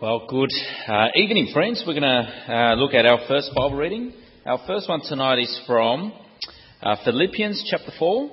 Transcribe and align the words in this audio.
Well, 0.00 0.26
good 0.30 0.48
uh, 0.88 1.08
evening, 1.14 1.50
friends. 1.52 1.84
We're 1.86 1.92
going 1.92 2.04
to 2.04 2.54
uh, 2.54 2.74
look 2.76 2.94
at 2.94 3.04
our 3.04 3.18
first 3.28 3.50
Bible 3.54 3.76
reading. 3.76 4.14
Our 4.46 4.58
first 4.66 4.88
one 4.88 5.02
tonight 5.02 5.40
is 5.40 5.60
from 5.66 6.14
uh, 6.82 6.96
Philippians 7.04 7.68
chapter 7.70 7.92
4, 7.98 8.30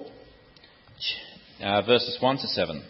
uh, 1.63 1.81
verses 1.81 2.17
1 2.21 2.38
to 2.38 2.47
7. 2.47 2.85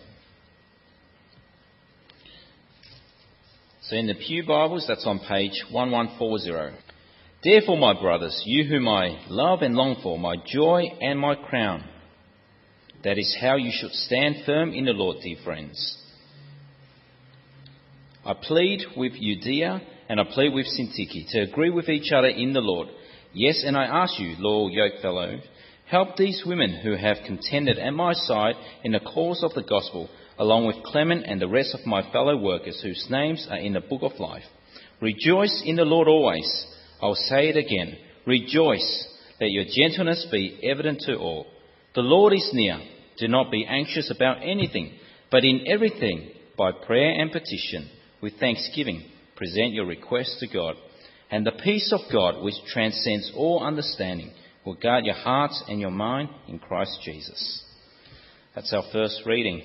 So 3.81 3.95
in 3.95 4.05
the 4.05 4.13
Pew 4.13 4.45
Bibles, 4.45 4.85
that's 4.87 5.07
on 5.07 5.21
page 5.27 5.59
1140. 5.71 6.77
Therefore, 7.43 7.77
my 7.77 7.99
brothers, 7.99 8.43
you 8.45 8.65
whom 8.65 8.87
I 8.87 9.25
love 9.27 9.63
and 9.63 9.73
long 9.73 9.99
for, 10.03 10.19
my 10.19 10.35
joy 10.45 10.83
and 11.01 11.19
my 11.19 11.33
crown, 11.33 11.83
that 13.03 13.17
is 13.17 13.35
how 13.41 13.55
you 13.55 13.71
should 13.73 13.93
stand 13.93 14.35
firm 14.45 14.71
in 14.71 14.85
the 14.85 14.91
Lord, 14.91 15.17
dear 15.23 15.37
friends. 15.43 15.97
I 18.27 18.33
plead 18.33 18.83
with 18.97 19.13
Euodia 19.13 19.79
and 20.09 20.19
I 20.19 20.25
plead 20.25 20.53
with 20.53 20.65
Syntyche 20.65 21.29
to 21.29 21.43
agree 21.43 21.69
with 21.69 21.87
each 21.87 22.11
other 22.11 22.27
in 22.27 22.51
the 22.51 22.59
Lord. 22.59 22.89
Yes, 23.31 23.63
and 23.65 23.77
I 23.77 23.85
ask 23.85 24.19
you, 24.19 24.35
loyal 24.37 24.69
yokefellow, 24.69 25.39
help 25.85 26.17
these 26.17 26.43
women 26.45 26.81
who 26.83 26.97
have 26.97 27.25
contended 27.25 27.79
at 27.79 27.93
my 27.93 28.11
side 28.11 28.55
in 28.83 28.91
the 28.91 28.99
cause 28.99 29.43
of 29.43 29.53
the 29.53 29.63
gospel, 29.63 30.09
along 30.37 30.67
with 30.67 30.83
Clement 30.83 31.23
and 31.25 31.39
the 31.39 31.47
rest 31.47 31.73
of 31.73 31.85
my 31.85 32.11
fellow 32.11 32.35
workers 32.35 32.81
whose 32.83 33.07
names 33.09 33.47
are 33.49 33.59
in 33.59 33.71
the 33.71 33.79
book 33.79 34.01
of 34.03 34.19
life. 34.19 34.43
Rejoice 34.99 35.63
in 35.65 35.77
the 35.77 35.85
Lord 35.85 36.09
always. 36.09 36.65
I'll 37.01 37.15
say 37.15 37.47
it 37.47 37.55
again. 37.55 37.95
Rejoice. 38.25 39.07
Let 39.39 39.51
your 39.51 39.63
gentleness 39.73 40.27
be 40.29 40.59
evident 40.63 40.99
to 41.05 41.15
all. 41.15 41.47
The 41.95 42.01
Lord 42.01 42.33
is 42.33 42.49
near. 42.51 42.77
Do 43.19 43.29
not 43.29 43.51
be 43.51 43.65
anxious 43.65 44.11
about 44.13 44.43
anything, 44.43 44.97
but 45.31 45.45
in 45.45 45.65
everything, 45.65 46.31
by 46.57 46.71
prayer 46.73 47.21
and 47.21 47.31
petition, 47.31 47.89
with 48.27 48.41
thanksgiving, 48.41 49.05
present 49.37 49.71
your 49.71 49.85
requests 49.85 50.37
to 50.41 50.47
God. 50.53 50.75
And 51.31 51.45
the 51.45 51.53
peace 51.63 51.93
of 51.93 52.01
God, 52.11 52.43
which 52.43 52.55
transcends 52.73 53.31
all 53.37 53.63
understanding, 53.63 54.31
will 54.65 54.75
guard 54.75 55.05
your 55.05 55.15
hearts 55.15 55.63
and 55.69 55.79
your 55.79 55.91
mind 55.91 56.27
in 56.49 56.59
Christ 56.59 56.99
Jesus. 57.05 57.63
That's 58.53 58.73
our 58.73 58.83
first 58.91 59.21
reading. 59.25 59.61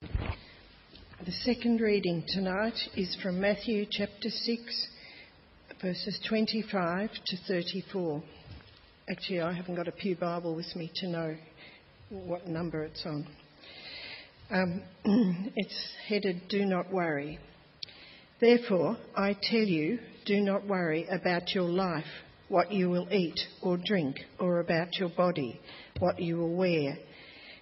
The 0.00 1.32
second 1.42 1.82
reading 1.82 2.24
tonight 2.26 2.78
is 2.96 3.14
from 3.22 3.42
Matthew 3.42 3.84
chapter 3.90 4.30
6, 4.30 4.88
verses 5.82 6.18
25 6.26 7.10
to 7.26 7.36
34. 7.46 8.22
Actually, 9.10 9.42
I 9.42 9.52
haven't 9.52 9.74
got 9.74 9.86
a 9.86 9.92
Pew 9.92 10.16
Bible 10.16 10.56
with 10.56 10.74
me 10.74 10.90
to 10.94 11.08
know 11.08 11.36
what 12.08 12.46
number 12.46 12.84
it's 12.84 13.04
on. 13.04 13.26
Um, 14.50 14.82
it's 15.56 15.92
headed 16.08 16.48
Do 16.48 16.64
Not 16.64 16.90
Worry. 16.90 17.38
Therefore, 18.40 18.96
I 19.14 19.34
tell 19.34 19.60
you, 19.60 19.98
do 20.24 20.40
not 20.40 20.66
worry 20.66 21.06
about 21.08 21.54
your 21.54 21.68
life, 21.68 22.06
what 22.48 22.72
you 22.72 22.88
will 22.88 23.12
eat 23.12 23.38
or 23.60 23.76
drink, 23.76 24.16
or 24.38 24.60
about 24.60 24.96
your 24.96 25.10
body, 25.10 25.60
what 25.98 26.18
you 26.18 26.38
will 26.38 26.54
wear. 26.54 26.96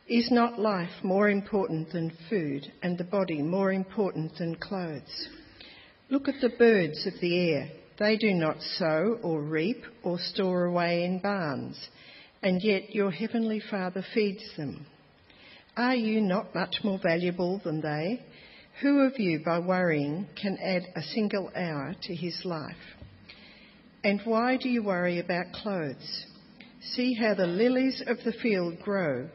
Is 0.07 0.31
not 0.31 0.61
life 0.61 0.93
more 1.03 1.29
important 1.29 1.91
than 1.91 2.17
food, 2.31 2.71
and 2.83 2.97
the 2.97 3.05
body 3.05 3.43
more 3.43 3.73
important 3.73 4.37
than 4.39 4.55
clothes? 4.55 5.29
Look 6.09 6.29
at 6.29 6.41
the 6.41 6.51
birds 6.57 7.05
of 7.05 7.15
the 7.21 7.51
air. 7.51 7.69
They 7.99 8.17
do 8.17 8.33
not 8.33 8.61
sow 8.61 9.19
or 9.25 9.43
reap 9.43 9.83
or 10.05 10.21
store 10.21 10.67
away 10.67 11.05
in 11.05 11.19
barns, 11.19 11.89
and 12.43 12.63
yet 12.63 12.95
your 12.95 13.11
heavenly 13.11 13.61
Father 13.71 14.05
feeds 14.15 14.45
them. 14.57 14.87
Are 15.77 15.95
you 15.95 16.23
not 16.23 16.55
much 16.55 16.77
more 16.83 16.99
valuable 17.03 17.61
than 17.63 17.83
they? 17.83 18.25
Who 18.81 19.01
of 19.01 19.19
you, 19.19 19.41
by 19.45 19.59
worrying, 19.59 20.27
can 20.41 20.57
add 20.63 20.85
a 20.95 21.03
single 21.03 21.51
hour 21.55 21.95
to 22.03 22.15
his 22.15 22.41
life? 22.47 22.77
And 24.03 24.23
why 24.25 24.57
do 24.57 24.71
you 24.71 24.83
worry 24.83 25.19
about 25.19 25.53
clothes? 25.53 26.25
See 26.95 27.13
how 27.13 27.35
the 27.35 27.47
lilies 27.47 28.03
of 28.07 28.17
the 28.25 28.33
field 28.33 28.81
grow. 28.81 29.29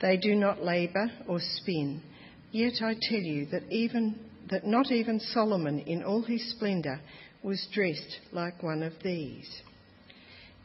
They 0.00 0.16
do 0.16 0.34
not 0.34 0.64
labour 0.64 1.12
or 1.28 1.38
spin. 1.38 2.02
Yet 2.50 2.82
I 2.82 2.94
tell 3.00 3.20
you 3.20 3.46
that 3.46 3.70
even 3.70 4.18
that 4.50 4.66
not 4.66 4.90
even 4.90 5.20
Solomon 5.20 5.80
in 5.80 6.02
all 6.02 6.22
his 6.22 6.50
splendour 6.50 7.00
was 7.42 7.68
dressed 7.72 8.18
like 8.32 8.62
one 8.62 8.82
of 8.82 8.94
these. 9.04 9.48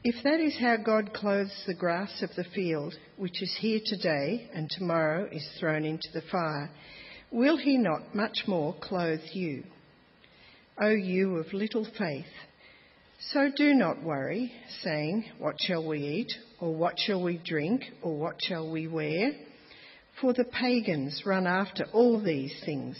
If 0.05 0.21
that 0.25 0.41
is 0.41 0.57
how 0.59 0.75
God 0.75 1.13
clothes 1.13 1.63
the 1.65 1.73
grass 1.73 2.21
of 2.21 2.29
the 2.35 2.43
field, 2.43 2.93
which 3.15 3.41
is 3.41 3.55
here 3.61 3.79
today 3.85 4.49
and 4.53 4.69
tomorrow 4.69 5.29
is 5.31 5.47
thrown 5.57 5.85
into 5.85 6.09
the 6.13 6.23
fire, 6.29 6.69
will 7.31 7.55
He 7.55 7.77
not 7.77 8.13
much 8.13 8.43
more 8.45 8.75
clothe 8.81 9.21
you? 9.31 9.63
O 10.77 10.89
you 10.89 11.37
of 11.37 11.53
little 11.53 11.87
faith! 11.97 12.25
So 13.31 13.49
do 13.55 13.73
not 13.73 14.03
worry, 14.03 14.51
saying, 14.81 15.23
What 15.37 15.55
shall 15.61 15.87
we 15.87 15.99
eat? 15.99 16.33
Or 16.59 16.75
what 16.75 16.99
shall 16.99 17.23
we 17.23 17.37
drink? 17.37 17.83
Or 18.01 18.17
what 18.17 18.41
shall 18.41 18.69
we 18.69 18.89
wear? 18.89 19.31
For 20.19 20.33
the 20.33 20.43
pagans 20.43 21.23
run 21.25 21.47
after 21.47 21.85
all 21.93 22.21
these 22.21 22.53
things, 22.65 22.97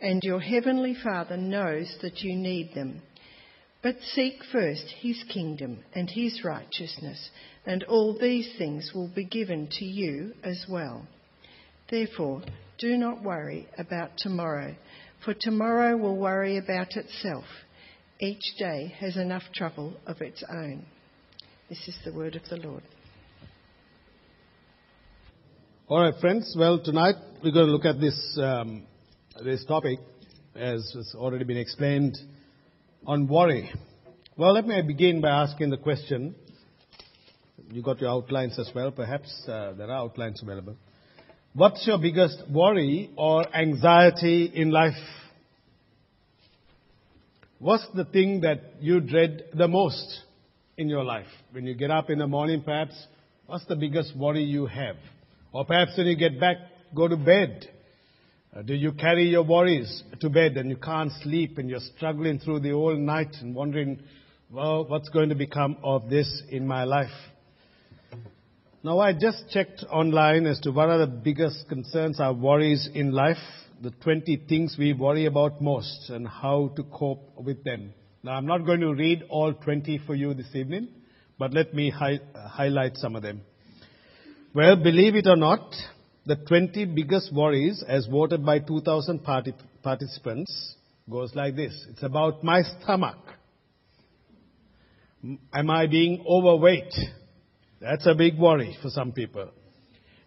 and 0.00 0.22
your 0.22 0.40
heavenly 0.40 0.96
Father 1.04 1.36
knows 1.36 1.94
that 2.00 2.22
you 2.22 2.34
need 2.34 2.72
them. 2.74 3.02
But 3.86 4.02
seek 4.16 4.42
first 4.50 4.84
his 5.00 5.22
kingdom 5.32 5.78
and 5.94 6.10
his 6.10 6.42
righteousness, 6.42 7.30
and 7.64 7.84
all 7.84 8.18
these 8.18 8.52
things 8.58 8.90
will 8.92 9.06
be 9.06 9.22
given 9.22 9.68
to 9.78 9.84
you 9.84 10.32
as 10.42 10.66
well. 10.68 11.06
Therefore, 11.88 12.42
do 12.78 12.96
not 12.96 13.22
worry 13.22 13.68
about 13.78 14.16
tomorrow, 14.16 14.74
for 15.24 15.34
tomorrow 15.34 15.96
will 15.96 16.16
worry 16.16 16.56
about 16.58 16.96
itself. 16.96 17.44
Each 18.18 18.42
day 18.58 18.92
has 18.98 19.16
enough 19.16 19.44
trouble 19.54 19.94
of 20.04 20.20
its 20.20 20.42
own. 20.50 20.84
This 21.68 21.86
is 21.86 21.96
the 22.04 22.12
word 22.12 22.34
of 22.34 22.42
the 22.50 22.56
Lord. 22.56 22.82
All 25.86 26.00
right, 26.00 26.20
friends. 26.20 26.56
Well, 26.58 26.82
tonight 26.82 27.14
we're 27.36 27.52
going 27.52 27.66
to 27.66 27.72
look 27.72 27.84
at 27.84 28.00
this 28.00 28.36
um, 28.42 28.82
this 29.44 29.64
topic, 29.64 30.00
as 30.56 30.90
has 30.96 31.14
already 31.14 31.44
been 31.44 31.56
explained 31.56 32.18
on 33.06 33.28
worry. 33.28 33.72
Well, 34.36 34.52
let 34.52 34.66
me 34.66 34.82
begin 34.82 35.20
by 35.20 35.28
asking 35.28 35.70
the 35.70 35.76
question. 35.76 36.34
You 37.70 37.82
got 37.82 38.00
your 38.00 38.10
outlines 38.10 38.58
as 38.58 38.70
well, 38.74 38.90
perhaps. 38.90 39.30
Uh, 39.46 39.72
there 39.72 39.86
are 39.86 39.98
outlines 39.98 40.42
available. 40.42 40.76
What's 41.54 41.86
your 41.86 41.98
biggest 41.98 42.42
worry 42.50 43.10
or 43.16 43.46
anxiety 43.56 44.50
in 44.52 44.70
life? 44.70 44.94
What's 47.58 47.86
the 47.94 48.04
thing 48.04 48.42
that 48.42 48.74
you 48.80 49.00
dread 49.00 49.44
the 49.54 49.68
most 49.68 50.20
in 50.76 50.88
your 50.88 51.04
life? 51.04 51.26
When 51.52 51.64
you 51.64 51.74
get 51.74 51.90
up 51.90 52.10
in 52.10 52.18
the 52.18 52.26
morning, 52.26 52.62
perhaps, 52.62 52.94
what's 53.46 53.64
the 53.66 53.76
biggest 53.76 54.14
worry 54.16 54.42
you 54.42 54.66
have? 54.66 54.96
Or 55.52 55.64
perhaps 55.64 55.96
when 55.96 56.06
you 56.06 56.16
get 56.16 56.38
back, 56.38 56.56
go 56.94 57.08
to 57.08 57.16
bed, 57.16 57.70
Uh, 58.56 58.62
do 58.62 58.72
you 58.72 58.92
carry 58.92 59.28
your 59.28 59.42
worries 59.42 60.02
to 60.18 60.30
bed 60.30 60.56
and 60.56 60.70
you 60.70 60.76
can't 60.76 61.12
sleep 61.22 61.58
and 61.58 61.68
you're 61.68 61.80
struggling 61.94 62.38
through 62.38 62.58
the 62.60 62.70
whole 62.70 62.96
night 62.96 63.34
and 63.42 63.54
wondering, 63.54 64.00
well, 64.50 64.86
what's 64.86 65.10
going 65.10 65.28
to 65.28 65.34
become 65.34 65.76
of 65.82 66.08
this 66.08 66.42
in 66.48 66.66
my 66.66 66.84
life? 66.84 67.10
Now, 68.82 69.00
I 69.00 69.12
just 69.12 69.50
checked 69.50 69.84
online 69.90 70.46
as 70.46 70.58
to 70.60 70.70
what 70.70 70.88
are 70.88 70.98
the 70.98 71.06
biggest 71.06 71.68
concerns 71.68 72.18
or 72.18 72.32
worries 72.32 72.88
in 72.94 73.12
life, 73.12 73.36
the 73.82 73.90
20 73.90 74.44
things 74.48 74.76
we 74.78 74.94
worry 74.94 75.26
about 75.26 75.60
most, 75.60 76.08
and 76.08 76.26
how 76.26 76.72
to 76.76 76.84
cope 76.84 77.28
with 77.36 77.62
them. 77.62 77.92
Now, 78.22 78.32
I'm 78.32 78.46
not 78.46 78.64
going 78.64 78.80
to 78.80 78.94
read 78.94 79.24
all 79.28 79.52
20 79.52 80.00
for 80.06 80.14
you 80.14 80.32
this 80.32 80.54
evening, 80.54 80.88
but 81.38 81.52
let 81.52 81.74
me 81.74 81.90
hi- 81.90 82.20
highlight 82.34 82.96
some 82.96 83.16
of 83.16 83.22
them. 83.22 83.42
Well, 84.54 84.76
believe 84.76 85.14
it 85.14 85.26
or 85.26 85.36
not, 85.36 85.74
the 86.26 86.36
20 86.36 86.86
biggest 86.86 87.32
worries, 87.32 87.84
as 87.86 88.06
voted 88.06 88.44
by 88.44 88.58
2,000 88.58 89.22
party- 89.22 89.54
participants, 89.82 90.74
goes 91.08 91.34
like 91.34 91.54
this. 91.54 91.86
It's 91.90 92.02
about 92.02 92.42
my 92.42 92.62
stomach. 92.62 93.18
Am 95.52 95.70
I 95.70 95.86
being 95.86 96.24
overweight? 96.28 96.92
That's 97.80 98.06
a 98.06 98.14
big 98.14 98.38
worry 98.38 98.76
for 98.82 98.90
some 98.90 99.12
people. 99.12 99.50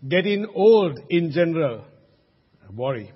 Getting 0.07 0.47
old 0.55 0.99
in 1.09 1.31
general, 1.31 1.83
a 2.67 2.71
worry. 2.71 3.11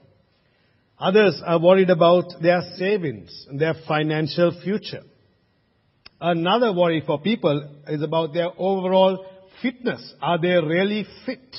Others 0.99 1.41
are 1.45 1.59
worried 1.59 1.89
about 1.89 2.41
their 2.41 2.61
savings 2.77 3.45
and 3.49 3.59
their 3.59 3.75
financial 3.87 4.51
future. 4.63 5.03
Another 6.19 6.73
worry 6.73 7.01
for 7.05 7.19
people 7.19 7.69
is 7.87 8.01
about 8.01 8.33
their 8.33 8.49
overall 8.57 9.25
fitness. 9.61 10.13
Are 10.21 10.37
they 10.37 10.55
really 10.55 11.05
fit? 11.25 11.55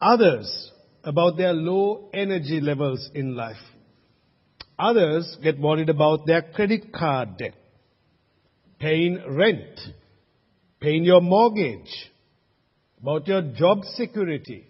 Others 0.00 0.72
about 1.04 1.36
their 1.36 1.52
low 1.52 2.08
energy 2.14 2.60
levels 2.60 3.10
in 3.14 3.34
life. 3.36 3.56
Others 4.78 5.36
get 5.42 5.58
worried 5.58 5.90
about 5.90 6.26
their 6.26 6.42
credit 6.42 6.92
card 6.92 7.36
debt, 7.36 7.54
paying 8.78 9.22
rent, 9.28 9.78
paying 10.80 11.04
your 11.04 11.20
mortgage, 11.20 12.10
about 13.00 13.26
your 13.26 13.42
job 13.42 13.84
security. 13.94 14.66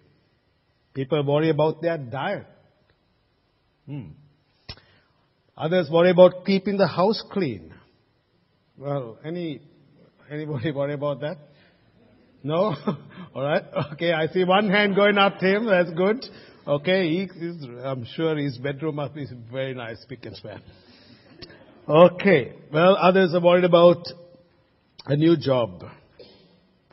People 0.94 1.22
worry 1.24 1.50
about 1.50 1.80
their 1.80 1.98
diet. 1.98 2.46
Hmm. 3.86 4.08
Others 5.56 5.88
worry 5.90 6.10
about 6.10 6.44
keeping 6.44 6.76
the 6.76 6.88
house 6.88 7.22
clean. 7.32 7.72
Well, 8.76 9.18
any 9.24 9.60
anybody 10.30 10.70
worry 10.74 10.94
about 10.94 11.20
that? 11.20 11.36
No? 12.42 12.74
All 13.34 13.42
right. 13.42 13.64
Okay, 13.92 14.12
I 14.12 14.26
see 14.28 14.44
one 14.44 14.70
hand 14.70 14.94
going 14.94 15.18
up, 15.18 15.38
Tim. 15.38 15.66
That's 15.66 15.90
good. 15.90 16.24
Okay, 16.66 17.08
he, 17.08 17.28
I'm 17.82 18.04
sure 18.14 18.36
his 18.36 18.58
bedroom 18.58 18.96
must 18.96 19.14
be 19.14 19.26
very 19.50 19.74
nice, 19.74 20.04
pick 20.08 20.24
and 20.26 20.36
span. 20.36 20.62
Okay. 21.88 22.52
Well, 22.72 22.96
others 22.96 23.34
are 23.34 23.40
worried 23.40 23.64
about 23.64 24.06
a 25.06 25.16
new 25.16 25.36
job. 25.36 25.84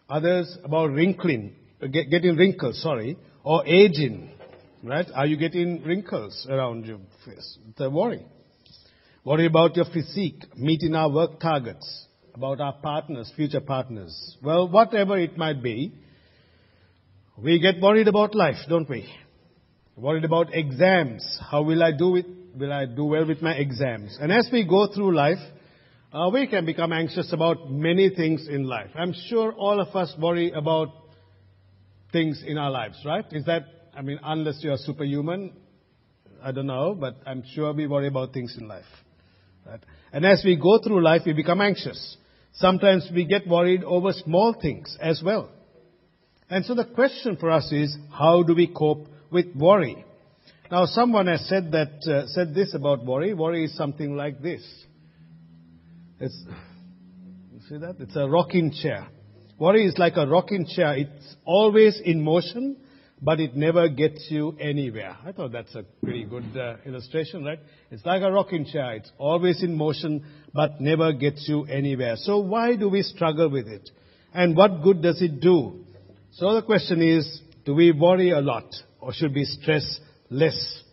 Others 0.09 0.57
about 0.63 0.91
wrinkling, 0.91 1.53
get, 1.91 2.09
getting 2.09 2.35
wrinkles, 2.37 2.81
sorry, 2.81 3.17
or 3.43 3.65
aging. 3.67 4.31
Right? 4.83 5.05
Are 5.13 5.25
you 5.25 5.37
getting 5.37 5.83
wrinkles 5.83 6.47
around 6.49 6.85
your 6.85 6.99
face? 7.25 7.57
A 7.79 7.89
worry. 7.89 8.25
Worry 9.23 9.45
about 9.45 9.75
your 9.75 9.85
physique, 9.85 10.45
meeting 10.55 10.95
our 10.95 11.11
work 11.11 11.39
targets, 11.41 12.06
about 12.37 12.61
our 12.61 12.73
partners, 12.73 13.31
future 13.35 13.59
partners. 13.59 14.37
Well, 14.43 14.69
whatever 14.69 15.17
it 15.17 15.37
might 15.37 15.63
be, 15.63 15.91
we 17.35 17.59
get 17.59 17.81
worried 17.81 18.07
about 18.07 18.35
life, 18.35 18.57
don't 18.69 18.87
we? 18.87 19.11
Worried 19.95 20.23
about 20.23 20.53
exams. 20.53 21.25
How 21.49 21.63
will 21.63 21.81
I 21.81 21.91
do 21.97 22.15
it? 22.15 22.27
Will 22.55 22.71
I 22.71 22.85
do 22.85 23.05
well 23.05 23.25
with 23.25 23.41
my 23.41 23.53
exams? 23.53 24.17
And 24.21 24.31
as 24.31 24.47
we 24.51 24.67
go 24.67 24.87
through 24.93 25.15
life, 25.15 25.39
uh, 26.13 26.29
we 26.31 26.45
can 26.45 26.65
become 26.65 26.93
anxious 26.93 27.33
about 27.33 27.71
many 27.71 28.11
things 28.11 28.47
in 28.47 28.65
life. 28.65 28.91
I'm 28.95 29.13
sure 29.29 29.51
all 29.53 29.81
of 29.81 29.95
us 29.95 30.13
worry 30.19 30.51
about 30.51 30.89
things 32.11 32.43
in 32.45 32.59
our 32.59 32.69
lives, 32.69 32.99
right? 33.03 33.25
Is 33.31 33.45
that, 33.45 33.63
I 33.95 34.03
mean, 34.03 34.19
unless 34.23 34.59
you're 34.61 34.77
superhuman, 34.77 35.53
I 36.43 36.51
don't 36.51 36.67
know, 36.67 36.93
but 36.93 37.15
I'm 37.25 37.43
sure 37.55 37.73
we 37.73 37.87
worry 37.87 38.07
about 38.07 38.31
things 38.31 38.55
in 38.59 38.67
life. 38.67 38.85
Right? 39.65 39.81
And 40.13 40.23
as 40.23 40.43
we 40.45 40.55
go 40.55 40.79
through 40.83 41.03
life, 41.03 41.23
we 41.25 41.33
become 41.33 41.61
anxious. 41.61 42.17
Sometimes 42.59 43.09
we 43.13 43.25
get 43.25 43.47
worried 43.47 43.83
over 43.83 44.11
small 44.13 44.55
things 44.59 44.97
as 44.99 45.21
well. 45.23 45.49
And 46.49 46.65
so 46.65 46.73
the 46.73 46.85
question 46.85 47.37
for 47.37 47.51
us 47.51 47.71
is, 47.71 47.95
how 48.11 48.41
do 48.43 48.55
we 48.55 48.67
cope 48.67 49.07
with 49.31 49.55
worry? 49.55 50.03
Now, 50.71 50.85
someone 50.85 51.27
has 51.27 51.47
said 51.47 51.71
that 51.71 52.03
uh, 52.07 52.27
said 52.27 52.53
this 52.55 52.73
about 52.73 53.05
worry. 53.05 53.33
Worry 53.33 53.65
is 53.65 53.75
something 53.75 54.15
like 54.15 54.41
this. 54.41 54.63
It's, 56.19 56.37
you 57.53 57.59
see 57.69 57.77
that? 57.77 57.97
It's 57.99 58.15
a 58.15 58.27
rocking 58.27 58.73
chair. 58.73 59.07
Worry 59.59 59.85
is 59.85 59.97
like 59.97 60.17
a 60.17 60.25
rocking 60.25 60.65
chair. 60.65 60.97
It's 60.97 61.35
always 61.45 62.01
in 62.03 62.23
motion, 62.23 62.77
but 63.21 63.39
it 63.39 63.55
never 63.55 63.89
gets 63.89 64.27
you 64.29 64.55
anywhere. 64.59 65.17
I 65.25 65.31
thought 65.31 65.51
that's 65.51 65.73
a 65.75 65.83
pretty 66.03 66.25
good 66.25 66.45
uh, 66.55 66.75
illustration, 66.85 67.43
right? 67.43 67.59
It's 67.89 68.05
like 68.05 68.21
a 68.21 68.31
rocking 68.31 68.65
chair. 68.65 68.93
It's 68.93 69.11
always 69.17 69.63
in 69.63 69.75
motion, 69.75 70.23
but 70.53 70.79
never 70.79 71.13
gets 71.13 71.47
you 71.47 71.65
anywhere. 71.65 72.15
So 72.17 72.37
why 72.37 72.75
do 72.75 72.89
we 72.89 73.01
struggle 73.01 73.49
with 73.49 73.67
it? 73.67 73.89
And 74.33 74.55
what 74.55 74.83
good 74.83 75.01
does 75.01 75.21
it 75.21 75.39
do? 75.39 75.85
So 76.33 76.53
the 76.53 76.61
question 76.61 77.01
is, 77.01 77.41
do 77.65 77.73
we 77.73 77.91
worry 77.91 78.31
a 78.31 78.39
lot 78.39 78.65
or 78.99 79.13
should 79.13 79.33
we 79.33 79.45
stress 79.45 79.99
less? 80.29 80.83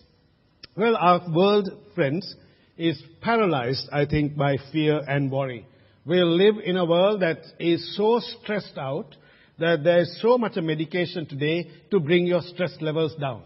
Well, 0.77 0.97
our 0.97 1.23
world, 1.31 1.69
friends, 1.95 2.35
is 2.77 3.01
paralyzed, 3.21 3.89
I 3.93 4.07
think, 4.07 4.37
by 4.37 4.57
fear 4.73 5.01
and 5.07 5.31
worry. 5.31 5.67
We 6.07 6.23
live 6.23 6.57
in 6.65 6.77
a 6.77 6.85
world 6.85 7.23
that 7.23 7.39
is 7.59 7.97
so 7.97 8.21
stressed 8.21 8.77
out 8.77 9.15
that 9.59 9.85
there 9.85 10.01
is 10.01 10.21
so 10.21 10.39
much 10.39 10.57
medication 10.57 11.27
today 11.27 11.69
to 11.91 12.01
bring 12.01 12.27
your 12.27 12.43
stress 12.43 12.77
levels 12.81 13.15
down, 13.17 13.43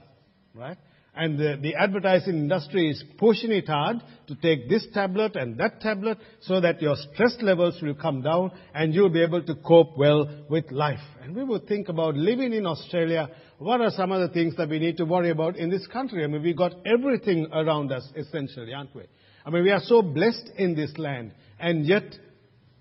right? 0.55 0.79
And 1.15 1.37
the, 1.37 1.59
the, 1.61 1.75
advertising 1.75 2.35
industry 2.35 2.91
is 2.91 3.03
pushing 3.19 3.51
it 3.51 3.67
hard 3.67 3.97
to 4.29 4.37
take 4.37 4.69
this 4.69 4.87
tablet 4.95 5.35
and 5.35 5.59
that 5.59 5.81
tablet 5.81 6.19
so 6.43 6.61
that 6.61 6.81
your 6.81 6.95
stress 6.95 7.37
levels 7.41 7.83
will 7.83 7.97
come 7.97 8.23
down 8.23 8.53
and 8.73 8.95
you'll 8.95 9.09
be 9.09 9.25
able 9.25 9.43
to 9.43 9.55
cope 9.57 9.99
well 9.99 10.45
with 10.49 10.71
life. 10.71 11.01
And 11.21 11.35
we 11.35 11.43
would 11.43 11.67
think 11.67 11.89
about 11.89 12.15
living 12.15 12.53
in 12.53 12.67
Australia. 12.67 13.31
What 13.59 13.81
are 13.81 13.91
some 13.91 14.13
of 14.13 14.21
the 14.21 14.33
things 14.33 14.55
that 14.59 14.69
we 14.69 14.79
need 14.79 14.97
to 14.99 15.05
worry 15.05 15.31
about 15.31 15.57
in 15.57 15.71
this 15.71 15.89
country? 15.89 16.23
I 16.23 16.29
mean, 16.29 16.41
we've 16.41 16.57
got 16.57 16.75
everything 16.87 17.49
around 17.53 17.91
us, 17.91 18.09
essentially, 18.15 18.73
aren't 18.73 18.95
we? 18.95 19.03
I 19.45 19.51
mean, 19.51 19.65
we 19.65 19.73
are 19.73 19.83
so 19.83 20.03
blessed 20.03 20.51
in 20.57 20.77
this 20.77 20.97
land, 20.99 21.33
and 21.59 21.85
yet 21.85 22.05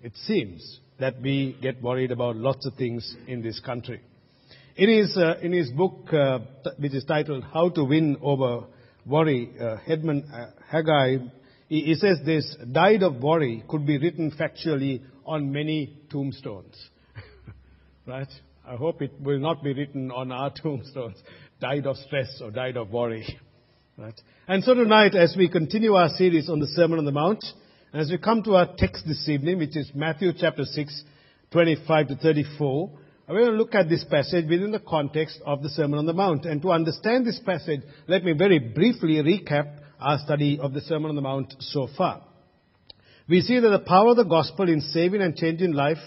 it 0.00 0.12
seems 0.14 0.78
that 0.98 1.20
we 1.20 1.56
get 1.62 1.80
worried 1.82 2.10
about 2.10 2.36
lots 2.36 2.66
of 2.66 2.74
things 2.74 3.16
in 3.26 3.42
this 3.42 3.60
country. 3.60 4.00
In 4.76 4.90
his, 4.90 5.16
uh, 5.16 5.38
in 5.42 5.52
his 5.52 5.70
book, 5.70 6.12
uh, 6.12 6.38
which 6.78 6.94
is 6.94 7.04
titled 7.04 7.44
How 7.52 7.68
to 7.70 7.84
Win 7.84 8.16
Over 8.22 8.66
Worry, 9.06 9.50
uh, 9.60 9.78
Edmund 9.86 10.24
uh, 10.32 10.50
Haggai, 10.70 11.16
he, 11.68 11.80
he 11.82 11.94
says 11.94 12.18
this, 12.24 12.56
died 12.70 13.02
of 13.02 13.16
worry 13.16 13.64
could 13.68 13.86
be 13.86 13.98
written 13.98 14.30
factually 14.30 15.02
on 15.24 15.52
many 15.52 15.98
tombstones. 16.10 16.76
right? 18.06 18.28
I 18.66 18.76
hope 18.76 19.02
it 19.02 19.12
will 19.20 19.38
not 19.38 19.62
be 19.62 19.72
written 19.72 20.10
on 20.10 20.30
our 20.30 20.52
tombstones, 20.62 21.16
died 21.60 21.86
of 21.86 21.96
stress 21.96 22.40
or 22.42 22.50
died 22.50 22.76
of 22.76 22.90
worry. 22.90 23.26
Right? 24.00 24.14
And 24.46 24.62
so 24.62 24.74
tonight, 24.74 25.16
as 25.16 25.34
we 25.36 25.48
continue 25.48 25.94
our 25.94 26.10
series 26.10 26.48
on 26.48 26.60
the 26.60 26.68
Sermon 26.68 27.00
on 27.00 27.04
the 27.04 27.10
Mount, 27.10 27.44
as 27.92 28.10
we 28.10 28.18
come 28.18 28.42
to 28.42 28.54
our 28.54 28.68
text 28.76 29.04
this 29.06 29.28
evening, 29.28 29.58
which 29.58 29.76
is 29.76 29.90
Matthew 29.94 30.32
chapter 30.38 30.64
6, 30.64 31.02
25 31.50 32.08
to 32.08 32.16
34, 32.16 32.90
we're 33.28 33.40
going 33.40 33.52
to 33.52 33.56
look 33.56 33.74
at 33.74 33.88
this 33.88 34.04
passage 34.04 34.44
within 34.48 34.72
the 34.72 34.80
context 34.80 35.40
of 35.46 35.62
the 35.62 35.70
Sermon 35.70 35.98
on 35.98 36.06
the 36.06 36.12
Mount. 36.12 36.44
And 36.44 36.60
to 36.62 36.70
understand 36.70 37.26
this 37.26 37.40
passage, 37.44 37.80
let 38.06 38.24
me 38.24 38.32
very 38.32 38.58
briefly 38.58 39.14
recap 39.16 39.80
our 39.98 40.18
study 40.18 40.58
of 40.60 40.74
the 40.74 40.82
Sermon 40.82 41.10
on 41.10 41.16
the 41.16 41.22
Mount 41.22 41.54
so 41.60 41.88
far. 41.96 42.22
We 43.28 43.40
see 43.40 43.58
that 43.58 43.68
the 43.68 43.78
power 43.80 44.10
of 44.10 44.16
the 44.16 44.24
gospel 44.24 44.68
in 44.68 44.80
saving 44.80 45.22
and 45.22 45.34
changing 45.34 45.72
life 45.72 45.98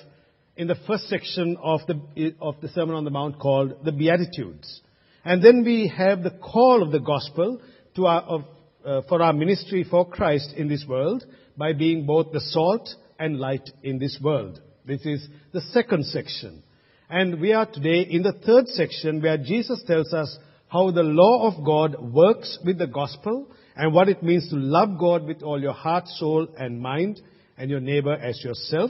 in 0.56 0.68
the 0.68 0.78
first 0.88 1.10
section 1.10 1.58
of 1.62 1.82
the, 1.88 2.36
of 2.40 2.62
the 2.62 2.70
Sermon 2.70 2.96
on 2.96 3.06
the 3.06 3.12
Mount 3.12 3.40
called 3.40 3.84
the 3.84 3.92
Beatitudes. 3.92 4.82
And 5.24 5.44
then 5.44 5.64
we 5.64 5.88
have 5.96 6.22
the 6.22 6.32
call 6.32 6.84
of 6.84 6.92
the 6.92 7.00
gospel 7.00 7.60
to 7.96 8.06
our, 8.06 8.22
of, 8.22 8.42
uh, 8.86 9.02
for 9.08 9.22
our 9.22 9.34
ministry 9.34 9.84
for 9.84 10.08
Christ 10.08 10.54
in 10.56 10.68
this 10.68 10.86
world 10.88 11.24
by 11.62 11.74
being 11.74 12.08
both 12.08 12.32
the 12.32 12.40
salt 12.40 12.90
and 13.20 13.40
light 13.40 13.70
in 13.84 14.00
this 14.00 14.18
world. 14.20 14.60
This 14.84 15.06
is 15.06 15.28
the 15.54 15.62
second 15.62 16.08
section. 16.08 16.64
And 17.08 17.40
we 17.40 17.54
are 17.54 17.68
today 17.68 18.02
in 18.02 18.24
the 18.24 18.34
third 18.34 18.68
section 18.68 19.22
where 19.22 19.38
Jesus 19.38 19.84
tells 19.86 20.12
us 20.12 20.36
how 20.70 20.90
the 20.90 21.04
law 21.04 21.48
of 21.48 21.64
God 21.64 22.02
works 22.02 22.58
with 22.66 22.80
the 22.80 22.88
gospel 22.88 23.48
and 23.76 23.94
what 23.94 24.10
it 24.10 24.24
means 24.24 24.50
to 24.50 24.56
love 24.56 24.98
God 25.00 25.24
with 25.28 25.44
all 25.44 25.62
your 25.62 25.74
heart, 25.74 26.08
soul, 26.08 26.48
and 26.58 26.82
mind, 26.82 27.22
and 27.60 27.70
your 27.70 27.80
neighbor 27.80 28.14
as 28.14 28.44
yourself. 28.44 28.90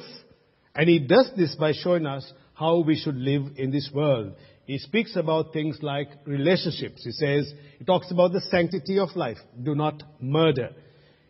And 0.74 0.88
he 0.88 1.00
does 1.00 1.30
this 1.36 1.54
by 1.56 1.74
showing 1.74 2.06
us 2.06 2.32
how 2.54 2.84
we 2.84 2.96
should 2.96 3.18
live 3.18 3.48
in 3.58 3.72
this 3.72 3.92
world. 3.94 4.36
He 4.64 4.78
speaks 4.78 5.18
about 5.18 5.52
things 5.52 5.78
like 5.82 6.08
relationships. 6.26 7.04
He 7.04 7.12
says, 7.12 7.54
he 7.80 7.84
talks 7.84 8.12
about 8.12 8.32
the 8.32 8.40
sanctity 8.50 8.98
of 8.98 9.10
life. 9.18 9.40
Do 9.62 9.76
not 9.76 10.04
murder. 10.22 10.70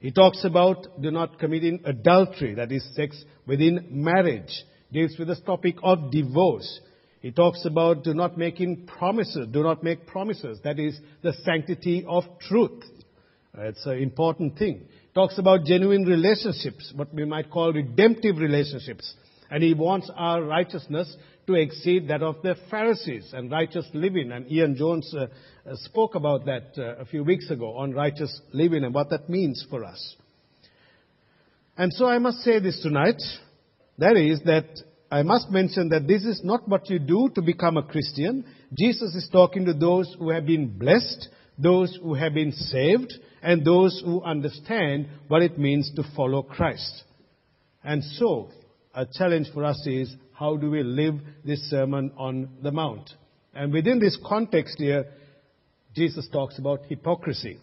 He 0.01 0.11
talks 0.11 0.43
about 0.43 0.99
do 0.99 1.11
not 1.11 1.37
committing 1.37 1.81
adultery, 1.85 2.55
that 2.55 2.71
is 2.71 2.83
sex 2.95 3.23
within 3.45 3.85
marriage. 3.91 4.51
Deals 4.91 5.15
with 5.17 5.27
the 5.27 5.35
topic 5.35 5.75
of 5.83 6.11
divorce. 6.11 6.81
He 7.21 7.29
talks 7.31 7.63
about 7.65 8.03
do 8.03 8.15
not 8.15 8.35
making 8.35 8.87
promises, 8.87 9.47
do 9.51 9.61
not 9.61 9.83
make 9.83 10.07
promises. 10.07 10.59
That 10.63 10.79
is 10.79 10.99
the 11.21 11.33
sanctity 11.43 12.03
of 12.07 12.23
truth. 12.39 12.83
It's 13.55 13.85
an 13.85 13.99
important 13.99 14.57
thing. 14.57 14.87
Talks 15.13 15.37
about 15.37 15.65
genuine 15.65 16.03
relationships, 16.03 16.91
what 16.95 17.13
we 17.13 17.25
might 17.25 17.51
call 17.51 17.71
redemptive 17.71 18.37
relationships. 18.37 19.13
And 19.51 19.61
he 19.61 19.75
wants 19.75 20.09
our 20.15 20.41
righteousness 20.41 21.15
to 21.47 21.53
exceed 21.55 22.07
that 22.07 22.21
of 22.21 22.41
the 22.43 22.55
Pharisees 22.69 23.31
and 23.33 23.51
righteous 23.51 23.85
living. 23.93 24.31
And 24.31 24.51
Ian 24.51 24.75
Jones 24.75 25.13
uh, 25.17 25.27
uh, 25.69 25.75
spoke 25.75 26.15
about 26.15 26.45
that 26.45 26.73
uh, 26.77 27.01
a 27.01 27.05
few 27.05 27.23
weeks 27.23 27.49
ago 27.49 27.77
on 27.77 27.93
righteous 27.93 28.41
living 28.53 28.83
and 28.83 28.93
what 28.93 29.09
that 29.09 29.29
means 29.29 29.65
for 29.69 29.83
us. 29.83 30.15
And 31.77 31.91
so 31.93 32.05
I 32.05 32.19
must 32.19 32.39
say 32.39 32.59
this 32.59 32.81
tonight. 32.81 33.21
That 33.97 34.15
is 34.17 34.41
that 34.45 34.65
I 35.11 35.23
must 35.23 35.49
mention 35.51 35.89
that 35.89 36.07
this 36.07 36.23
is 36.23 36.41
not 36.43 36.67
what 36.67 36.89
you 36.89 36.99
do 36.99 37.29
to 37.35 37.41
become 37.41 37.77
a 37.77 37.83
Christian. 37.83 38.45
Jesus 38.77 39.13
is 39.15 39.27
talking 39.31 39.65
to 39.65 39.73
those 39.73 40.15
who 40.17 40.29
have 40.29 40.45
been 40.45 40.77
blessed, 40.77 41.27
those 41.57 41.97
who 42.01 42.13
have 42.13 42.33
been 42.33 42.51
saved, 42.51 43.13
and 43.41 43.65
those 43.65 44.01
who 44.05 44.23
understand 44.23 45.07
what 45.27 45.41
it 45.41 45.57
means 45.57 45.91
to 45.95 46.03
follow 46.15 46.43
Christ. 46.43 47.03
And 47.83 48.03
so, 48.03 48.49
a 48.93 49.05
challenge 49.05 49.47
for 49.53 49.65
us 49.65 49.85
is 49.85 50.15
how 50.41 50.57
do 50.57 50.71
we 50.71 50.81
live 50.81 51.19
this 51.45 51.59
Sermon 51.69 52.11
on 52.17 52.49
the 52.63 52.71
Mount? 52.71 53.11
And 53.53 53.71
within 53.71 53.99
this 53.99 54.17
context 54.25 54.79
here, 54.79 55.05
Jesus 55.93 56.27
talks 56.33 56.57
about 56.57 56.79
hypocrisy. 56.89 57.59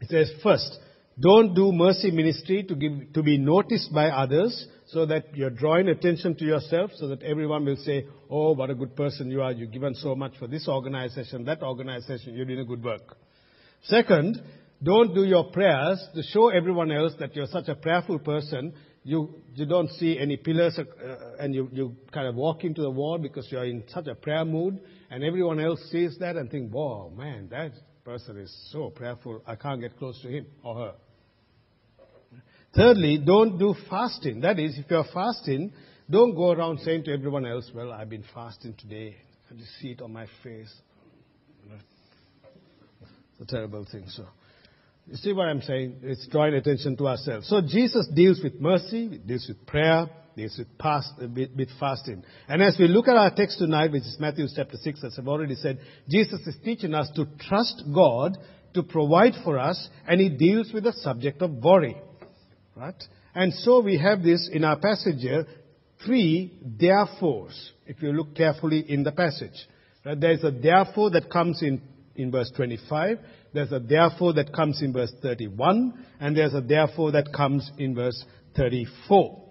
He 0.00 0.06
says, 0.08 0.30
first, 0.42 0.80
don't 1.18 1.54
do 1.54 1.72
mercy 1.72 2.10
ministry 2.10 2.62
to, 2.64 2.74
give, 2.74 3.14
to 3.14 3.22
be 3.22 3.38
noticed 3.38 3.90
by 3.94 4.10
others 4.10 4.66
so 4.88 5.06
that 5.06 5.34
you're 5.34 5.48
drawing 5.48 5.88
attention 5.88 6.36
to 6.36 6.44
yourself 6.44 6.90
so 6.96 7.08
that 7.08 7.22
everyone 7.22 7.64
will 7.64 7.76
say, 7.76 8.06
oh, 8.28 8.52
what 8.52 8.68
a 8.68 8.74
good 8.74 8.94
person 8.94 9.30
you 9.30 9.40
are. 9.40 9.52
You've 9.52 9.72
given 9.72 9.94
so 9.94 10.14
much 10.14 10.32
for 10.38 10.46
this 10.46 10.68
organization, 10.68 11.46
that 11.46 11.62
organization. 11.62 12.34
You're 12.34 12.44
doing 12.44 12.60
a 12.60 12.66
good 12.66 12.84
work. 12.84 13.16
Second, 13.84 14.42
Don't 14.84 15.14
do 15.14 15.24
your 15.24 15.44
prayers 15.44 16.06
to 16.14 16.22
show 16.22 16.48
everyone 16.50 16.92
else 16.92 17.14
that 17.18 17.34
you're 17.34 17.46
such 17.46 17.68
a 17.68 17.74
prayerful 17.74 18.18
person. 18.18 18.74
You, 19.04 19.34
you 19.54 19.66
don't 19.66 19.90
see 19.90 20.18
any 20.18 20.38
pillars 20.38 20.78
uh, 20.78 20.84
and 21.38 21.54
you, 21.54 21.68
you 21.72 21.96
kind 22.10 22.26
of 22.26 22.34
walk 22.34 22.64
into 22.64 22.80
the 22.80 22.90
wall 22.90 23.18
because 23.18 23.46
you're 23.50 23.66
in 23.66 23.84
such 23.88 24.06
a 24.06 24.14
prayer 24.14 24.46
mood 24.46 24.80
and 25.10 25.22
everyone 25.22 25.60
else 25.60 25.80
sees 25.90 26.18
that 26.20 26.36
and 26.36 26.50
think, 26.50 26.72
"Wow, 26.72 27.12
man, 27.14 27.48
that 27.50 27.72
person 28.02 28.38
is 28.38 28.54
so 28.70 28.90
prayerful. 28.90 29.42
I 29.46 29.56
can't 29.56 29.80
get 29.80 29.98
close 29.98 30.20
to 30.22 30.28
him 30.28 30.46
or 30.62 30.74
her. 30.76 30.94
Thirdly, 32.74 33.18
don't 33.24 33.58
do 33.58 33.74
fasting. 33.88 34.40
That 34.40 34.58
is, 34.58 34.78
if 34.78 34.86
you're 34.90 35.04
fasting, 35.12 35.72
don't 36.10 36.34
go 36.34 36.50
around 36.50 36.80
saying 36.80 37.04
to 37.04 37.12
everyone 37.12 37.46
else, 37.46 37.70
well, 37.74 37.92
I've 37.92 38.10
been 38.10 38.24
fasting 38.34 38.74
today. 38.78 39.16
I 39.50 39.54
just 39.54 39.70
see 39.80 39.88
it 39.92 40.02
on 40.02 40.12
my 40.12 40.26
face. 40.42 40.72
It's 43.38 43.40
a 43.40 43.46
terrible 43.46 43.86
thing. 43.90 44.04
So, 44.08 44.26
you 45.06 45.16
see 45.16 45.32
what 45.32 45.48
I'm 45.48 45.60
saying? 45.60 45.96
It's 46.02 46.26
drawing 46.28 46.54
attention 46.54 46.96
to 46.96 47.08
ourselves. 47.08 47.48
So 47.48 47.60
Jesus 47.60 48.08
deals 48.14 48.40
with 48.42 48.60
mercy, 48.60 49.20
deals 49.24 49.46
with 49.46 49.66
prayer, 49.66 50.08
deals 50.36 50.56
with, 50.58 50.78
past, 50.78 51.12
with, 51.18 51.50
with 51.56 51.68
fasting. 51.78 52.24
And 52.48 52.62
as 52.62 52.76
we 52.78 52.88
look 52.88 53.08
at 53.08 53.16
our 53.16 53.30
text 53.34 53.58
tonight, 53.58 53.92
which 53.92 54.02
is 54.02 54.16
Matthew 54.18 54.46
chapter 54.54 54.76
6, 54.76 55.04
as 55.04 55.16
I've 55.18 55.28
already 55.28 55.56
said, 55.56 55.78
Jesus 56.08 56.40
is 56.46 56.56
teaching 56.64 56.94
us 56.94 57.10
to 57.16 57.26
trust 57.38 57.82
God 57.94 58.36
to 58.74 58.82
provide 58.82 59.34
for 59.44 59.58
us, 59.58 59.88
and 60.06 60.20
he 60.20 60.28
deals 60.28 60.72
with 60.72 60.84
the 60.84 60.92
subject 60.92 61.42
of 61.42 61.50
worry. 61.50 61.96
Right? 62.76 63.00
And 63.34 63.52
so 63.52 63.80
we 63.80 63.98
have 63.98 64.22
this 64.22 64.50
in 64.52 64.64
our 64.64 64.78
passage 64.78 65.20
here, 65.20 65.46
three 66.04 66.58
therefores, 66.80 67.72
if 67.86 68.02
you 68.02 68.12
look 68.12 68.34
carefully 68.34 68.84
in 68.88 69.04
the 69.04 69.12
passage. 69.12 69.54
Right? 70.04 70.20
There's 70.20 70.42
a 70.44 70.50
therefore 70.50 71.10
that 71.10 71.30
comes 71.30 71.62
in, 71.62 71.80
in 72.16 72.30
verse 72.30 72.50
25, 72.56 73.18
there's 73.54 73.72
a 73.72 73.78
therefore 73.78 74.34
that 74.34 74.52
comes 74.52 74.82
in 74.82 74.92
verse 74.92 75.12
31, 75.22 76.04
and 76.20 76.36
there's 76.36 76.54
a 76.54 76.60
therefore 76.60 77.12
that 77.12 77.32
comes 77.32 77.70
in 77.78 77.94
verse 77.94 78.22
34. 78.56 79.42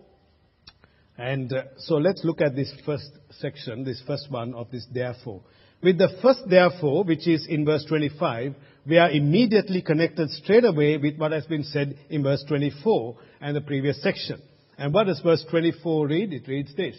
And 1.18 1.54
uh, 1.54 1.64
so 1.78 1.96
let's 1.96 2.24
look 2.24 2.42
at 2.42 2.56
this 2.56 2.74
first 2.86 3.10
section, 3.40 3.84
this 3.84 4.02
first 4.06 4.30
one 4.30 4.54
of 4.54 4.70
this 4.72 4.86
therefore. 4.94 5.42
With 5.82 5.98
the 5.98 6.10
first 6.22 6.42
therefore, 6.50 7.04
which 7.04 7.28
is 7.28 7.46
in 7.48 7.66
verse 7.66 7.86
25, 7.86 8.56
we 8.86 8.98
are 8.98 9.12
immediately 9.12 9.82
connected 9.82 10.30
straight 10.32 10.66
away 10.66 10.98
with 10.98 11.18
what 11.18 11.32
has 11.32 11.46
been 11.46 11.64
said 11.64 11.98
in 12.10 12.24
verse 12.24 12.44
24 12.48 13.18
and 13.42 13.56
the 13.56 13.62
previous 13.62 14.02
section. 14.02 14.42
And 14.78 14.94
what 14.94 15.08
does 15.08 15.22
verse 15.22 15.46
24 15.50 16.08
read? 16.08 16.34
It 16.34 16.48
reads 16.48 16.76
this. 16.76 16.96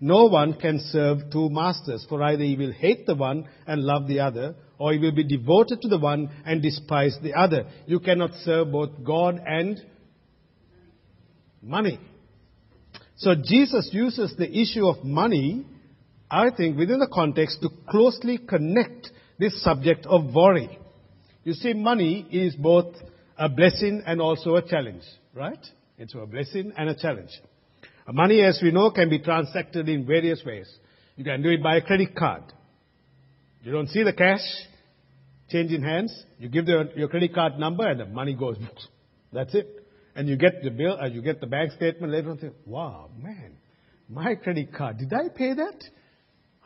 No 0.00 0.26
one 0.26 0.54
can 0.54 0.78
serve 0.90 1.30
two 1.32 1.48
masters, 1.50 2.06
for 2.08 2.22
either 2.22 2.44
he 2.44 2.56
will 2.56 2.72
hate 2.72 3.06
the 3.06 3.14
one 3.14 3.48
and 3.66 3.82
love 3.82 4.06
the 4.06 4.20
other, 4.20 4.54
or 4.78 4.92
he 4.92 4.98
will 4.98 5.12
be 5.12 5.24
devoted 5.24 5.80
to 5.82 5.88
the 5.88 5.98
one 5.98 6.30
and 6.44 6.62
despise 6.62 7.16
the 7.22 7.34
other. 7.34 7.66
You 7.86 8.00
cannot 8.00 8.32
serve 8.44 8.72
both 8.72 8.90
God 9.04 9.40
and 9.44 9.80
money. 11.62 11.98
So 13.16 13.34
Jesus 13.34 13.88
uses 13.92 14.34
the 14.36 14.50
issue 14.50 14.86
of 14.86 15.04
money, 15.04 15.64
I 16.30 16.50
think, 16.50 16.76
within 16.76 16.98
the 16.98 17.08
context 17.12 17.62
to 17.62 17.70
closely 17.88 18.38
connect 18.38 19.10
this 19.38 19.62
subject 19.62 20.06
of 20.06 20.34
worry. 20.34 20.78
You 21.44 21.54
see, 21.54 21.72
money 21.72 22.26
is 22.30 22.54
both 22.56 22.94
a 23.38 23.48
blessing 23.48 24.02
and 24.06 24.20
also 24.20 24.56
a 24.56 24.62
challenge, 24.68 25.04
right? 25.34 25.64
It's 25.98 26.14
a 26.14 26.26
blessing 26.26 26.72
and 26.76 26.90
a 26.90 26.94
challenge. 26.94 27.30
Money, 28.08 28.42
as 28.42 28.60
we 28.62 28.70
know, 28.70 28.90
can 28.90 29.08
be 29.08 29.18
transacted 29.18 29.88
in 29.88 30.06
various 30.06 30.42
ways. 30.44 30.68
You 31.16 31.24
can 31.24 31.42
do 31.42 31.50
it 31.50 31.62
by 31.62 31.76
a 31.76 31.80
credit 31.80 32.14
card. 32.14 32.42
You 33.66 33.72
don't 33.72 33.88
see 33.88 34.04
the 34.04 34.12
cash 34.12 34.44
change 35.50 35.72
in 35.72 35.82
hands. 35.82 36.16
You 36.38 36.48
give 36.48 36.66
the, 36.66 36.88
your 36.94 37.08
credit 37.08 37.34
card 37.34 37.58
number 37.58 37.84
and 37.84 37.98
the 37.98 38.06
money 38.06 38.32
goes. 38.32 38.58
That's 39.32 39.52
it. 39.56 39.88
And 40.14 40.28
you 40.28 40.36
get 40.36 40.62
the 40.62 40.70
bill, 40.70 40.92
and 40.92 41.10
uh, 41.10 41.14
you 41.14 41.20
get 41.20 41.40
the 41.40 41.48
bank 41.48 41.72
statement 41.72 42.12
later 42.12 42.30
on. 42.30 42.38
Say, 42.38 42.50
wow, 42.64 43.10
man, 43.20 43.56
my 44.08 44.36
credit 44.36 44.72
card. 44.72 44.98
Did 44.98 45.12
I 45.12 45.30
pay 45.36 45.54
that? 45.54 45.82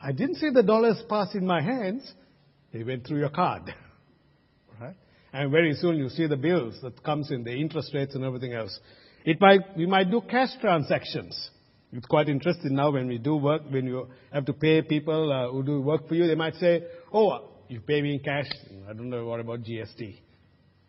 I 0.00 0.12
didn't 0.12 0.34
see 0.36 0.50
the 0.50 0.62
dollars 0.62 1.02
pass 1.08 1.34
in 1.34 1.46
my 1.46 1.62
hands. 1.62 2.12
They 2.70 2.84
went 2.84 3.06
through 3.06 3.20
your 3.20 3.30
card. 3.30 3.74
right? 4.80 4.94
And 5.32 5.50
very 5.50 5.72
soon 5.76 5.96
you 5.96 6.10
see 6.10 6.26
the 6.26 6.36
bills 6.36 6.74
that 6.82 7.02
comes 7.02 7.30
in, 7.30 7.44
the 7.44 7.54
interest 7.54 7.94
rates 7.94 8.14
and 8.14 8.24
everything 8.24 8.52
else. 8.52 8.78
It 9.24 9.40
might, 9.40 9.74
we 9.74 9.86
might 9.86 10.10
do 10.10 10.20
cash 10.20 10.50
transactions. 10.60 11.50
It's 11.92 12.06
quite 12.06 12.28
interesting 12.28 12.74
now 12.74 12.90
when 12.90 13.08
we 13.08 13.18
do 13.18 13.36
work, 13.36 13.62
when 13.68 13.86
you 13.86 14.08
have 14.32 14.46
to 14.46 14.52
pay 14.52 14.82
people 14.82 15.32
uh, 15.32 15.50
who 15.50 15.62
do 15.64 15.80
work 15.80 16.06
for 16.06 16.14
you, 16.14 16.26
they 16.26 16.36
might 16.36 16.54
say, 16.54 16.84
oh, 17.12 17.50
you 17.68 17.80
pay 17.80 18.00
me 18.00 18.14
in 18.14 18.20
cash. 18.20 18.46
I 18.88 18.92
don't 18.92 19.10
know 19.10 19.26
what 19.26 19.40
about 19.40 19.62
GST. 19.62 20.16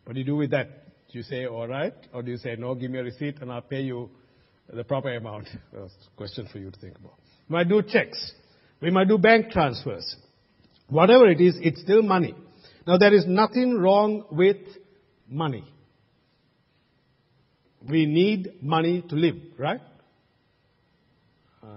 What 0.03 0.13
do 0.13 0.20
you 0.20 0.25
do 0.25 0.36
with 0.36 0.51
that? 0.51 0.67
Do 1.12 1.17
you 1.17 1.24
say, 1.24 1.46
all 1.46 1.67
right? 1.67 1.93
Or 2.13 2.22
do 2.22 2.31
you 2.31 2.38
say, 2.38 2.55
no, 2.55 2.75
give 2.75 2.91
me 2.91 3.00
a 3.00 3.03
receipt 3.03 3.41
and 3.41 3.51
I'll 3.51 3.62
pay 3.62 3.81
you 3.81 4.10
the 4.72 4.84
proper 4.84 5.13
amount? 5.15 5.48
That's 5.74 5.91
a 5.91 6.17
question 6.17 6.48
for 6.51 6.60
you 6.60 6.72
to 6.72 6.79
think 6.79 6.98
about. 6.98 7.15
We 7.50 7.53
might 7.53 7.67
do 7.67 7.81
checks. 7.81 8.34
We 8.81 8.91
might 8.91 9.08
do 9.08 9.17
bank 9.17 9.51
transfers. 9.51 10.15
Whatever 10.88 11.29
it 11.29 11.41
is, 11.41 11.58
it's 11.62 11.81
still 11.81 12.01
money. 12.01 12.36
Now 12.86 12.98
there 12.98 13.13
is 13.13 13.25
nothing 13.27 13.77
wrong 13.77 14.25
with 14.31 14.58
money. 15.27 15.63
We 17.88 18.05
need 18.05 18.62
money 18.62 19.03
to 19.10 19.15
live, 19.15 19.36
right? 19.58 19.81
Uh, 21.63 21.67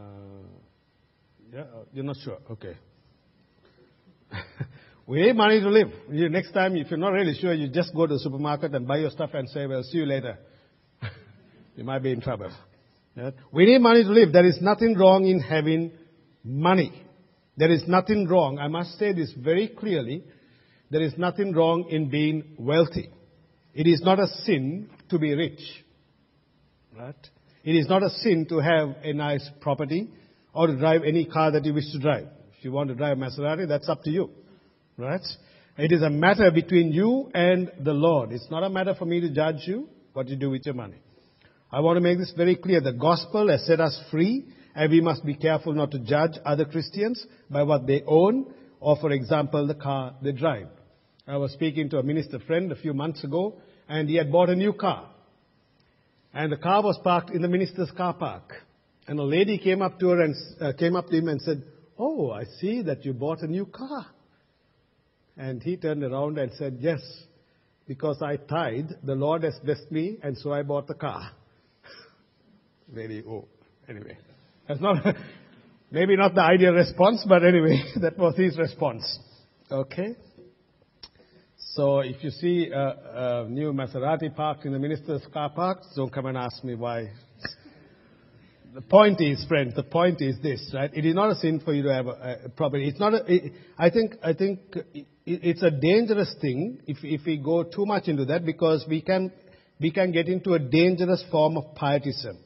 yeah, 1.55 1.61
uh, 1.61 1.85
you're 1.93 2.05
not 2.05 2.17
sure. 2.17 2.39
Okay. 2.51 2.77
we 5.07 5.23
need 5.23 5.37
money 5.37 5.61
to 5.61 5.69
live. 5.69 5.87
You, 6.11 6.29
next 6.29 6.51
time, 6.51 6.75
if 6.75 6.91
you're 6.91 6.99
not 6.99 7.13
really 7.13 7.39
sure, 7.41 7.55
you 7.55 7.69
just 7.69 7.95
go 7.95 8.09
to 8.09 8.15
the 8.15 8.19
supermarket 8.19 8.75
and 8.75 8.89
buy 8.89 8.97
your 8.97 9.11
stuff 9.11 9.31
and 9.35 9.49
say, 9.49 9.65
well, 9.67 9.85
see 9.85 9.99
you 9.99 10.07
later. 10.07 10.37
you 11.77 11.85
might 11.85 12.03
be 12.03 12.11
in 12.11 12.21
trouble. 12.21 12.51
Yeah? 13.15 13.31
We 13.53 13.67
need 13.67 13.81
money 13.81 14.03
to 14.03 14.11
live. 14.11 14.33
There 14.33 14.45
is 14.45 14.59
nothing 14.61 14.99
wrong 14.99 15.27
in 15.27 15.39
having 15.39 15.93
money. 16.43 17.05
There 17.57 17.71
is 17.71 17.85
nothing 17.87 18.27
wrong. 18.27 18.59
I 18.59 18.67
must 18.67 18.99
say 18.99 19.13
this 19.13 19.33
very 19.39 19.69
clearly. 19.69 20.25
There 20.91 21.03
is 21.03 21.13
nothing 21.17 21.53
wrong 21.53 21.87
in 21.89 22.11
being 22.11 22.57
wealthy. 22.59 23.11
It 23.75 23.87
is 23.87 24.03
not 24.03 24.19
a 24.19 24.27
sin 24.45 24.91
to 25.09 25.21
be 25.21 25.33
rich. 25.35 25.61
Right? 26.99 27.15
It 27.63 27.77
is 27.77 27.89
not 27.89 28.03
a 28.03 28.11
sin 28.11 28.47
to 28.49 28.59
have 28.59 28.97
a 29.05 29.13
nice 29.13 29.49
property 29.61 30.11
or 30.55 30.69
to 30.69 30.77
drive 30.77 31.03
any 31.05 31.25
car 31.27 31.51
that 31.53 31.65
you 31.65 31.75
wish 31.75 31.91
to 31.93 31.99
drive. 31.99 32.29
If 32.59 32.65
you 32.65 32.73
want 32.73 32.89
to 32.89 32.95
drive 32.95 33.19
a 33.19 33.21
Maserati, 33.21 33.69
that's 33.69 33.89
up 33.89 34.03
to 34.05 34.11
you. 34.11 34.31
Right? 34.97 35.21
It 35.77 35.93
is 35.93 36.03
a 36.03 36.11
matter 36.11 36.51
between 36.53 36.93
you 36.93 37.31
and 37.35 37.71
the 37.81 37.93
Lord. 37.93 38.31
It's 38.31 38.51
not 38.51 38.63
a 38.63 38.71
matter 38.71 38.95
for 38.95 39.05
me 39.05 39.21
to 39.21 39.31
judge 39.31 39.67
you 39.67 39.89
what 40.13 40.29
you 40.29 40.37
do 40.37 40.51
with 40.51 40.65
your 40.65 40.75
money. 40.75 40.97
I 41.73 41.81
want 41.81 41.97
to 41.97 42.01
make 42.01 42.19
this 42.19 42.33
very 42.37 42.55
clear. 42.55 42.81
The 42.81 42.93
gospel 42.93 43.49
has 43.49 43.67
set 43.67 43.81
us 43.81 44.01
free, 44.13 44.45
and 44.77 44.91
we 44.93 45.01
must 45.01 45.25
be 45.27 45.35
careful 45.35 45.73
not 45.73 45.91
to 45.91 45.99
judge 45.99 46.39
other 46.45 46.65
Christians 46.65 47.27
by 47.51 47.65
what 47.65 47.89
they 47.89 48.03
own, 48.07 48.55
or 48.79 48.97
for 48.97 49.11
example, 49.11 49.67
the 49.67 49.75
car 49.75 50.15
they 50.23 50.31
drive. 50.31 50.69
I 51.27 51.37
was 51.39 51.53
speaking 51.53 51.91
to 51.91 51.99
a 51.99 52.03
minister 52.05 52.39
friend 52.39 52.71
a 52.71 52.77
few 52.77 52.95
months 52.95 53.25
ago, 53.25 53.59
and 53.89 54.09
he 54.09 54.15
had 54.15 54.31
bought 54.31 54.51
a 54.51 54.55
new 54.55 54.73
car. 54.73 55.11
And 56.33 56.53
the 56.53 56.57
car 56.57 56.83
was 56.83 56.99
parked 57.03 57.31
in 57.31 57.43
the 57.43 57.49
minister's 57.49 57.91
car 57.91 58.15
park. 58.15 58.53
And 59.07 59.19
a 59.19 59.23
lady 59.23 59.59
came 59.59 59.83
up 59.83 59.99
to 60.01 60.09
her 60.09 60.23
and 60.23 60.35
uh, 60.61 60.73
came 60.79 60.97
up 60.97 61.09
to 61.09 61.17
him 61.17 61.29
and 61.29 61.41
said, 61.41 61.63
"Oh, 61.99 62.31
I 62.31 62.45
see 62.61 62.83
that 62.83 63.05
you 63.05 63.13
bought 63.13 63.41
a 63.41 63.47
new 63.47 63.67
car." 63.67 64.07
And 65.37 65.63
he 65.63 65.77
turned 65.77 66.03
around 66.03 66.39
and 66.39 66.53
said, 66.55 66.79
"Yes, 66.81 67.01
because 67.87 68.23
I 68.23 68.37
tithe, 68.37 68.91
the 69.03 69.15
Lord 69.15 69.43
has 69.43 69.59
blessed 69.63 69.91
me, 69.91 70.19
and 70.23 70.39
so 70.39 70.53
I 70.53 70.63
bought 70.63 70.87
the 70.87 70.95
car." 70.95 71.31
Very 72.89 73.23
oh, 73.29 73.47
anyway, 73.89 74.17
that's 74.67 74.81
not 74.81 75.05
maybe 75.91 76.17
not 76.17 76.35
the 76.35 76.43
ideal 76.43 76.73
response, 76.73 77.25
but 77.29 77.45
anyway, 77.45 77.83
that 78.01 78.17
was 78.17 78.37
his 78.37 78.57
response. 78.57 79.19
Okay. 79.71 80.17
So 81.75 82.01
if 82.01 82.23
you 82.23 82.31
see 82.31 82.71
a, 82.71 83.45
a 83.45 83.49
new 83.49 83.73
Maserati 83.73 84.35
parked 84.35 84.65
in 84.65 84.73
the 84.73 84.79
minister's 84.79 85.23
car 85.33 85.51
park, 85.51 85.81
don't 85.97 86.13
come 86.13 86.27
and 86.27 86.39
ask 86.39 86.63
me 86.63 86.77
why. 86.77 87.11
The 88.75 88.81
point 88.81 89.21
is, 89.21 89.45
friends, 89.47 89.75
the 89.77 89.85
point 89.85 90.21
is 90.21 90.37
this, 90.43 90.73
right? 90.75 90.91
It 90.93 91.05
is 91.05 91.15
not 91.15 91.31
a 91.31 91.37
sin 91.37 91.61
for 91.61 91.73
you 91.73 91.85
to 91.85 91.95
have 91.95 92.07
a, 92.09 92.41
a 92.47 92.49
property. 92.49 92.89
It's 92.89 92.99
not 92.99 93.15
a, 93.15 93.33
it, 93.33 93.53
I 93.79 93.89
think, 93.89 94.15
I 94.21 94.33
think 94.33 94.59
it, 94.75 95.07
it's 95.25 95.63
a 95.63 95.71
dangerous 95.71 96.35
thing 96.41 96.81
if, 96.89 96.99
if 97.05 97.25
we 97.25 97.37
go 97.37 97.63
too 97.63 97.87
much 97.87 98.09
into 98.09 98.25
that 98.25 98.45
because 98.45 98.85
we 98.89 99.01
can, 99.01 99.31
we 99.81 99.93
can 99.93 100.11
get 100.11 100.27
into 100.27 100.55
a 100.55 100.59
dangerous 100.59 101.25
form 101.31 101.57
of 101.57 101.77
pietism 101.77 102.39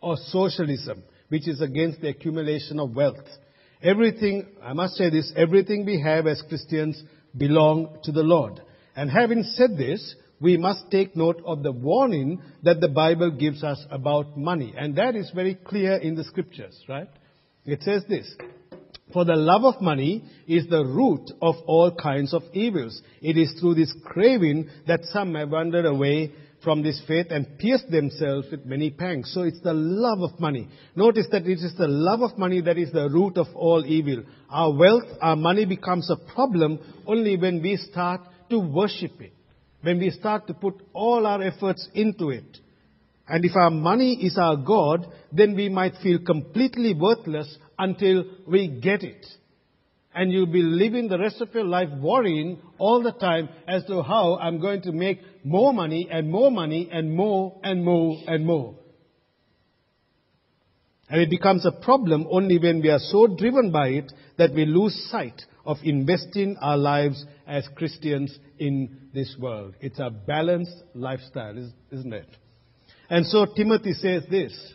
or 0.00 0.16
socialism, 0.16 1.02
which 1.28 1.46
is 1.46 1.60
against 1.60 2.00
the 2.00 2.08
accumulation 2.08 2.80
of 2.80 2.96
wealth. 2.96 3.28
Everything, 3.82 4.46
I 4.62 4.72
must 4.72 4.94
say 4.94 5.10
this, 5.10 5.30
everything 5.36 5.84
we 5.84 6.00
have 6.00 6.26
as 6.26 6.42
Christians 6.48 7.02
belong 7.36 7.98
to 8.04 8.12
the 8.12 8.22
Lord. 8.22 8.62
And 8.94 9.10
having 9.10 9.42
said 9.42 9.76
this, 9.76 10.14
we 10.40 10.56
must 10.56 10.90
take 10.90 11.16
note 11.16 11.42
of 11.44 11.62
the 11.62 11.72
warning 11.72 12.42
that 12.62 12.80
the 12.80 12.88
Bible 12.88 13.30
gives 13.30 13.64
us 13.64 13.84
about 13.90 14.36
money. 14.36 14.74
And 14.76 14.96
that 14.96 15.16
is 15.16 15.30
very 15.34 15.54
clear 15.54 15.96
in 15.96 16.14
the 16.14 16.24
scriptures, 16.24 16.78
right? 16.88 17.08
It 17.64 17.82
says 17.82 18.04
this. 18.08 18.32
For 19.12 19.24
the 19.24 19.36
love 19.36 19.64
of 19.64 19.80
money 19.80 20.24
is 20.46 20.66
the 20.68 20.84
root 20.84 21.30
of 21.40 21.54
all 21.66 21.94
kinds 21.94 22.34
of 22.34 22.42
evils. 22.52 23.00
It 23.22 23.36
is 23.36 23.54
through 23.60 23.76
this 23.76 23.94
craving 24.04 24.68
that 24.86 25.04
some 25.04 25.34
have 25.36 25.50
wandered 25.50 25.86
away 25.86 26.32
from 26.62 26.82
this 26.82 27.00
faith 27.06 27.26
and 27.30 27.58
pierced 27.58 27.88
themselves 27.90 28.48
with 28.50 28.66
many 28.66 28.90
pangs. 28.90 29.30
So 29.32 29.42
it's 29.42 29.60
the 29.60 29.72
love 29.72 30.20
of 30.20 30.40
money. 30.40 30.68
Notice 30.96 31.26
that 31.30 31.46
it 31.46 31.58
is 31.60 31.74
the 31.78 31.86
love 31.86 32.22
of 32.22 32.36
money 32.36 32.60
that 32.62 32.76
is 32.76 32.90
the 32.92 33.08
root 33.08 33.38
of 33.38 33.46
all 33.54 33.86
evil. 33.86 34.24
Our 34.50 34.72
wealth, 34.74 35.04
our 35.20 35.36
money 35.36 35.64
becomes 35.64 36.10
a 36.10 36.16
problem 36.16 36.80
only 37.06 37.36
when 37.36 37.62
we 37.62 37.76
start 37.76 38.22
to 38.50 38.58
worship 38.58 39.20
it. 39.20 39.35
When 39.82 39.98
we 39.98 40.10
start 40.10 40.46
to 40.46 40.54
put 40.54 40.74
all 40.92 41.26
our 41.26 41.42
efforts 41.42 41.88
into 41.94 42.30
it. 42.30 42.58
And 43.28 43.44
if 43.44 43.56
our 43.56 43.70
money 43.70 44.14
is 44.24 44.38
our 44.38 44.56
God, 44.56 45.06
then 45.32 45.54
we 45.54 45.68
might 45.68 45.94
feel 46.02 46.18
completely 46.20 46.94
worthless 46.94 47.56
until 47.78 48.24
we 48.46 48.68
get 48.68 49.02
it. 49.02 49.26
And 50.14 50.32
you'll 50.32 50.46
be 50.46 50.62
living 50.62 51.08
the 51.08 51.18
rest 51.18 51.40
of 51.40 51.52
your 51.52 51.64
life 51.64 51.90
worrying 52.00 52.58
all 52.78 53.02
the 53.02 53.12
time 53.12 53.48
as 53.68 53.84
to 53.84 54.02
how 54.02 54.38
I'm 54.38 54.60
going 54.60 54.82
to 54.82 54.92
make 54.92 55.20
more 55.44 55.74
money 55.74 56.08
and 56.10 56.30
more 56.30 56.50
money 56.50 56.88
and 56.90 57.14
more 57.14 57.60
and 57.62 57.84
more 57.84 58.16
and 58.26 58.46
more. 58.46 58.70
And 58.70 58.85
it 61.10 61.30
becomes 61.30 61.64
a 61.64 61.72
problem 61.72 62.26
only 62.30 62.58
when 62.58 62.82
we 62.82 62.88
are 62.88 62.98
so 62.98 63.26
driven 63.26 63.70
by 63.70 63.88
it 63.88 64.12
that 64.38 64.52
we 64.52 64.66
lose 64.66 65.08
sight 65.10 65.40
of 65.64 65.76
investing 65.82 66.56
our 66.60 66.76
lives 66.76 67.24
as 67.46 67.68
Christians 67.76 68.36
in 68.58 69.08
this 69.14 69.36
world. 69.38 69.74
It's 69.80 69.98
a 69.98 70.10
balanced 70.10 70.82
lifestyle, 70.94 71.56
isn't 71.90 72.12
it? 72.12 72.28
And 73.08 73.26
so 73.26 73.46
Timothy 73.46 73.92
says 73.92 74.24
this 74.30 74.74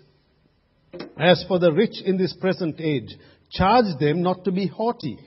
As 1.17 1.43
for 1.47 1.59
the 1.59 1.73
rich 1.73 2.01
in 2.05 2.17
this 2.17 2.33
present 2.33 2.79
age, 2.79 3.15
charge 3.51 3.97
them 3.99 4.21
not 4.21 4.45
to 4.45 4.51
be 4.51 4.67
haughty, 4.67 5.17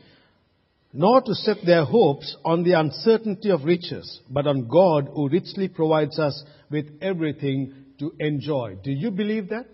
nor 0.93 1.21
to 1.21 1.35
set 1.35 1.59
their 1.67 1.85
hopes 1.85 2.35
on 2.45 2.63
the 2.63 2.73
uncertainty 2.73 3.51
of 3.51 3.65
riches, 3.65 4.21
but 4.31 4.47
on 4.47 4.69
God 4.69 5.09
who 5.15 5.29
richly 5.29 5.69
provides 5.69 6.19
us 6.19 6.45
with 6.71 6.87
everything 7.03 7.75
to 7.99 8.15
enjoy. 8.19 8.77
Do 8.83 8.91
you 8.91 9.11
believe 9.11 9.51
that? 9.51 9.67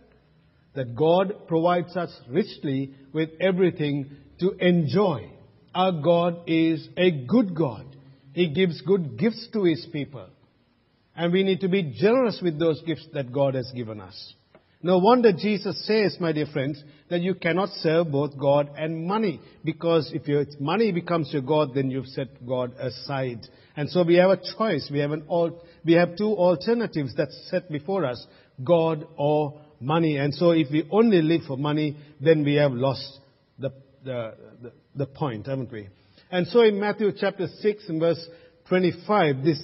That 0.75 0.95
God 0.95 1.49
provides 1.49 1.97
us 1.97 2.17
richly 2.29 2.95
with 3.12 3.31
everything 3.41 4.11
to 4.39 4.50
enjoy. 4.53 5.31
Our 5.75 5.93
God 5.93 6.43
is 6.47 6.89
a 6.97 7.11
good 7.11 7.55
God. 7.55 7.87
He 8.33 8.49
gives 8.49 8.81
good 8.83 9.19
gifts 9.19 9.49
to 9.53 9.65
His 9.65 9.87
people. 9.93 10.29
And 11.17 11.33
we 11.33 11.43
need 11.43 11.61
to 11.61 11.69
be 11.69 11.95
generous 11.99 12.41
with 12.43 12.59
those 12.59 12.81
gifts 12.83 13.07
that 13.15 13.33
God 13.33 13.55
has 13.55 13.71
given 13.75 14.00
us. 14.00 14.35
No 14.83 14.99
wonder 14.99 15.33
Jesus 15.33 15.87
says, 15.87 16.17
my 16.21 16.33
dear 16.33 16.47
friends, 16.47 16.83
that 17.11 17.21
you 17.21 17.35
cannot 17.35 17.69
serve 17.81 18.11
both 18.11 18.39
God 18.39 18.71
and 18.79 19.07
money. 19.07 19.41
Because 19.62 20.11
if 20.15 20.27
your 20.27 20.47
money 20.59 20.91
becomes 20.91 21.31
your 21.33 21.43
God, 21.43 21.75
then 21.75 21.91
you've 21.91 22.07
set 22.07 22.47
God 22.47 22.73
aside. 22.79 23.41
And 23.77 23.91
so 23.91 24.03
we 24.03 24.15
have 24.15 24.31
a 24.31 24.41
choice. 24.57 24.89
We 24.91 25.00
have, 25.00 25.11
an 25.11 25.25
al- 25.31 25.62
we 25.85 25.93
have 25.95 26.17
two 26.17 26.33
alternatives 26.33 27.15
that's 27.15 27.49
set 27.50 27.71
before 27.71 28.07
us 28.07 28.27
God 28.65 29.07
or 29.19 29.61
money. 29.81 30.17
And 30.17 30.35
so 30.35 30.51
if 30.51 30.71
we 30.71 30.87
only 30.91 31.23
live 31.23 31.43
for 31.47 31.57
money, 31.57 31.97
then 32.21 32.45
we 32.45 32.55
have 32.55 32.73
lost 32.73 33.19
the, 33.59 33.73
the, 34.05 34.35
the, 34.63 34.73
the 34.95 35.07
point, 35.07 35.47
haven't 35.47 35.73
we? 35.73 35.89
And 36.31 36.47
so 36.47 36.63
in 36.63 36.79
Matthew 36.79 37.11
chapter 37.19 37.49
6 37.49 37.89
and 37.89 38.01
verse 38.01 38.25
25, 38.69 39.45
this, 39.45 39.61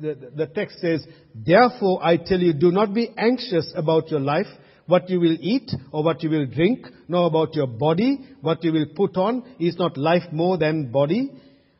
the, 0.00 0.30
the 0.36 0.46
text 0.46 0.78
says, 0.78 1.04
Therefore 1.34 2.04
I 2.04 2.16
tell 2.16 2.38
you, 2.38 2.52
do 2.52 2.70
not 2.70 2.94
be 2.94 3.12
anxious 3.16 3.72
about 3.74 4.10
your 4.10 4.20
life, 4.20 4.46
what 4.86 5.10
you 5.10 5.18
will 5.18 5.36
eat 5.40 5.70
or 5.90 6.04
what 6.04 6.22
you 6.22 6.30
will 6.30 6.46
drink, 6.46 6.86
nor 7.08 7.26
about 7.26 7.54
your 7.54 7.66
body, 7.66 8.20
what 8.42 8.62
you 8.62 8.72
will 8.72 8.86
put 8.94 9.16
on. 9.16 9.42
Is 9.58 9.76
not 9.76 9.96
life 9.96 10.30
more 10.30 10.56
than 10.56 10.92
body? 10.92 11.32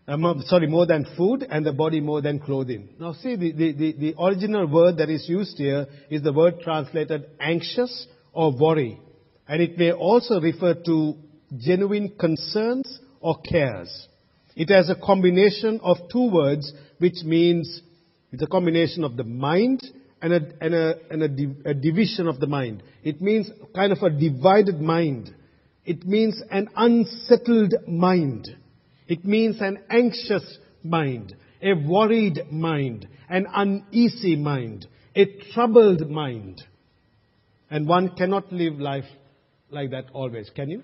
Um, 0.06 0.42
sorry, 0.46 0.66
more 0.66 0.87
than 0.87 1.06
food, 1.16 1.46
and 1.49 1.64
the 1.64 1.73
body 1.73 2.00
more 2.00 2.20
than 2.20 2.38
clothing. 2.38 2.90
Now 3.00 3.14
see, 3.14 3.37
the, 3.37 3.52
the, 3.52 3.73
the, 3.73 3.92
the 3.92 4.14
original 4.23 4.66
word 4.66 4.99
that 4.99 5.08
is 5.08 5.26
used 5.28 5.56
here 5.56 5.87
is 6.11 6.23
the 6.23 6.32
word 6.32 6.61
translated 6.61 7.24
anxious 7.40 8.07
or 8.33 8.52
worry. 8.55 9.00
And 9.48 9.62
it 9.62 9.79
may 9.79 9.92
also 9.92 10.40
refer 10.40 10.74
to 10.74 11.14
genuine 11.57 12.14
concerns 12.18 12.98
or 13.20 13.38
cares. 13.40 14.09
It 14.55 14.68
has 14.70 14.90
a 14.90 14.94
combination 14.94 15.81
of 15.83 15.96
two 16.12 16.31
words, 16.31 16.70
which 16.98 17.22
means 17.24 17.81
it's 18.31 18.42
a 18.42 18.46
combination 18.46 19.05
of 19.05 19.16
the 19.16 19.24
mind 19.24 19.83
and, 20.20 20.35
a, 20.35 20.40
and, 20.61 20.74
a, 20.74 20.94
and 21.11 21.22
a, 21.22 21.70
a 21.70 21.74
division 21.74 22.29
of 22.29 22.40
the 22.40 22.46
mind. 22.46 22.83
It 23.02 23.22
means 23.22 23.48
kind 23.74 23.92
of 23.92 24.02
a 24.02 24.11
divided 24.11 24.81
mind. 24.81 25.35
It 25.87 26.05
means 26.05 26.42
an 26.50 26.68
unsettled 26.76 27.74
mind. 27.87 28.48
It 29.07 29.25
means 29.25 29.61
an 29.61 29.79
anxious 29.90 30.59
mind, 30.83 31.35
a 31.62 31.75
worried 31.75 32.40
mind, 32.51 33.07
an 33.29 33.47
uneasy 33.55 34.37
mind, 34.37 34.87
a 35.14 35.27
troubled 35.53 36.09
mind. 36.09 36.62
And 37.71 37.88
one 37.88 38.14
cannot 38.17 38.53
live 38.53 38.75
life 38.75 39.05
like 39.71 39.90
that 39.90 40.07
always, 40.12 40.51
can 40.55 40.71
you? 40.71 40.83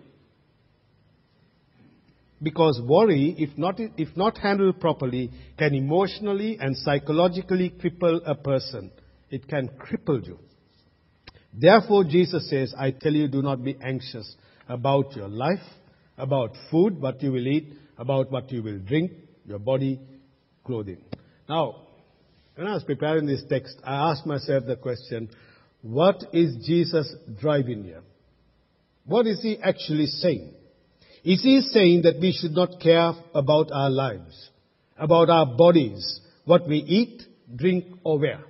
Because 2.42 2.80
worry, 2.82 3.34
if 3.38 3.56
not, 3.58 3.78
if 3.78 4.16
not 4.16 4.38
handled 4.38 4.80
properly, 4.80 5.30
can 5.58 5.74
emotionally 5.74 6.56
and 6.58 6.76
psychologically 6.76 7.70
cripple 7.70 8.20
a 8.24 8.34
person. 8.34 8.90
It 9.28 9.46
can 9.46 9.68
cripple 9.68 10.26
you. 10.26 10.38
Therefore, 11.52 12.04
Jesus 12.04 12.48
says, 12.48 12.74
I 12.78 12.92
tell 12.92 13.12
you, 13.12 13.28
do 13.28 13.42
not 13.42 13.62
be 13.62 13.76
anxious 13.82 14.36
about 14.68 15.14
your 15.14 15.28
life, 15.28 15.62
about 16.16 16.52
food, 16.70 17.00
what 17.00 17.22
you 17.22 17.32
will 17.32 17.46
eat, 17.46 17.72
about 18.00 18.32
what 18.32 18.50
you 18.50 18.62
will 18.62 18.78
drink, 18.78 19.12
your 19.44 19.58
body, 19.58 20.00
clothing. 20.64 21.04
Now, 21.46 21.82
when 22.54 22.66
I 22.66 22.72
was 22.72 22.82
preparing 22.82 23.26
this 23.26 23.44
text, 23.48 23.76
I 23.84 24.10
asked 24.10 24.26
myself 24.26 24.64
the 24.66 24.76
question, 24.76 25.28
what 25.82 26.24
is 26.32 26.66
Jesus 26.66 27.14
driving 27.38 27.84
here? 27.84 28.02
What 29.04 29.26
is 29.26 29.42
he 29.42 29.58
actually 29.62 30.06
saying? 30.06 30.54
Is 31.24 31.42
he 31.42 31.60
saying 31.60 32.02
that 32.02 32.18
we 32.20 32.32
should 32.32 32.52
not 32.52 32.80
care 32.80 33.12
about 33.34 33.70
our 33.70 33.90
lives, 33.90 34.50
about 34.96 35.28
our 35.28 35.44
bodies, 35.44 36.20
what 36.46 36.66
we 36.66 36.78
eat, 36.78 37.22
drink, 37.54 37.84
or 38.02 38.18
wear? 38.18 38.40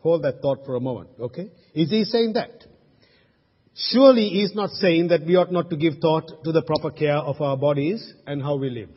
Hold 0.00 0.22
that 0.22 0.40
thought 0.40 0.64
for 0.64 0.76
a 0.76 0.80
moment, 0.80 1.10
okay? 1.20 1.50
Is 1.74 1.90
he 1.90 2.04
saying 2.04 2.32
that? 2.34 2.64
Surely 3.74 4.28
he 4.28 4.42
is 4.42 4.54
not 4.54 4.70
saying 4.70 5.08
that 5.08 5.26
we 5.26 5.36
ought 5.36 5.52
not 5.52 5.68
to 5.70 5.76
give 5.76 5.94
thought 6.00 6.30
to 6.44 6.52
the 6.52 6.62
proper 6.62 6.90
care 6.90 7.16
of 7.16 7.40
our 7.40 7.56
bodies 7.56 8.12
and 8.26 8.40
how 8.40 8.56
we 8.56 8.70
live. 8.70 8.90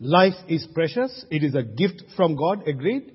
Life 0.00 0.34
is 0.48 0.66
precious. 0.74 1.24
It 1.30 1.44
is 1.44 1.54
a 1.54 1.62
gift 1.62 2.02
from 2.16 2.34
God. 2.34 2.66
Agreed? 2.66 3.12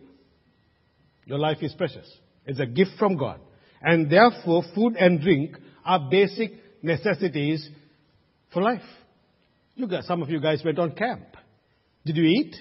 Your 1.25 1.39
life 1.39 1.57
is 1.61 1.73
precious. 1.73 2.09
It's 2.45 2.59
a 2.59 2.65
gift 2.65 2.91
from 2.97 3.17
God. 3.17 3.39
And 3.81 4.09
therefore, 4.09 4.63
food 4.73 4.95
and 4.95 5.21
drink 5.21 5.57
are 5.85 6.09
basic 6.09 6.51
necessities 6.81 7.67
for 8.53 8.61
life. 8.61 8.81
You 9.75 9.87
guys, 9.87 10.07
some 10.07 10.21
of 10.21 10.29
you 10.29 10.39
guys 10.39 10.61
went 10.63 10.79
on 10.79 10.91
camp. 10.91 11.25
Did 12.05 12.15
you 12.17 12.23
eat? 12.23 12.55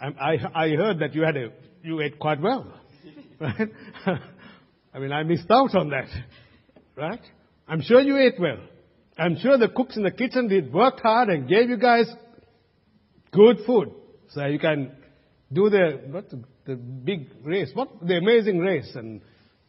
I, 0.00 0.06
I, 0.06 0.64
I 0.64 0.68
heard 0.70 0.98
that 1.00 1.14
you 1.14 1.22
had 1.22 1.36
a, 1.36 1.50
you 1.82 2.00
ate 2.00 2.18
quite 2.18 2.40
well, 2.40 2.72
right? 3.40 3.68
I 4.94 4.98
mean, 4.98 5.12
I 5.12 5.22
missed 5.22 5.50
out 5.50 5.74
on 5.74 5.90
that, 5.90 6.08
right? 7.00 7.20
I'm 7.66 7.80
sure 7.80 8.00
you 8.00 8.16
ate 8.18 8.38
well. 8.38 8.58
I'm 9.18 9.36
sure 9.38 9.58
the 9.58 9.68
cooks 9.68 9.96
in 9.96 10.02
the 10.02 10.10
kitchen 10.10 10.48
did 10.48 10.72
worked 10.72 11.00
hard 11.00 11.28
and 11.28 11.48
gave 11.48 11.68
you 11.68 11.76
guys 11.76 12.06
good 13.32 13.58
food, 13.66 13.92
so 14.28 14.44
you 14.46 14.58
can 14.58 14.92
do 15.52 15.68
the 15.70 16.00
what 16.10 16.30
the, 16.66 16.76
big 16.76 17.28
race, 17.42 17.70
what 17.74 17.88
the 18.06 18.16
amazing 18.16 18.58
race, 18.58 18.90
and 18.94 19.20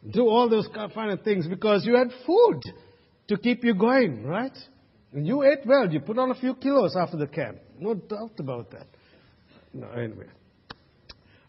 do 0.08 0.28
all 0.28 0.48
those 0.48 0.68
kind 0.72 1.10
of 1.10 1.22
things 1.22 1.46
because 1.48 1.84
you 1.84 1.96
had 1.96 2.08
food 2.26 2.62
to 3.28 3.36
keep 3.36 3.64
you 3.64 3.74
going, 3.74 4.24
right? 4.24 4.56
And 5.12 5.26
you 5.26 5.42
ate 5.42 5.66
well. 5.66 5.90
You 5.90 6.00
put 6.00 6.18
on 6.18 6.30
a 6.30 6.34
few 6.34 6.54
kilos 6.54 6.96
after 6.96 7.16
the 7.16 7.26
camp. 7.26 7.58
No 7.78 7.94
doubt 7.94 8.32
about 8.38 8.70
that. 8.70 8.86
No, 9.74 9.88
anyway. 9.90 10.26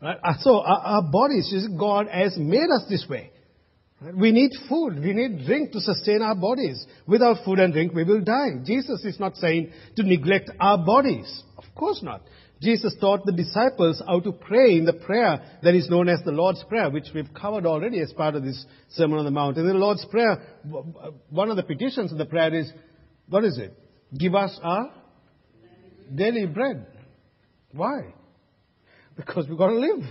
Right? 0.02 0.18
Uh, 0.24 0.34
so 0.40 0.60
our, 0.62 0.80
our 0.80 1.02
bodies, 1.04 1.68
God 1.80 2.08
has 2.10 2.36
made 2.38 2.70
us 2.70 2.86
this 2.90 3.06
way. 3.10 3.32
We 4.16 4.32
need 4.32 4.52
food. 4.68 5.00
We 5.00 5.14
need 5.14 5.46
drink 5.46 5.72
to 5.72 5.80
sustain 5.80 6.22
our 6.22 6.36
bodies. 6.36 6.86
Without 7.08 7.46
food 7.46 7.60
and 7.60 7.72
drink, 7.72 7.94
we 7.94 8.04
will 8.04 8.22
die. 8.22 8.60
Jesus 8.66 9.04
is 9.06 9.20
not 9.20 9.36
saying 9.38 9.72
to 9.96 10.04
neglect 10.04 10.50
our 10.60 10.78
bodies. 10.78 11.44
Of 11.58 11.64
course 11.76 12.02
not. 12.04 12.22
Jesus 12.62 12.96
taught 13.00 13.26
the 13.26 13.34
disciples 13.34 14.02
how 14.08 14.20
to 14.22 14.32
pray 14.32 14.78
in 14.78 14.86
the 14.86 14.94
prayer 14.94 15.42
that 15.64 15.76
is 15.76 15.90
known 15.90 16.08
as 16.08 16.20
the 16.24 16.32
Lord's 16.32 16.64
Prayer, 16.70 16.90
which 16.90 17.08
we've 17.14 17.34
covered 17.34 17.66
already 17.66 18.00
as 18.00 18.14
part 18.14 18.36
of 18.36 18.44
this 18.44 18.66
Sermon 18.92 19.20
on 19.20 19.26
the 19.26 19.32
Mount. 19.32 19.58
In 19.58 19.68
the 19.68 19.74
Lord's 19.74 20.06
Prayer, 20.06 20.42
one 21.30 21.50
of 21.50 21.58
the 21.58 21.64
petitions 21.64 22.12
of 22.12 22.18
the 22.18 22.26
prayer 22.26 22.54
is, 22.54 22.72
what 23.28 23.44
is 23.44 23.58
it? 23.58 23.78
Give 24.18 24.34
us 24.34 24.58
our 24.64 24.92
daily 26.14 26.46
bread. 26.46 26.88
Why? 27.74 28.14
Because 29.16 29.48
we've 29.48 29.58
got 29.58 29.68
to 29.68 29.80
live. 29.80 30.06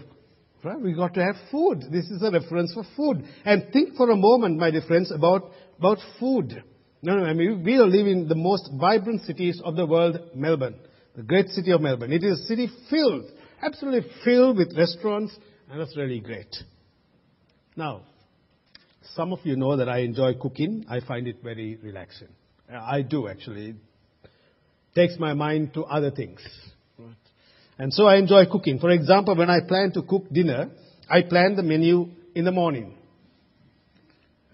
Right? 0.64 0.80
We've 0.80 0.96
got 0.96 1.14
to 1.14 1.24
have 1.24 1.34
food. 1.50 1.84
This 1.90 2.04
is 2.06 2.22
a 2.22 2.30
reference 2.30 2.72
for 2.72 2.84
food. 2.96 3.24
And 3.44 3.72
think 3.72 3.96
for 3.96 4.10
a 4.10 4.16
moment, 4.16 4.58
my 4.58 4.70
dear 4.70 4.82
friends, 4.82 5.10
about, 5.10 5.50
about 5.78 5.98
food. 6.20 6.62
No, 7.02 7.16
no, 7.16 7.24
I 7.24 7.32
mean, 7.32 7.64
we 7.64 7.76
live 7.78 8.06
in 8.06 8.28
the 8.28 8.36
most 8.36 8.70
vibrant 8.78 9.22
cities 9.22 9.60
of 9.64 9.74
the 9.74 9.86
world, 9.86 10.20
Melbourne, 10.36 10.76
the 11.16 11.24
great 11.24 11.48
city 11.48 11.72
of 11.72 11.80
Melbourne. 11.80 12.12
It 12.12 12.22
is 12.22 12.40
a 12.40 12.44
city 12.44 12.70
filled, 12.88 13.24
absolutely 13.60 14.08
filled 14.24 14.56
with 14.56 14.76
restaurants, 14.76 15.36
and 15.68 15.80
that's 15.80 15.96
really 15.96 16.20
great. 16.20 16.54
Now, 17.74 18.02
some 19.16 19.32
of 19.32 19.40
you 19.42 19.56
know 19.56 19.76
that 19.76 19.88
I 19.88 19.98
enjoy 19.98 20.34
cooking. 20.34 20.86
I 20.88 21.00
find 21.00 21.26
it 21.26 21.42
very 21.42 21.76
relaxing. 21.82 22.28
I 22.72 23.02
do 23.02 23.28
actually. 23.28 23.70
It 23.70 23.76
takes 24.94 25.18
my 25.18 25.34
mind 25.34 25.74
to 25.74 25.84
other 25.84 26.10
things. 26.10 26.40
And 27.78 27.92
so 27.92 28.06
I 28.06 28.16
enjoy 28.16 28.46
cooking. 28.46 28.78
For 28.78 28.90
example, 28.90 29.36
when 29.36 29.50
I 29.50 29.60
plan 29.66 29.92
to 29.92 30.02
cook 30.02 30.28
dinner, 30.30 30.70
I 31.08 31.22
plan 31.22 31.56
the 31.56 31.62
menu 31.62 32.08
in 32.34 32.44
the 32.44 32.52
morning. 32.52 32.96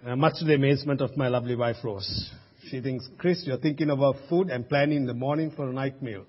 Uh, 0.06 0.16
much 0.16 0.38
to 0.38 0.44
the 0.44 0.54
amazement 0.54 1.00
of 1.00 1.16
my 1.16 1.28
lovely 1.28 1.56
wife, 1.56 1.76
Rose. 1.82 2.30
She 2.70 2.80
thinks, 2.80 3.08
Chris, 3.18 3.42
you're 3.44 3.58
thinking 3.58 3.90
about 3.90 4.16
food 4.28 4.48
and 4.48 4.68
planning 4.68 4.98
in 4.98 5.06
the 5.06 5.14
morning 5.14 5.52
for 5.54 5.68
a 5.68 5.72
night 5.72 6.02
meal. 6.02 6.24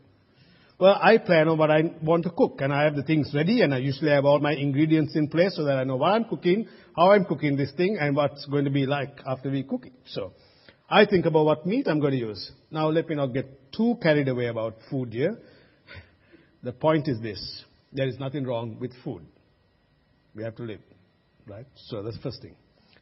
Well, 0.79 0.97
I 1.01 1.17
plan 1.17 1.49
on 1.49 1.57
what 1.57 1.69
I 1.69 1.93
want 2.01 2.23
to 2.23 2.29
cook, 2.29 2.61
and 2.61 2.71
I 2.71 2.83
have 2.83 2.95
the 2.95 3.03
things 3.03 3.31
ready, 3.33 3.61
and 3.61 3.73
I 3.73 3.79
usually 3.79 4.11
have 4.11 4.23
all 4.23 4.39
my 4.39 4.53
ingredients 4.53 5.15
in 5.15 5.27
place 5.27 5.55
so 5.55 5.65
that 5.65 5.77
I 5.77 5.83
know 5.83 5.97
what 5.97 6.13
I'm 6.13 6.23
cooking, 6.23 6.67
how 6.95 7.11
I'm 7.11 7.25
cooking 7.25 7.57
this 7.57 7.71
thing, 7.73 7.97
and 7.99 8.15
what's 8.15 8.45
going 8.45 8.63
to 8.63 8.71
be 8.71 8.85
like 8.85 9.19
after 9.27 9.51
we 9.51 9.63
cook 9.63 9.87
it. 9.87 9.93
So, 10.07 10.31
I 10.89 11.05
think 11.05 11.25
about 11.25 11.45
what 11.45 11.65
meat 11.65 11.87
I'm 11.87 11.99
going 11.99 12.13
to 12.13 12.17
use. 12.17 12.51
Now, 12.71 12.87
let 12.89 13.09
me 13.09 13.15
not 13.15 13.33
get 13.33 13.73
too 13.73 13.97
carried 14.01 14.29
away 14.29 14.47
about 14.47 14.75
food 14.89 15.11
here. 15.11 15.37
The 16.63 16.73
point 16.73 17.07
is 17.07 17.21
this 17.21 17.63
there 17.91 18.07
is 18.07 18.19
nothing 18.19 18.45
wrong 18.45 18.77
with 18.79 18.91
food. 19.03 19.23
We 20.35 20.43
have 20.43 20.55
to 20.57 20.63
live, 20.63 20.81
right? 21.47 21.65
So, 21.87 22.03
that's 22.03 22.17
the 22.17 22.21
first 22.21 22.41
thing. 22.41 22.55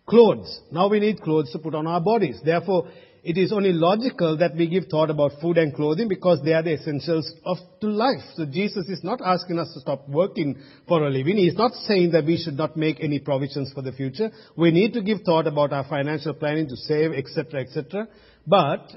Clothes. 0.06 0.62
Now 0.72 0.88
we 0.88 1.02
need 1.02 1.22
clothes 1.22 1.52
to 1.52 1.60
put 1.60 1.76
on 1.76 1.86
our 1.86 2.00
bodies. 2.00 2.40
Therefore, 2.44 2.88
it 3.24 3.38
is 3.38 3.52
only 3.52 3.74
logical 3.74 4.38
that 4.38 4.56
we 4.56 4.68
give 4.68 4.86
thought 4.86 5.10
about 5.10 5.34
food 5.42 5.58
and 5.58 5.76
clothing 5.76 6.08
because 6.08 6.40
they 6.46 6.54
are 6.54 6.64
the 6.64 6.76
essentials 6.76 7.30
of 7.44 7.58
to 7.82 7.88
life. 7.88 8.24
So 8.36 8.46
Jesus 8.46 8.88
is 8.88 9.04
not 9.04 9.20
asking 9.22 9.60
us 9.60 9.74
to 9.74 9.82
stop 9.82 10.08
working 10.08 10.56
for 10.88 11.06
a 11.06 11.10
living. 11.10 11.36
He 11.36 11.48
is 11.48 11.58
not 11.58 11.74
saying 11.74 12.12
that 12.12 12.24
we 12.24 12.38
should 12.38 12.56
not 12.56 12.78
make 12.78 13.04
any 13.04 13.20
provisions 13.20 13.74
for 13.74 13.82
the 13.82 13.92
future. 13.92 14.32
We 14.56 14.72
need 14.72 14.94
to 14.94 15.02
give 15.02 15.24
thought 15.26 15.46
about 15.46 15.74
our 15.74 15.84
financial 15.90 16.36
planning 16.36 16.70
to 16.70 16.78
save, 16.78 17.12
etc., 17.12 17.64
etc. 17.64 18.08
But 18.46 18.94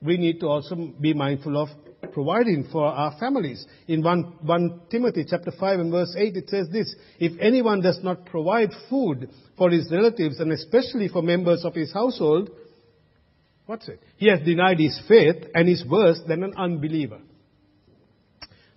we 0.00 0.16
need 0.16 0.38
to 0.40 0.46
also 0.46 0.76
be 1.00 1.12
mindful 1.12 1.60
of 1.60 1.68
providing 2.12 2.68
for 2.70 2.84
our 2.84 3.16
families. 3.18 3.64
In 3.86 4.02
1, 4.02 4.38
1 4.42 4.80
Timothy 4.90 5.24
chapter 5.28 5.52
5 5.52 5.80
and 5.80 5.92
verse 5.92 6.14
8 6.16 6.36
it 6.36 6.48
says 6.48 6.68
this, 6.70 6.94
If 7.18 7.38
anyone 7.40 7.80
does 7.80 8.00
not 8.02 8.26
provide 8.26 8.70
food 8.90 9.30
for 9.56 9.70
his 9.70 9.90
relatives 9.90 10.40
and 10.40 10.52
especially 10.52 11.08
for 11.08 11.22
members 11.22 11.64
of 11.64 11.74
his 11.74 11.92
household, 11.92 12.50
what's 13.66 13.88
it? 13.88 14.02
He 14.16 14.28
has 14.28 14.40
denied 14.40 14.78
his 14.78 15.00
faith 15.08 15.44
and 15.54 15.68
is 15.68 15.84
worse 15.88 16.20
than 16.26 16.42
an 16.42 16.54
unbeliever. 16.56 17.20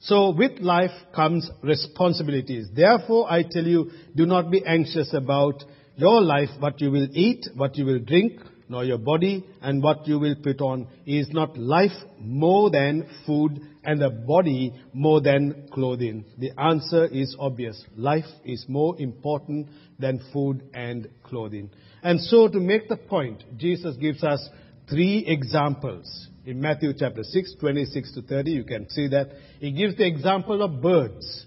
So 0.01 0.29
with 0.29 0.59
life 0.59 0.91
comes 1.15 1.49
responsibilities. 1.63 2.67
Therefore, 2.75 3.31
I 3.31 3.43
tell 3.43 3.63
you, 3.63 3.89
do 4.15 4.25
not 4.25 4.51
be 4.51 4.63
anxious 4.63 5.13
about 5.13 5.63
your 5.95 6.21
life, 6.21 6.49
what 6.59 6.79
you 6.79 6.91
will 6.91 7.07
eat, 7.11 7.47
what 7.55 7.75
you 7.75 7.85
will 7.85 7.99
drink, 7.99 8.39
nor 8.67 8.83
your 8.83 8.97
body 8.97 9.45
and 9.61 9.81
what 9.81 10.07
you 10.07 10.19
will 10.19 10.35
put 10.35 10.61
on. 10.61 10.87
Is 11.05 11.27
not 11.31 11.57
life 11.57 11.91
more 12.19 12.69
than 12.69 13.07
food 13.25 13.59
and 13.83 14.01
the 14.01 14.09
body 14.09 14.73
more 14.93 15.21
than 15.21 15.69
clothing? 15.71 16.25
The 16.37 16.51
answer 16.59 17.05
is 17.05 17.35
obvious. 17.39 17.81
Life 17.95 18.25
is 18.43 18.65
more 18.67 18.99
important 18.99 19.69
than 19.99 20.21
food 20.33 20.63
and 20.73 21.07
clothing. 21.23 21.69
And 22.03 22.19
so 22.19 22.47
to 22.47 22.59
make 22.59 22.89
the 22.89 22.97
point, 22.97 23.43
Jesus 23.57 23.95
gives 23.97 24.23
us 24.23 24.47
three 24.89 25.25
examples. 25.27 26.29
In 26.45 26.61
Matthew 26.61 26.93
chapter 26.97 27.23
6, 27.23 27.55
26 27.59 28.13
to 28.13 28.21
30, 28.21 28.51
you 28.51 28.63
can 28.63 28.87
see 28.89 29.07
that. 29.07 29.29
He 29.59 29.71
gives 29.71 29.97
the 29.97 30.05
example 30.05 30.61
of 30.61 30.81
birds, 30.81 31.45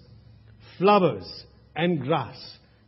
flowers, 0.77 1.45
and 1.75 2.01
grass. 2.01 2.35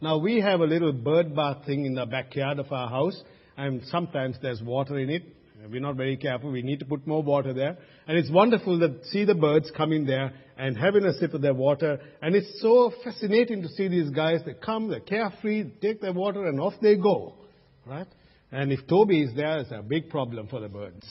Now 0.01 0.17
we 0.17 0.41
have 0.41 0.59
a 0.59 0.65
little 0.65 0.91
bird 0.91 1.35
bath 1.35 1.65
thing 1.65 1.85
in 1.85 1.93
the 1.93 2.05
backyard 2.05 2.59
of 2.59 2.71
our 2.71 2.89
house 2.89 3.21
and 3.57 3.81
sometimes 3.85 4.37
there's 4.41 4.61
water 4.61 4.97
in 4.99 5.09
it. 5.09 5.23
We're 5.69 5.81
not 5.81 5.95
very 5.95 6.17
careful. 6.17 6.51
We 6.51 6.63
need 6.63 6.79
to 6.79 6.85
put 6.85 7.05
more 7.05 7.21
water 7.21 7.53
there. 7.53 7.77
And 8.07 8.17
it's 8.17 8.31
wonderful 8.31 8.79
to 8.79 9.03
see 9.05 9.25
the 9.25 9.35
birds 9.35 9.71
coming 9.75 10.05
there 10.05 10.33
and 10.57 10.75
having 10.75 11.05
a 11.05 11.13
sip 11.13 11.33
of 11.33 11.41
their 11.41 11.53
water. 11.53 11.99
And 12.21 12.35
it's 12.35 12.61
so 12.61 12.91
fascinating 13.03 13.61
to 13.61 13.67
see 13.69 13.87
these 13.87 14.09
guys. 14.09 14.39
They 14.45 14.53
come, 14.53 14.89
they're 14.89 14.99
carefree, 14.99 15.71
take 15.81 16.01
their 16.01 16.13
water, 16.13 16.47
and 16.47 16.59
off 16.59 16.73
they 16.81 16.95
go. 16.95 17.35
Right? 17.85 18.07
And 18.51 18.71
if 18.71 18.87
Toby 18.87 19.21
is 19.21 19.35
there, 19.35 19.59
it's 19.59 19.71
a 19.71 19.81
big 19.81 20.09
problem 20.09 20.47
for 20.47 20.59
the 20.59 20.67
birds. 20.67 21.05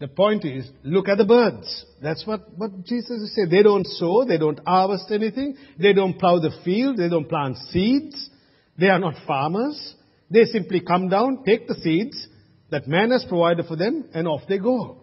The 0.00 0.08
point 0.08 0.44
is, 0.44 0.68
look 0.82 1.08
at 1.08 1.18
the 1.18 1.24
birds. 1.24 1.84
That's 2.02 2.26
what, 2.26 2.58
what 2.58 2.84
Jesus 2.84 3.20
is 3.20 3.34
saying. 3.36 3.50
They 3.50 3.62
don't 3.62 3.86
sow, 3.86 4.24
they 4.24 4.36
don't 4.36 4.58
harvest 4.66 5.12
anything, 5.12 5.56
they 5.78 5.92
don't 5.92 6.18
plow 6.18 6.40
the 6.40 6.50
field, 6.64 6.96
they 6.96 7.08
don't 7.08 7.28
plant 7.28 7.56
seeds, 7.70 8.28
they 8.76 8.88
are 8.88 8.98
not 8.98 9.14
farmers. 9.28 9.94
They 10.32 10.44
simply 10.44 10.80
come 10.80 11.08
down, 11.08 11.44
take 11.44 11.68
the 11.68 11.74
seeds 11.74 12.26
that 12.70 12.88
man 12.88 13.10
has 13.10 13.24
provided 13.28 13.66
for 13.66 13.76
them, 13.76 14.08
and 14.14 14.26
off 14.26 14.42
they 14.48 14.58
go. 14.58 14.96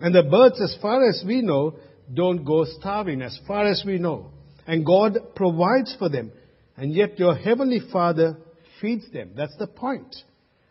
And 0.00 0.14
the 0.14 0.22
birds, 0.22 0.60
as 0.60 0.76
far 0.82 1.08
as 1.08 1.24
we 1.26 1.40
know, 1.40 1.78
don't 2.12 2.44
go 2.44 2.64
starving, 2.64 3.22
as 3.22 3.38
far 3.46 3.66
as 3.66 3.82
we 3.86 3.98
know. 3.98 4.32
And 4.66 4.84
God 4.84 5.16
provides 5.34 5.96
for 5.98 6.10
them. 6.10 6.32
And 6.76 6.92
yet 6.92 7.18
your 7.18 7.34
heavenly 7.34 7.80
Father 7.90 8.36
feeds 8.80 9.10
them. 9.12 9.32
That's 9.34 9.56
the 9.58 9.66
point. 9.66 10.14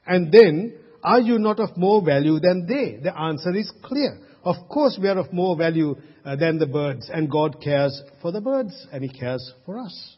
And 0.05 0.31
then, 0.31 0.75
are 1.03 1.19
you 1.19 1.39
not 1.39 1.59
of 1.59 1.75
more 1.75 2.03
value 2.03 2.39
than 2.39 2.67
they? 2.67 2.99
The 3.01 3.17
answer 3.17 3.55
is 3.55 3.71
clear. 3.83 4.19
Of 4.43 4.69
course, 4.69 4.99
we 5.01 5.07
are 5.07 5.17
of 5.17 5.33
more 5.33 5.57
value 5.57 5.95
uh, 6.23 6.35
than 6.35 6.59
the 6.59 6.67
birds, 6.67 7.09
and 7.11 7.29
God 7.29 7.61
cares 7.61 8.01
for 8.21 8.31
the 8.31 8.41
birds, 8.41 8.87
and 8.91 9.03
He 9.03 9.09
cares 9.09 9.53
for 9.65 9.79
us. 9.79 10.15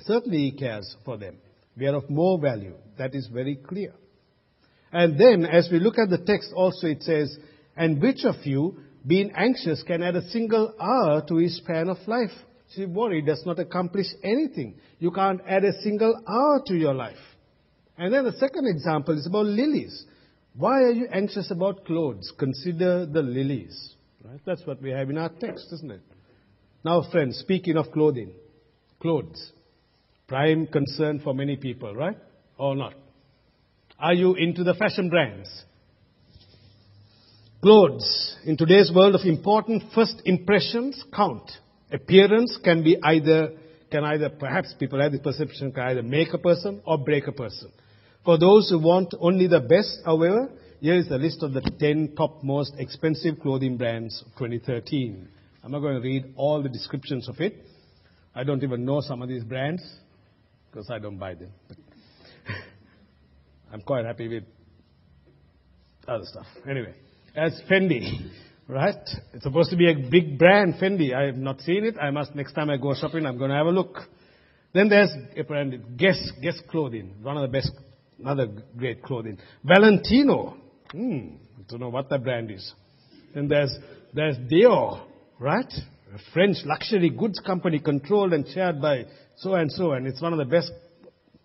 Certainly, 0.00 0.38
He 0.38 0.52
cares 0.52 0.96
for 1.04 1.16
them. 1.16 1.36
We 1.76 1.86
are 1.86 1.96
of 1.96 2.10
more 2.10 2.38
value. 2.38 2.74
That 2.98 3.14
is 3.14 3.28
very 3.32 3.56
clear. 3.56 3.94
And 4.92 5.18
then, 5.18 5.44
as 5.46 5.68
we 5.70 5.78
look 5.78 5.98
at 5.98 6.10
the 6.10 6.18
text 6.18 6.52
also, 6.54 6.88
it 6.88 7.02
says, 7.02 7.36
And 7.76 8.02
which 8.02 8.24
of 8.24 8.34
you, 8.44 8.78
being 9.06 9.32
anxious, 9.36 9.82
can 9.82 10.02
add 10.02 10.16
a 10.16 10.28
single 10.30 10.74
hour 10.80 11.22
to 11.28 11.36
his 11.36 11.56
span 11.58 11.88
of 11.88 11.98
life? 12.06 12.32
See, 12.70 12.86
worry 12.86 13.22
does 13.22 13.42
not 13.46 13.58
accomplish 13.58 14.06
anything. 14.22 14.76
You 14.98 15.10
can't 15.10 15.40
add 15.48 15.64
a 15.64 15.80
single 15.82 16.20
hour 16.26 16.62
to 16.66 16.74
your 16.74 16.94
life. 16.94 17.16
And 17.98 18.12
then 18.12 18.24
the 18.24 18.32
second 18.32 18.66
example 18.66 19.18
is 19.18 19.26
about 19.26 19.46
lilies. 19.46 20.04
Why 20.56 20.82
are 20.82 20.92
you 20.92 21.06
anxious 21.12 21.50
about 21.50 21.84
clothes? 21.84 22.32
Consider 22.38 23.06
the 23.06 23.22
lilies. 23.22 23.94
Right? 24.24 24.40
That's 24.44 24.66
what 24.66 24.82
we 24.82 24.90
have 24.90 25.10
in 25.10 25.18
our 25.18 25.28
text, 25.28 25.66
isn't 25.72 25.90
it? 25.90 26.02
Now, 26.84 27.04
friends, 27.10 27.38
speaking 27.38 27.76
of 27.76 27.90
clothing, 27.92 28.32
clothes 29.00 29.52
prime 30.30 30.64
concern 30.68 31.18
for 31.18 31.34
many 31.34 31.56
people, 31.56 31.92
right? 31.92 32.16
Or 32.56 32.76
not? 32.76 32.94
Are 33.98 34.14
you 34.14 34.36
into 34.36 34.62
the 34.62 34.74
fashion 34.74 35.10
brands? 35.10 35.48
Clothes. 37.60 38.36
In 38.46 38.56
today's 38.56 38.92
world 38.94 39.16
of 39.16 39.22
important 39.26 39.82
first 39.92 40.22
impressions 40.24 41.04
count. 41.12 41.50
Appearance 41.90 42.56
can 42.62 42.84
be 42.84 42.96
either, 43.02 43.54
can 43.90 44.04
either, 44.04 44.30
perhaps 44.30 44.72
people 44.78 45.02
have 45.02 45.10
the 45.10 45.18
perception, 45.18 45.72
can 45.72 45.82
either 45.88 46.02
make 46.04 46.32
a 46.32 46.38
person 46.38 46.80
or 46.86 46.96
break 46.96 47.26
a 47.26 47.32
person. 47.32 47.72
For 48.24 48.38
those 48.38 48.70
who 48.70 48.78
want 48.78 49.12
only 49.18 49.48
the 49.48 49.58
best, 49.58 49.98
however, 50.04 50.48
here 50.78 50.94
is 50.94 51.10
a 51.10 51.16
list 51.16 51.42
of 51.42 51.54
the 51.54 51.60
10 51.60 52.14
top 52.16 52.44
most 52.44 52.74
expensive 52.78 53.40
clothing 53.40 53.76
brands 53.76 54.22
of 54.24 54.32
2013. 54.38 55.28
I'm 55.64 55.72
not 55.72 55.80
going 55.80 55.96
to 55.96 56.00
read 56.00 56.34
all 56.36 56.62
the 56.62 56.68
descriptions 56.68 57.28
of 57.28 57.40
it. 57.40 57.66
I 58.32 58.44
don't 58.44 58.62
even 58.62 58.84
know 58.84 59.00
some 59.00 59.22
of 59.22 59.28
these 59.28 59.42
brands 59.42 59.82
because 60.70 60.90
I 60.90 60.98
don't 60.98 61.18
buy 61.18 61.34
them. 61.34 61.50
I'm 63.72 63.82
quite 63.82 64.04
happy 64.04 64.28
with 64.28 64.44
other 66.06 66.24
stuff. 66.24 66.46
Anyway, 66.68 66.94
as 67.36 67.60
Fendi, 67.70 68.30
right? 68.68 69.08
It's 69.32 69.44
supposed 69.44 69.70
to 69.70 69.76
be 69.76 69.90
a 69.90 69.94
big 69.94 70.38
brand, 70.38 70.74
Fendi. 70.74 71.14
I 71.14 71.26
have 71.26 71.36
not 71.36 71.60
seen 71.60 71.84
it. 71.84 71.96
I 71.98 72.10
must, 72.10 72.34
next 72.34 72.52
time 72.52 72.70
I 72.70 72.76
go 72.76 72.94
shopping, 72.94 73.26
I'm 73.26 73.38
going 73.38 73.50
to 73.50 73.56
have 73.56 73.66
a 73.66 73.70
look. 73.70 73.98
Then 74.72 74.88
there's 74.88 75.10
a 75.36 75.42
brand, 75.42 75.96
Guess, 75.96 76.32
Guess 76.40 76.60
Clothing, 76.70 77.14
one 77.22 77.36
of 77.36 77.42
the 77.42 77.48
best, 77.48 77.72
another 78.18 78.46
great 78.76 79.02
clothing. 79.02 79.38
Valentino, 79.64 80.56
hmm, 80.92 81.36
I 81.58 81.62
don't 81.68 81.80
know 81.80 81.88
what 81.88 82.08
that 82.10 82.22
brand 82.22 82.50
is. 82.50 82.72
Then 83.34 83.48
there's, 83.48 83.76
there's 84.14 84.36
Dior, 84.36 85.02
right? 85.40 85.72
A 86.14 86.32
French 86.32 86.56
luxury 86.64 87.10
goods 87.10 87.38
company 87.40 87.78
controlled 87.78 88.32
and 88.32 88.46
shared 88.48 88.80
by 88.80 89.04
so 89.36 89.54
and 89.54 89.70
so, 89.70 89.92
and 89.92 90.06
it's 90.06 90.20
one 90.20 90.32
of 90.32 90.38
the 90.38 90.44
best 90.44 90.72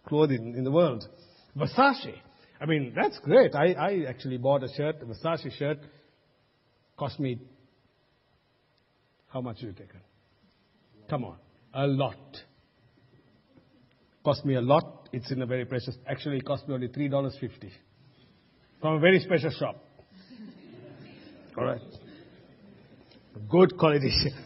clothing 0.08 0.56
in 0.58 0.63
the 0.63 0.71
world. 0.71 1.08
Versace. 1.56 2.15
I 2.60 2.65
mean, 2.65 2.93
that's 2.95 3.19
great. 3.19 3.54
I, 3.54 3.73
I 3.73 4.06
actually 4.08 4.38
bought 4.38 4.63
a 4.63 4.67
shirt, 4.75 4.95
a 5.01 5.06
Versace 5.06 5.51
shirt, 5.58 5.80
cost 6.97 7.19
me, 7.19 7.39
how 9.28 9.41
much 9.41 9.60
did 9.60 9.69
it 9.69 9.78
take? 9.78 9.89
Come 11.10 11.25
on, 11.25 11.38
a 11.73 11.86
lot. 11.86 12.15
Cost 14.23 14.45
me 14.45 14.56
a 14.56 14.62
lot. 14.62 15.10
It's 15.12 15.30
in 15.32 15.41
a 15.41 15.45
very 15.45 15.65
precious, 15.65 15.95
actually 16.08 16.38
it 16.38 16.45
cost 16.45 16.67
me 16.67 16.73
only 16.73 16.88
$3.50 16.88 17.71
from 18.82 18.95
a 18.95 18.99
very 18.99 19.19
special 19.19 19.51
shop. 19.51 19.84
All 21.58 21.65
right. 21.65 21.82
Good 23.49 23.78
quality. 23.78 24.12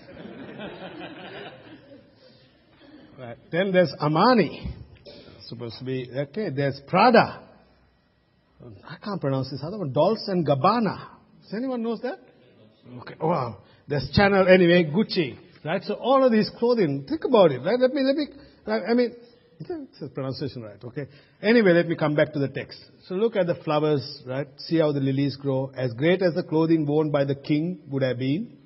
right. 3.20 3.38
Then 3.52 3.72
there's 3.72 3.94
Armani. 4.02 4.74
Supposed 5.48 5.80
to 5.80 5.86
be, 5.86 6.10
okay, 6.16 6.50
there's 6.50 6.80
Prada. 6.88 7.42
I 8.88 8.96
can't 9.04 9.20
pronounce 9.22 9.50
this 9.52 9.62
other 9.64 9.78
one. 9.78 9.94
Dolce 9.94 10.32
and 10.32 10.46
Gabbana. 10.46 11.08
Does 11.44 11.54
anyone 11.56 11.82
knows 11.82 12.02
that? 12.02 12.20
Okay, 13.02 13.16
wow. 13.22 13.58
There's 13.88 14.10
Chanel 14.14 14.48
anyway, 14.48 14.84
Gucci. 14.86 15.38
Right? 15.64 15.82
So 15.84 15.96
all 15.96 16.24
of 16.24 16.32
these 16.32 16.50
clothing, 16.58 17.06
think 17.08 17.24
about 17.26 17.52
it, 17.52 17.60
right? 17.60 17.80
Let 17.80 17.92
me, 17.92 18.02
let 18.04 18.16
me, 18.16 18.28
I 18.68 18.94
mean, 18.94 19.16
it's 19.60 20.02
a 20.02 20.08
pronunciation 20.08 20.62
right, 20.62 20.82
okay? 20.84 21.08
Anyway, 21.42 21.74
let 21.74 21.88
me 21.88 21.96
come 21.96 22.16
back 22.16 22.32
to 22.34 22.40
the 22.40 22.48
text. 22.48 22.80
So 23.08 23.16
look 23.16 23.36
at 23.36 23.48
the 23.48 23.56
flowers, 23.56 24.24
right? 24.26 24.48
See 24.58 24.78
how 24.78 24.92
the 24.92 25.02
lilies 25.02 25.36
grow. 25.36 25.72
As 25.76 25.92
great 25.94 26.22
as 26.22 26.34
the 26.34 26.44
clothing 26.44 26.86
worn 26.86 27.12
by 27.12 27.26
the 27.26 27.36
king 27.36 27.80
would 27.90 28.04
have 28.04 28.20
been, 28.20 28.59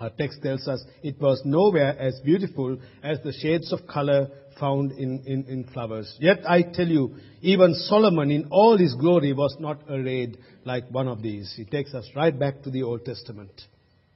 our 0.00 0.10
text 0.10 0.42
tells 0.42 0.66
us 0.66 0.82
it 1.02 1.20
was 1.20 1.42
nowhere 1.44 1.96
as 1.98 2.18
beautiful 2.24 2.78
as 3.02 3.18
the 3.22 3.32
shades 3.32 3.70
of 3.70 3.86
color 3.86 4.28
found 4.58 4.92
in, 4.92 5.22
in, 5.26 5.44
in 5.44 5.64
flowers. 5.72 6.16
Yet 6.18 6.38
I 6.48 6.62
tell 6.62 6.86
you, 6.86 7.16
even 7.42 7.74
Solomon 7.74 8.30
in 8.30 8.48
all 8.50 8.78
his 8.78 8.94
glory 8.94 9.34
was 9.34 9.54
not 9.60 9.82
arrayed 9.90 10.38
like 10.64 10.90
one 10.90 11.06
of 11.06 11.22
these. 11.22 11.52
He 11.54 11.66
takes 11.66 11.94
us 11.94 12.08
right 12.16 12.36
back 12.36 12.62
to 12.62 12.70
the 12.70 12.82
Old 12.82 13.04
Testament. 13.04 13.52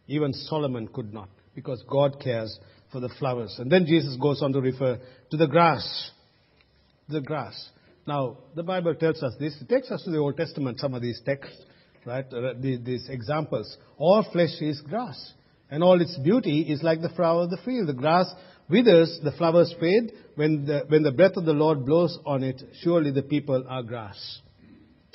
Even 0.06 0.32
Solomon 0.32 0.88
could 0.88 1.12
not, 1.12 1.28
because 1.54 1.82
God 1.88 2.18
cares 2.18 2.58
for 2.90 3.00
the 3.00 3.10
flowers. 3.18 3.54
And 3.58 3.70
then 3.70 3.84
Jesus 3.86 4.16
goes 4.16 4.42
on 4.42 4.52
to 4.52 4.60
refer 4.60 4.98
to 5.30 5.36
the 5.36 5.46
grass. 5.46 6.10
The 7.08 7.20
grass. 7.20 7.70
Now, 8.06 8.38
the 8.54 8.62
Bible 8.62 8.94
tells 8.94 9.22
us 9.22 9.34
this. 9.38 9.56
It 9.60 9.68
takes 9.68 9.90
us 9.90 10.02
to 10.04 10.10
the 10.10 10.18
Old 10.18 10.36
Testament, 10.36 10.80
some 10.80 10.94
of 10.94 11.02
these 11.02 11.20
texts, 11.24 11.56
right? 12.06 12.24
Uh, 12.32 12.54
these 12.58 13.08
examples. 13.08 13.76
All 13.98 14.26
flesh 14.30 14.60
is 14.60 14.80
grass. 14.82 15.32
And 15.74 15.82
all 15.82 16.00
its 16.00 16.16
beauty 16.18 16.60
is 16.60 16.84
like 16.84 17.02
the 17.02 17.08
flower 17.08 17.42
of 17.42 17.50
the 17.50 17.56
field. 17.64 17.88
The 17.88 17.94
grass 17.94 18.32
withers, 18.70 19.18
the 19.24 19.32
flowers 19.32 19.74
fade. 19.80 20.12
When 20.36 20.66
the, 20.66 20.84
when 20.86 21.02
the 21.02 21.10
breath 21.10 21.36
of 21.36 21.46
the 21.46 21.52
Lord 21.52 21.84
blows 21.84 22.16
on 22.24 22.44
it, 22.44 22.62
surely 22.80 23.10
the 23.10 23.24
people 23.24 23.64
are 23.68 23.82
grass. 23.82 24.38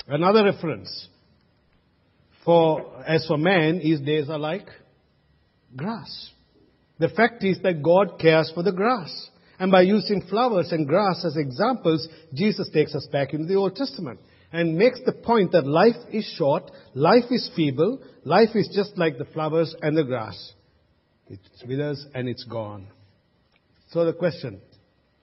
Another 0.06 0.44
reference. 0.44 1.08
For, 2.44 3.02
as 3.06 3.26
for 3.26 3.38
man, 3.38 3.80
his 3.80 4.02
days 4.02 4.28
are 4.28 4.38
like 4.38 4.68
grass. 5.74 6.28
The 6.98 7.08
fact 7.08 7.42
is 7.42 7.58
that 7.62 7.82
God 7.82 8.18
cares 8.20 8.52
for 8.54 8.62
the 8.62 8.70
grass. 8.70 9.30
And 9.58 9.72
by 9.72 9.80
using 9.80 10.26
flowers 10.28 10.72
and 10.72 10.86
grass 10.86 11.24
as 11.24 11.38
examples, 11.38 12.06
Jesus 12.34 12.68
takes 12.68 12.94
us 12.94 13.08
back 13.10 13.32
into 13.32 13.46
the 13.46 13.54
Old 13.54 13.76
Testament 13.76 14.20
and 14.52 14.76
makes 14.76 15.00
the 15.04 15.12
point 15.12 15.52
that 15.52 15.66
life 15.66 15.96
is 16.12 16.24
short, 16.36 16.70
life 16.94 17.30
is 17.30 17.50
feeble, 17.54 18.02
life 18.24 18.50
is 18.54 18.70
just 18.74 18.98
like 18.98 19.18
the 19.18 19.24
flowers 19.26 19.74
and 19.80 19.96
the 19.96 20.04
grass. 20.04 20.52
It 21.28 21.40
withers 21.66 22.04
and 22.14 22.28
it's 22.28 22.44
gone. 22.44 22.88
So 23.90 24.04
the 24.04 24.12
question, 24.12 24.60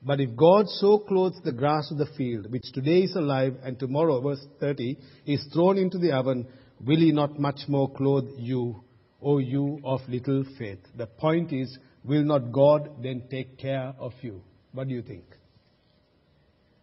but 0.01 0.21
if 0.21 0.35
God 0.35 0.69
so 0.69 0.99
clothes 0.99 1.39
the 1.43 1.51
grass 1.51 1.91
of 1.91 1.97
the 1.97 2.05
field, 2.17 2.51
which 2.51 2.71
today 2.73 2.99
is 2.99 3.15
alive 3.15 3.55
and 3.63 3.77
tomorrow, 3.77 4.21
verse 4.21 4.45
30, 4.59 4.97
is 5.25 5.45
thrown 5.53 5.77
into 5.77 5.97
the 5.97 6.11
oven, 6.11 6.47
will 6.85 6.97
he 6.97 7.11
not 7.11 7.39
much 7.39 7.61
more 7.67 7.91
clothe 7.91 8.29
you, 8.37 8.83
O 9.21 9.39
you 9.39 9.81
of 9.83 10.01
little 10.07 10.45
faith? 10.57 10.79
The 10.95 11.07
point 11.07 11.51
is, 11.51 11.77
will 12.03 12.23
not 12.23 12.51
God 12.51 13.01
then 13.01 13.23
take 13.29 13.57
care 13.57 13.93
of 13.99 14.13
you? 14.21 14.41
What 14.71 14.87
do 14.87 14.93
you 14.93 15.01
think? 15.01 15.25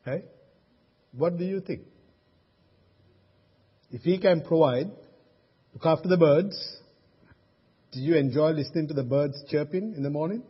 Hey? 0.05 0.25
What 1.13 1.39
do 1.39 1.45
you 1.45 1.61
think? 1.61 1.83
If 3.91 4.03
He 4.03 4.19
can 4.19 4.43
provide, 4.43 4.91
look 5.73 5.85
after 5.85 6.09
the 6.09 6.17
birds. 6.17 6.79
Do 7.93 8.01
you 8.01 8.17
enjoy 8.17 8.51
listening 8.51 8.89
to 8.89 8.95
the 8.95 9.05
birds 9.05 9.43
chirping 9.49 9.95
in 9.97 10.03
the 10.03 10.11
morning? 10.11 10.43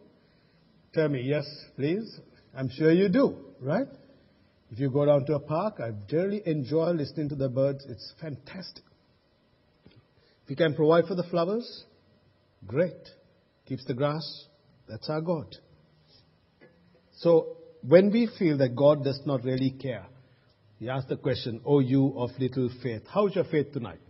Tell 0.94 1.08
me, 1.08 1.22
yes, 1.22 1.44
please. 1.76 2.20
I'm 2.56 2.70
sure 2.70 2.90
you 2.90 3.08
do, 3.08 3.36
right? 3.60 3.88
If 4.70 4.78
you 4.78 4.90
go 4.90 5.04
down 5.04 5.26
to 5.26 5.34
a 5.34 5.40
park, 5.40 5.80
I 5.80 5.90
generally 6.08 6.42
enjoy 6.46 6.90
listening 6.90 7.28
to 7.30 7.34
the 7.34 7.48
birds. 7.48 7.84
It's 7.88 8.12
fantastic. 8.20 8.84
If 10.42 10.48
He 10.48 10.56
can 10.56 10.74
provide 10.74 11.06
for 11.06 11.14
the 11.14 11.24
flowers, 11.24 11.84
great. 12.66 12.92
Keeps 13.66 13.84
the 13.86 13.94
grass, 13.94 14.46
that's 14.88 15.08
our 15.08 15.20
God. 15.20 15.56
So, 17.16 17.56
when 17.86 18.10
we 18.10 18.28
feel 18.38 18.58
that 18.58 18.76
God 18.76 19.04
does 19.04 19.20
not 19.26 19.44
really 19.44 19.70
care, 19.70 20.06
he 20.78 20.88
asked 20.88 21.08
the 21.08 21.16
question, 21.16 21.60
O 21.64 21.78
you 21.80 22.14
of 22.16 22.30
little 22.38 22.70
faith. 22.82 23.02
How's 23.12 23.34
your 23.34 23.44
faith 23.44 23.72
tonight? 23.72 24.00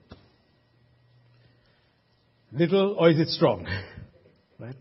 Little 2.53 2.96
or 2.98 3.11
is 3.11 3.18
it 3.18 3.29
strong? 3.29 3.66
right? 4.59 4.77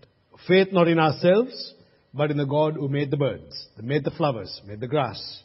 Faith 0.47 0.69
not 0.71 0.87
in 0.87 0.99
ourselves, 0.99 1.73
but 2.13 2.31
in 2.31 2.37
the 2.37 2.45
God 2.45 2.75
who 2.75 2.87
made 2.87 3.11
the 3.11 3.17
birds, 3.17 3.67
made 3.81 4.03
the 4.03 4.11
flowers, 4.11 4.61
made 4.65 4.79
the 4.79 4.87
grass, 4.87 5.41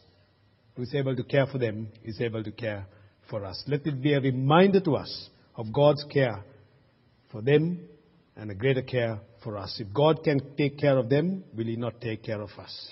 who 0.77 0.83
is 0.83 0.95
able 0.95 1.17
to 1.17 1.23
care 1.23 1.47
for 1.47 1.59
them, 1.59 1.89
is 2.05 2.21
able 2.21 2.45
to 2.45 2.53
care 2.53 2.87
for 3.31 3.45
us. 3.45 3.63
Let 3.67 3.87
it 3.87 4.03
be 4.03 4.15
a 4.15 4.21
reminder 4.21 4.81
to 4.81 4.97
us 4.97 5.29
of 5.57 5.73
God's 5.73 6.05
care 6.13 6.45
for 7.33 7.43
them 7.43 7.81
and 8.37 8.51
a 8.51 8.55
greater 8.55 8.83
care 8.83 9.19
for 9.43 9.57
us. 9.57 9.81
If 9.81 9.93
God 9.93 10.23
can 10.23 10.57
take 10.57 10.79
care 10.79 10.99
of 10.99 11.09
them, 11.09 11.45
will 11.57 11.67
He 11.67 11.77
not 11.77 12.01
take 12.01 12.23
care 12.23 12.41
of 12.41 12.51
us? 12.59 12.91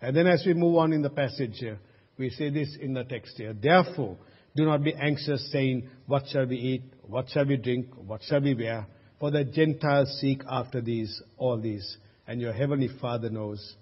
And 0.00 0.14
then 0.14 0.26
as 0.26 0.44
we 0.46 0.54
move 0.54 0.76
on 0.76 0.92
in 0.92 1.02
the 1.02 1.10
passage 1.10 1.56
here, 1.58 1.78
we 2.18 2.30
say 2.30 2.50
this 2.50 2.76
in 2.80 2.94
the 2.94 3.04
text 3.04 3.36
here. 3.36 3.52
Therefore, 3.52 4.16
do 4.54 4.64
not 4.64 4.82
be 4.82 4.94
anxious 4.94 5.50
saying, 5.52 5.88
what 6.06 6.24
shall 6.30 6.46
we 6.46 6.56
eat? 6.56 6.82
What 7.02 7.26
shall 7.28 7.46
we 7.46 7.56
drink? 7.56 7.88
What 7.94 8.22
shall 8.22 8.40
we 8.40 8.54
wear? 8.54 8.86
For 9.20 9.30
the 9.30 9.44
Gentiles 9.44 10.18
seek 10.20 10.42
after 10.48 10.80
these, 10.80 11.22
all 11.36 11.58
these, 11.58 11.96
and 12.26 12.40
your 12.40 12.52
heavenly 12.52 12.88
Father 13.00 13.30
knows 13.30 13.76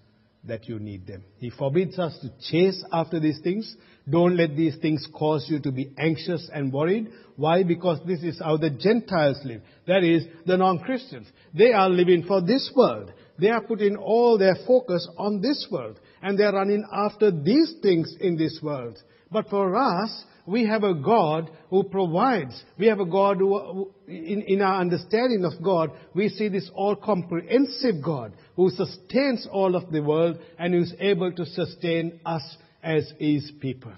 that 0.47 0.69
you 0.69 0.79
need 0.79 1.07
them. 1.07 1.25
He 1.39 1.51
forbids 1.51 1.99
us 1.99 2.19
to 2.21 2.31
chase 2.51 2.85
after 2.93 3.19
these 3.19 3.41
things. 3.43 3.77
Don't 4.09 4.37
let 4.37 4.55
these 4.55 4.77
things 4.77 5.09
cause 5.13 5.47
you 5.49 5.59
to 5.61 5.73
be 5.73 5.91
anxious 5.97 6.51
and 6.53 6.73
worried. 6.73 7.11
Why? 7.37 7.63
Because 7.63 8.01
this 8.07 8.23
is 8.23 8.41
how 8.41 8.59
the 8.59 8.71
Gentiles 8.71 9.39
live. 9.45 9.63
That 9.87 10.05
is, 10.05 10.25
the 10.45 10.59
non-Christians. 10.59 11.27
They 11.55 11.73
are 11.73 11.89
living 11.89 12.25
for 12.25 12.43
this 12.43 12.71
world. 12.77 13.13
They 13.39 13.49
are 13.49 13.63
putting 13.63 13.97
all 13.97 14.37
their 14.39 14.57
focus 14.67 15.09
on 15.17 15.41
this 15.41 15.67
world. 15.71 15.99
And 16.25 16.39
they 16.39 16.45
are 16.45 16.55
running 16.55 16.87
after 16.91 17.31
these 17.31 17.75
things 17.83 18.17
in 18.19 18.39
this 18.39 18.59
world. 18.63 18.97
But 19.31 19.51
for 19.51 19.77
us, 19.77 20.25
we 20.47 20.65
have 20.67 20.83
a 20.83 20.95
God 20.95 21.51
who 21.69 21.85
provides. 21.85 22.65
We 22.79 22.87
have 22.87 22.99
a 22.99 23.05
God 23.05 23.37
who, 23.37 23.91
in, 24.09 24.41
in 24.49 24.63
our 24.63 24.81
understanding 24.81 25.45
of 25.45 25.63
God, 25.63 25.91
we 26.15 26.31
see 26.31 26.49
this 26.49 26.71
all 26.75 26.97
comprehensive 26.97 28.03
God 28.03 28.33
who 28.57 28.71
sustains 28.71 29.47
all 29.53 29.77
of 29.77 29.93
the 29.93 30.03
world 30.03 30.39
and 30.59 30.73
who 30.73 30.81
is 30.81 30.95
able 30.99 31.31
to 31.31 31.45
sustain 31.45 32.19
us 32.25 32.57
as 32.83 33.13
His 33.19 33.53
people. 33.61 33.93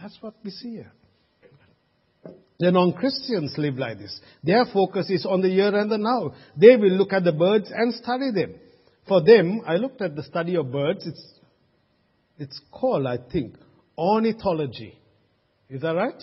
That's 0.00 0.16
what 0.22 0.34
we 0.42 0.50
see 0.50 0.70
here. 0.70 0.92
The 2.58 2.70
non-Christians 2.70 3.56
live 3.58 3.76
like 3.76 3.98
this. 3.98 4.18
Their 4.42 4.64
focus 4.72 5.10
is 5.10 5.26
on 5.26 5.42
the 5.42 5.50
here 5.50 5.76
and 5.76 5.90
the 5.90 5.98
now. 5.98 6.32
They 6.56 6.76
will 6.76 6.92
look 6.92 7.12
at 7.12 7.24
the 7.24 7.32
birds 7.32 7.70
and 7.70 7.92
study 7.94 8.30
them. 8.30 8.54
For 9.08 9.22
them, 9.22 9.62
I 9.66 9.76
looked 9.76 10.02
at 10.02 10.16
the 10.16 10.22
study 10.22 10.56
of 10.56 10.72
birds. 10.72 11.06
It's, 11.06 11.34
it's 12.38 12.60
called, 12.72 13.06
I 13.06 13.18
think, 13.32 13.54
ornithology. 13.96 14.98
Is 15.70 15.82
that 15.82 15.94
right? 15.94 16.22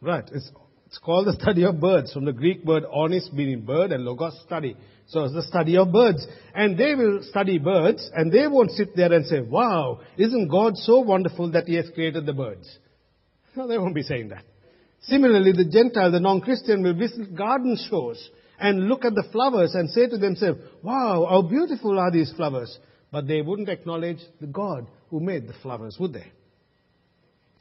Right. 0.00 0.24
It's, 0.32 0.50
it's 0.86 0.98
called 0.98 1.26
the 1.26 1.34
study 1.34 1.64
of 1.64 1.80
birds, 1.80 2.12
from 2.12 2.24
the 2.24 2.32
Greek 2.32 2.64
word 2.64 2.84
ornis 2.84 3.32
meaning 3.32 3.62
bird 3.62 3.92
and 3.92 4.04
logos 4.04 4.40
study. 4.46 4.76
So 5.08 5.24
it's 5.24 5.34
the 5.34 5.42
study 5.42 5.76
of 5.76 5.92
birds. 5.92 6.26
And 6.54 6.78
they 6.78 6.94
will 6.94 7.22
study 7.22 7.58
birds 7.58 8.10
and 8.14 8.32
they 8.32 8.46
won't 8.46 8.70
sit 8.72 8.96
there 8.96 9.12
and 9.12 9.26
say, 9.26 9.40
wow, 9.40 10.00
isn't 10.16 10.48
God 10.48 10.76
so 10.76 11.00
wonderful 11.00 11.50
that 11.52 11.66
He 11.66 11.74
has 11.74 11.86
created 11.94 12.26
the 12.26 12.32
birds? 12.32 12.68
No, 13.54 13.66
they 13.68 13.78
won't 13.78 13.94
be 13.94 14.02
saying 14.02 14.28
that. 14.30 14.44
Similarly, 15.02 15.52
the 15.52 15.70
Gentile, 15.70 16.10
the 16.10 16.20
non-Christian 16.20 16.82
will 16.82 16.94
visit 16.94 17.36
garden 17.36 17.78
shows 17.88 18.30
and 18.58 18.88
look 18.88 19.04
at 19.04 19.14
the 19.14 19.24
flowers 19.32 19.74
and 19.74 19.90
say 19.90 20.08
to 20.08 20.18
themselves, 20.18 20.60
wow, 20.82 21.26
how 21.28 21.42
beautiful 21.42 21.98
are 21.98 22.10
these 22.10 22.32
flowers. 22.36 22.78
But 23.10 23.26
they 23.26 23.42
wouldn't 23.42 23.68
acknowledge 23.68 24.18
the 24.40 24.46
God 24.46 24.86
who 25.10 25.20
made 25.20 25.46
the 25.46 25.54
flowers, 25.62 25.96
would 25.98 26.12
they? 26.12 26.32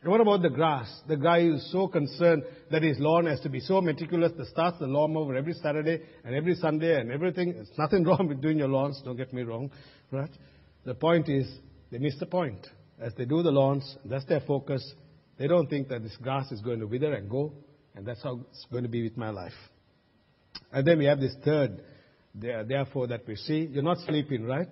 And 0.02 0.12
what 0.12 0.22
about 0.22 0.44
the 0.44 0.50
grass? 0.50 0.88
The 1.08 1.18
guy 1.18 1.42
who's 1.42 1.68
so 1.72 1.88
concerned 1.88 2.44
that 2.70 2.84
his 2.84 3.00
lawn 3.00 3.26
has 3.26 3.40
to 3.42 3.50
be 3.50 3.60
so 3.60 3.82
meticulous 3.82 4.34
that 4.38 4.48
starts 4.48 4.78
the 4.78 4.86
lawnmower 4.86 5.36
every 5.36 5.54
Saturday 5.54 6.00
and 6.24 6.36
every 6.36 6.56
Sunday 6.56 7.00
and 7.00 7.12
everything. 7.12 7.54
There's 7.54 7.72
nothing 7.78 8.04
wrong 8.08 8.28
with 8.28 8.42
doing 8.42 8.60
your 8.60 8.68
lawns, 8.68 9.02
don't 9.04 9.18
get 9.18 9.34
me 9.34 9.42
wrong. 9.42 9.72
Right? 10.12 10.30
The 10.86 10.94
point 10.94 11.28
is, 11.28 11.48
they 11.92 11.98
miss 11.98 12.20
the 12.20 12.28
point. 12.28 12.68
As 13.00 13.14
they 13.18 13.26
do 13.26 13.42
the 13.42 13.52
lawns, 13.52 13.98
that's 14.06 14.26
their 14.26 14.42
focus. 14.42 14.94
They 15.38 15.48
don't 15.48 15.68
think 15.70 15.90
that 15.90 16.04
this 16.04 16.16
grass 16.18 16.52
is 16.52 16.62
going 16.62 16.80
to 16.82 16.88
wither 16.88 17.14
and 17.14 17.30
go, 17.30 17.52
and 17.96 18.06
that's 18.06 18.22
how 18.22 18.42
it's 18.52 18.66
going 18.72 18.84
to 18.84 18.90
be 18.90 19.04
with 19.04 19.18
my 19.18 19.32
life. 19.32 19.54
And 20.76 20.86
then 20.86 20.98
we 20.98 21.06
have 21.06 21.22
this 21.22 21.34
third, 21.46 21.82
therefore, 22.36 23.08
that 23.08 23.26
we 23.26 23.38
see. 23.38 23.70
You're 23.72 23.82
not 23.82 24.00
sleeping, 24.00 24.44
right? 24.44 24.68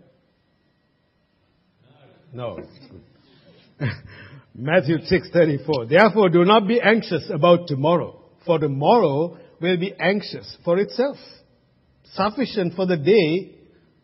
No. 2.33 2.57
Good. 3.79 3.89
Matthew 4.53 4.97
6:34. 4.97 5.87
Therefore 5.87 6.27
do 6.27 6.43
not 6.43 6.67
be 6.67 6.81
anxious 6.81 7.29
about 7.33 7.67
tomorrow, 7.69 8.19
for 8.45 8.59
tomorrow 8.59 9.37
will 9.61 9.77
be 9.77 9.93
anxious 9.97 10.57
for 10.65 10.77
itself. 10.77 11.15
Sufficient 12.13 12.73
for 12.75 12.85
the 12.85 12.97
day 12.97 13.55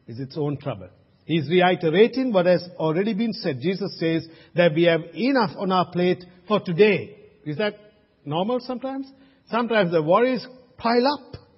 is 0.07 0.21
its 0.21 0.37
own 0.37 0.57
trouble. 0.57 0.89
He's 1.25 1.49
reiterating 1.49 2.31
what 2.31 2.45
has 2.45 2.63
already 2.77 3.13
been 3.13 3.33
said. 3.33 3.59
Jesus 3.61 3.99
says 3.99 4.25
that 4.55 4.73
we 4.73 4.83
have 4.83 5.01
enough 5.13 5.51
on 5.57 5.73
our 5.73 5.91
plate 5.91 6.23
for 6.47 6.61
today. 6.61 7.17
Is 7.45 7.57
that 7.57 7.75
normal 8.23 8.61
sometimes? 8.61 9.11
Sometimes 9.51 9.91
the 9.91 10.01
worries 10.01 10.47
pile 10.77 11.05
up. 11.05 11.48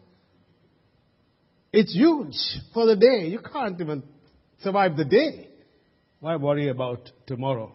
It's 1.73 1.93
huge 1.93 2.35
for 2.73 2.85
the 2.85 2.95
day. 2.95 3.27
You 3.27 3.39
can't 3.39 3.79
even 3.79 4.03
survive 4.61 4.97
the 4.97 5.05
day. 5.05 5.47
Why 6.19 6.35
worry 6.35 6.67
about 6.67 7.09
tomorrow? 7.25 7.73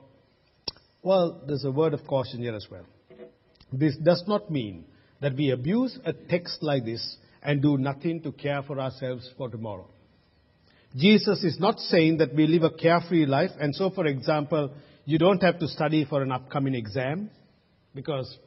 Well, 1.02 1.42
there's 1.46 1.64
a 1.64 1.70
word 1.70 1.94
of 1.94 2.06
caution 2.06 2.40
here 2.40 2.54
as 2.54 2.66
well. 2.70 2.84
This 3.72 3.96
does 3.96 4.22
not 4.26 4.50
mean 4.50 4.84
that 5.20 5.34
we 5.34 5.50
abuse 5.50 5.98
a 6.04 6.12
text 6.12 6.62
like 6.62 6.84
this 6.84 7.16
and 7.42 7.62
do 7.62 7.78
nothing 7.78 8.22
to 8.22 8.32
care 8.32 8.62
for 8.62 8.80
ourselves 8.80 9.28
for 9.36 9.48
tomorrow. 9.48 9.88
Jesus 10.94 11.42
is 11.42 11.58
not 11.58 11.78
saying 11.78 12.18
that 12.18 12.34
we 12.34 12.46
live 12.46 12.62
a 12.62 12.70
carefree 12.70 13.26
life, 13.26 13.50
and 13.60 13.74
so, 13.74 13.90
for 13.90 14.06
example, 14.06 14.72
you 15.04 15.18
don't 15.18 15.42
have 15.42 15.58
to 15.58 15.68
study 15.68 16.04
for 16.04 16.22
an 16.22 16.32
upcoming 16.32 16.74
exam 16.74 17.30
because 17.94 18.38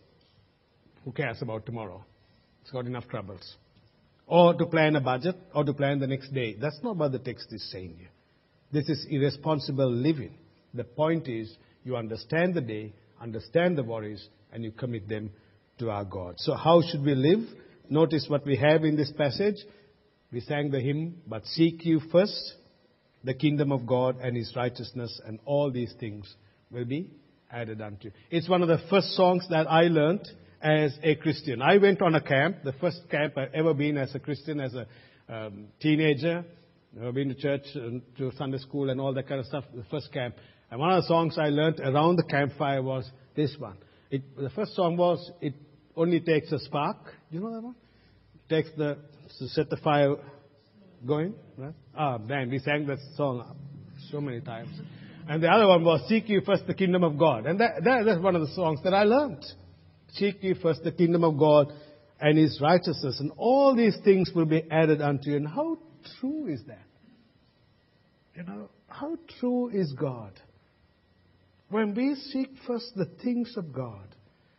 who 1.04 1.12
cares 1.12 1.42
about 1.42 1.66
tomorrow? 1.66 2.04
It's 2.62 2.72
got 2.72 2.86
enough 2.86 3.08
troubles. 3.08 3.56
Or 4.30 4.54
to 4.54 4.66
plan 4.68 4.96
a 4.96 5.02
budget 5.02 5.36
or 5.56 5.64
to 5.64 5.74
plan 5.74 6.00
the 6.00 6.06
next 6.06 6.32
day. 6.32 6.56
That's 6.62 6.80
not 6.84 6.98
what 6.98 7.12
the 7.12 7.18
text 7.20 7.52
is 7.52 7.68
saying 7.72 7.96
here. 7.98 8.12
This 8.72 8.88
is 8.88 9.08
irresponsible 9.10 9.92
living. 9.92 10.36
The 10.76 10.84
point 10.84 11.28
is 11.28 11.52
you 11.84 11.98
understand 11.98 12.54
the 12.54 12.62
day, 12.62 12.94
understand 13.20 13.76
the 13.76 13.84
worries, 13.84 14.24
and 14.54 14.64
you 14.64 14.72
commit 14.72 15.10
them 15.10 15.32
to 15.80 15.90
our 15.90 16.06
God. 16.06 16.36
So 16.38 16.54
how 16.54 16.84
should 16.84 17.04
we 17.04 17.16
live? 17.16 17.40
Notice 17.90 18.28
what 18.30 18.46
we 18.46 18.56
have 18.58 18.84
in 18.84 18.96
this 18.96 19.12
passage. 19.12 19.56
We 20.32 20.42
sang 20.42 20.70
the 20.70 20.80
hymn, 20.80 21.24
but 21.26 21.48
seek 21.48 21.84
you 21.84 22.00
first 22.12 22.54
the 23.24 23.34
kingdom 23.34 23.72
of 23.72 23.88
God 23.88 24.18
and 24.22 24.38
his 24.38 24.54
righteousness, 24.56 25.20
and 25.26 25.40
all 25.44 25.72
these 25.72 25.94
things 26.00 26.32
will 26.70 26.86
be 26.86 27.10
added 27.52 27.82
unto 27.82 28.06
you. 28.06 28.12
It's 28.30 28.48
one 28.48 28.62
of 28.62 28.68
the 28.68 28.78
first 28.92 29.16
songs 29.16 29.48
that 29.50 29.66
I 29.68 29.84
learned 29.88 30.28
as 30.62 30.98
a 31.04 31.16
Christian. 31.16 31.62
I 31.62 31.78
went 31.78 32.02
on 32.02 32.16
a 32.16 32.22
camp, 32.22 32.64
the 32.64 32.74
first 32.74 33.02
camp 33.10 33.38
I've 33.38 33.54
ever 33.54 33.74
been 33.74 33.98
as 33.98 34.14
a 34.16 34.20
Christian, 34.20 34.60
as 34.60 34.74
a 34.74 34.88
um, 35.34 35.68
teenager. 35.80 36.44
I've 37.02 37.14
been 37.14 37.30
to 37.30 37.36
church, 37.36 37.66
and 37.76 38.02
to 38.18 38.32
Sunday 38.38 38.58
school, 38.58 38.90
and 38.90 39.00
all 39.00 39.14
that 39.14 39.28
kind 39.28 39.40
of 39.40 39.46
stuff. 39.46 39.64
The 39.74 39.84
first 39.92 40.12
camp. 40.12 40.36
And 40.72 40.80
one 40.80 40.92
of 40.92 41.04
the 41.04 41.08
songs 41.08 41.38
I 41.38 41.50
learned 41.50 41.80
around 41.80 42.18
the 42.18 42.24
campfire 42.24 42.82
was 42.82 43.10
this 43.36 43.56
one. 43.58 43.78
It, 44.12 44.24
the 44.36 44.50
first 44.50 44.76
song 44.76 44.98
was, 44.98 45.32
It 45.40 45.54
Only 45.96 46.20
Takes 46.20 46.52
a 46.52 46.60
Spark. 46.60 46.98
You 47.30 47.42
know 47.42 47.54
that 47.54 47.62
one? 47.62 47.76
It 48.36 48.54
takes 48.54 48.70
the, 48.76 48.98
to 49.38 49.48
set 49.50 49.70
the 49.70 49.78
fire 49.78 50.16
going. 51.06 51.36
Right? 51.58 51.74
Ah, 51.96 52.18
man, 52.18 52.50
we 52.50 52.60
sang 52.60 52.88
that 52.88 52.98
song 53.16 53.56
so 54.12 54.20
many 54.20 54.42
times. 54.42 54.70
And 55.28 55.44
the 55.44 55.48
other 55.48 55.68
one 55.68 55.84
was, 55.84 56.02
Seek 56.10 56.28
you 56.28 56.42
first 56.42 56.66
the 56.66 56.74
kingdom 56.74 57.04
of 57.04 57.18
God. 57.18 57.46
And 57.46 57.60
that, 57.60 57.84
that, 57.84 58.04
that's 58.06 58.20
one 58.20 58.36
of 58.36 58.42
the 58.42 58.54
songs 58.56 58.80
that 58.84 58.94
I 58.96 59.04
learned. 59.04 59.46
Seek 60.14 60.44
ye 60.44 60.54
first 60.62 60.84
the 60.84 60.92
kingdom 60.92 61.24
of 61.24 61.38
God 61.38 61.72
and 62.20 62.38
his 62.38 62.60
righteousness, 62.62 63.20
and 63.20 63.32
all 63.38 63.76
these 63.76 63.98
things 64.04 64.32
will 64.36 64.46
be 64.46 64.64
added 64.70 65.02
unto 65.02 65.30
you. 65.32 65.38
And 65.38 65.48
how 65.48 65.78
true 66.20 66.48
is 66.48 66.62
that? 66.68 66.86
You 68.36 68.44
know, 68.44 68.70
how 68.88 69.18
true 69.40 69.70
is 69.70 69.94
God? 69.94 70.34
When 71.70 71.94
we 71.94 72.16
seek 72.16 72.50
first 72.66 72.92
the 72.96 73.10
things 73.24 73.54
of 73.58 73.72
God, 73.72 74.08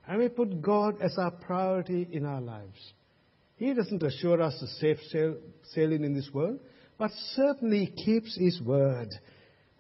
and 0.07 0.19
we 0.19 0.29
put 0.29 0.63
God 0.63 1.01
as 1.03 1.17
our 1.19 1.31
priority 1.31 2.09
in 2.11 2.25
our 2.25 2.41
lives, 2.41 2.93
He 3.57 3.73
doesn't 3.75 4.03
assure 4.03 4.41
us 4.41 4.61
a 4.63 4.67
safe 4.81 4.99
sail, 5.11 5.37
sailing 5.75 6.05
in 6.05 6.15
this 6.15 6.31
world, 6.33 6.61
but 6.99 7.11
certainly 7.35 7.87
He 7.87 8.05
keeps 8.05 8.37
His 8.39 8.61
word. 8.63 9.09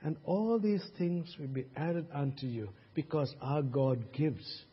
And 0.02 0.16
all 0.24 0.58
these 0.58 0.84
things 0.98 1.34
will 1.38 1.48
be 1.48 1.66
added 1.76 2.06
unto 2.12 2.46
you 2.46 2.70
because 2.94 3.34
our 3.42 3.62
God 3.62 4.12
gives 4.12 4.64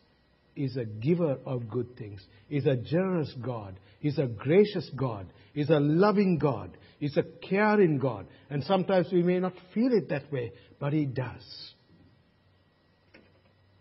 is 0.58 0.76
a 0.76 0.84
giver 0.84 1.38
of 1.46 1.70
good 1.70 1.96
things, 1.96 2.20
is 2.50 2.66
a 2.66 2.76
generous 2.76 3.32
God, 3.40 3.78
is 4.02 4.18
a 4.18 4.26
gracious 4.26 4.90
God, 4.96 5.26
is 5.54 5.70
a 5.70 5.78
loving 5.78 6.38
God, 6.38 6.76
is 7.00 7.16
a 7.16 7.22
caring 7.48 7.98
God. 7.98 8.26
And 8.50 8.64
sometimes 8.64 9.06
we 9.12 9.22
may 9.22 9.38
not 9.38 9.54
feel 9.72 9.92
it 9.92 10.08
that 10.08 10.32
way, 10.32 10.52
but 10.80 10.92
He 10.92 11.06
does. 11.06 11.72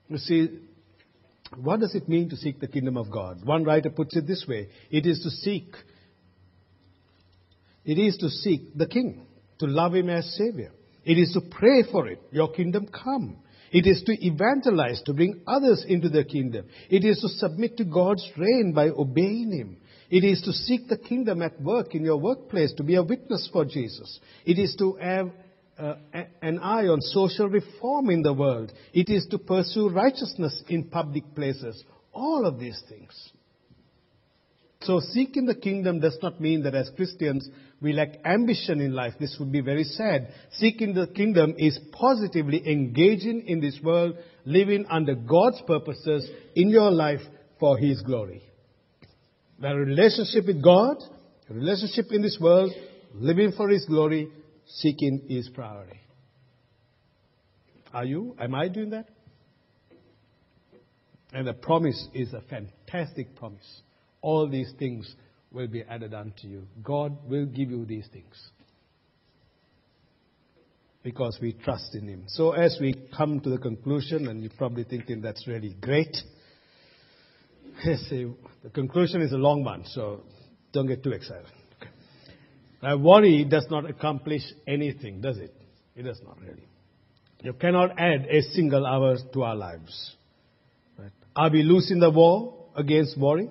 You 0.08 0.20
see, 0.20 0.60
what 1.56 1.80
does 1.80 1.96
it 1.96 2.08
mean 2.08 2.30
to 2.30 2.38
seek 2.38 2.60
the 2.60 2.68
kingdom 2.68 2.96
of 2.96 3.10
God? 3.10 3.44
One 3.44 3.64
writer 3.64 3.90
puts 3.90 4.16
it 4.16 4.28
this 4.28 4.46
way 4.48 4.70
it 4.92 5.06
is 5.08 5.20
to 5.24 5.32
seek, 5.32 5.74
it 7.86 7.98
is 7.98 8.18
to 8.18 8.30
seek 8.30 8.78
the 8.78 8.88
King, 8.88 9.26
to 9.60 9.66
love 9.66 9.96
Him 9.96 10.10
as 10.10 10.36
Savior. 10.38 10.72
It 11.04 11.18
is 11.18 11.32
to 11.34 11.42
pray 11.42 11.84
for 11.92 12.08
it, 12.08 12.22
your 12.32 12.52
kingdom 12.52 12.88
come. 12.88 13.38
It 13.72 13.86
is 13.86 14.02
to 14.04 14.26
evangelize, 14.26 15.02
to 15.06 15.14
bring 15.14 15.42
others 15.46 15.86
into 15.88 16.10
the 16.10 16.24
kingdom. 16.24 16.66
It 16.90 17.04
is 17.04 17.20
to 17.20 17.30
submit 17.30 17.78
to 17.78 17.86
God's 17.86 18.28
reign 18.38 18.74
by 18.74 18.90
obeying 18.90 19.52
Him. 19.52 19.78
It 20.10 20.24
is 20.24 20.42
to 20.44 20.54
seek 20.54 20.88
the 20.88 20.98
kingdom 20.98 21.42
at 21.42 21.62
work 21.62 21.94
in 21.94 22.04
your 22.04 22.18
workplace, 22.18 22.74
to 22.74 22.84
be 22.84 22.96
a 22.96 23.04
witness 23.04 23.50
for 23.52 23.66
Jesus. 23.66 24.20
It 24.46 24.58
is 24.58 24.76
to 24.80 24.94
have 24.94 25.32
uh, 25.78 25.96
an 26.42 26.60
eye 26.60 26.88
on 26.88 27.02
social 27.02 27.50
reform 27.50 28.10
in 28.10 28.22
the 28.22 28.34
world. 28.34 28.72
It 28.94 29.10
is 29.10 29.28
to 29.32 29.38
pursue 29.38 29.90
righteousness 29.90 30.64
in 30.70 30.86
public 30.86 31.36
places. 31.36 31.84
All 32.14 32.46
of 32.46 32.60
these 32.60 32.82
things. 32.90 33.32
So 34.82 35.00
seeking 35.00 35.46
the 35.46 35.56
kingdom 35.56 36.00
does 36.00 36.18
not 36.22 36.40
mean 36.40 36.64
that 36.64 36.76
as 36.76 36.90
Christians 36.96 37.50
we 37.82 37.94
lack 37.94 38.10
ambition 38.26 38.82
in 38.82 38.94
life. 38.94 39.14
This 39.20 39.36
would 39.40 39.52
be 39.52 39.62
very 39.62 39.84
sad. 39.84 40.34
Seeking 40.54 40.94
the 40.94 41.08
kingdom 41.08 41.54
is 41.58 41.80
positively 41.92 42.68
engaging 42.68 43.44
in 43.48 43.60
this 43.60 43.80
world, 43.84 44.18
living 44.46 44.86
under 44.90 45.14
God's 45.14 45.62
purposes 45.68 46.28
in 46.56 46.70
your 46.70 46.90
life 46.90 47.22
for 47.60 47.78
His 47.78 48.02
glory. 48.02 48.42
The 49.60 49.76
relationship 49.76 50.48
with 50.48 50.64
God, 50.64 50.98
relationship 51.50 52.08
in 52.12 52.22
this 52.24 52.38
world, 52.42 52.72
living 53.14 53.52
for 53.56 53.70
His 53.70 53.86
glory, 53.86 54.30
seeking 54.66 55.26
His 55.28 55.50
priority. 55.50 56.00
Are 57.94 58.06
you? 58.06 58.36
Am 58.40 58.56
I 58.56 58.68
doing 58.68 58.90
that? 58.92 59.08
And 61.32 61.48
the 61.48 61.54
promise 61.54 62.08
is 62.14 62.34
a 62.34 62.42
fantastic 62.42 63.36
promise. 63.36 63.82
All 64.22 64.50
these 64.50 64.72
things 64.80 65.14
will 65.52 65.68
be 65.68 65.84
added 65.84 66.14
unto 66.14 66.48
you. 66.48 66.68
God 66.84 67.30
will 67.30 67.46
give 67.46 67.72
you 67.72 67.86
these 67.86 68.08
things. 68.12 68.36
Because 71.04 71.38
we 71.42 71.54
trust 71.54 71.96
in 71.96 72.08
Him. 72.08 72.24
So, 72.28 72.52
as 72.52 72.78
we 72.82 72.94
come 73.16 73.40
to 73.40 73.50
the 73.50 73.58
conclusion, 73.58 74.28
and 74.28 74.42
you're 74.42 74.52
probably 74.58 74.84
thinking 74.84 75.22
that's 75.22 75.48
really 75.48 75.74
great, 75.80 76.16
see, 77.84 78.32
the 78.64 78.70
conclusion 78.74 79.22
is 79.22 79.32
a 79.32 79.38
long 79.38 79.64
one, 79.64 79.86
so 79.86 80.24
don't 80.74 80.88
get 80.88 81.04
too 81.04 81.12
excited. 81.12 81.46
Okay. 81.82 81.92
Now, 82.84 82.98
worry 82.98 83.46
does 83.46 83.68
not 83.70 83.90
accomplish 83.90 84.42
anything, 84.68 85.22
does 85.22 85.38
it? 85.38 85.54
It 85.96 86.04
does 86.04 86.20
not 86.24 86.40
really. 86.42 86.68
You 87.42 87.54
cannot 87.54 88.00
add 88.00 88.28
a 88.30 88.42
single 88.42 88.86
hour 88.86 89.16
to 89.34 89.44
our 89.44 89.56
lives. 89.56 90.16
Right? 90.98 91.12
Are 91.36 91.50
we 91.50 91.64
losing 91.64 92.00
the 92.00 92.10
war 92.10 92.66
against 92.76 93.18
worry? 93.18 93.50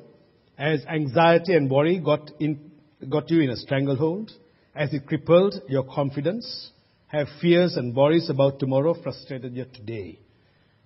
As 0.59 0.85
anxiety 0.87 1.55
and 1.55 1.71
worry 1.71 1.99
got, 1.99 2.31
in, 2.41 2.71
got 3.09 3.31
you 3.31 3.41
in 3.41 3.51
a 3.51 3.57
stranglehold, 3.57 4.31
as 4.75 4.93
it 4.93 5.07
crippled 5.07 5.55
your 5.69 5.85
confidence, 5.85 6.71
have 7.09 7.27
fears 7.41 7.77
and 7.77 7.95
worries 7.95 8.29
about 8.31 8.59
tomorrow 8.59 8.95
frustrated 9.03 9.55
you 9.55 9.65
today. 9.73 10.19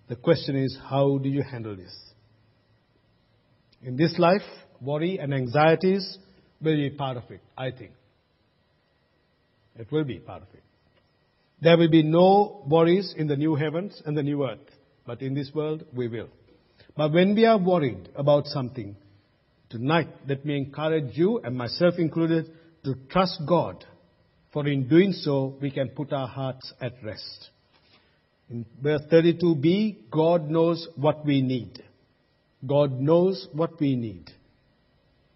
The 0.09 0.17
question 0.17 0.57
is, 0.57 0.77
how 0.89 1.19
do 1.19 1.29
you 1.29 1.43
handle 1.43 1.77
this? 1.77 1.97
In 3.83 3.97
this 3.97 4.18
life, 4.18 4.43
worry 4.81 5.18
and 5.18 5.33
anxieties 5.33 6.18
will 6.61 6.77
be 6.77 6.91
part 6.91 7.16
of 7.16 7.25
it, 7.31 7.41
I 7.57 7.71
think. 7.71 7.93
It 9.77 9.91
will 9.91 10.05
be 10.05 10.18
part 10.18 10.43
of 10.43 10.49
it. 10.53 10.62
There 11.62 11.77
will 11.79 11.91
be 11.91 12.03
no 12.03 12.62
worries 12.66 13.14
in 13.16 13.27
the 13.29 13.37
new 13.37 13.55
heavens 13.55 14.03
and 14.05 14.16
the 14.16 14.23
new 14.23 14.47
earth, 14.47 14.59
but 15.07 15.23
in 15.23 15.35
this 15.35 15.51
world, 15.55 15.85
we 15.95 16.09
will. 16.09 16.29
But 16.97 17.12
when 17.12 17.35
we 17.35 17.47
are 17.47 17.59
worried 17.59 18.09
about 18.14 18.47
something, 18.47 18.97
Tonight, 19.71 20.09
let 20.27 20.45
me 20.45 20.57
encourage 20.57 21.16
you, 21.16 21.39
and 21.45 21.57
myself 21.57 21.95
included, 21.99 22.51
to 22.83 22.97
trust 23.09 23.41
God, 23.47 23.85
for 24.53 24.66
in 24.66 24.89
doing 24.89 25.12
so, 25.12 25.57
we 25.62 25.71
can 25.71 25.91
put 25.91 26.12
our 26.12 26.27
hearts 26.27 26.73
at 26.81 26.95
rest. 27.05 27.51
In 28.51 28.66
verse 28.83 29.03
32b, 29.12 30.11
God 30.11 30.51
knows 30.51 30.89
what 30.97 31.25
we 31.25 31.41
need. 31.41 31.85
God 32.66 32.99
knows 32.99 33.47
what 33.53 33.81
we 33.81 33.95
need. 33.95 34.33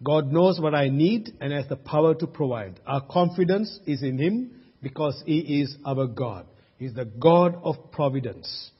God 0.03 0.33
knows 0.33 0.59
what 0.59 0.75
I 0.75 0.89
need 0.89 1.29
and 1.39 1.53
has 1.53 1.69
the 1.69 1.77
power 1.77 2.13
to 2.15 2.27
provide. 2.27 2.81
Our 2.85 3.01
confidence 3.09 3.79
is 3.87 4.03
in 4.03 4.17
Him 4.17 4.51
because 4.81 5.23
He 5.25 5.61
is 5.61 5.77
our 5.85 6.07
God. 6.07 6.45
He 6.77 6.87
is 6.87 6.93
the 6.93 7.05
God 7.05 7.55
of 7.63 7.89
providence. 7.93 8.71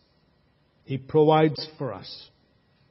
He 0.84 0.98
provides 0.98 1.66
for 1.78 1.94
us. 1.94 2.30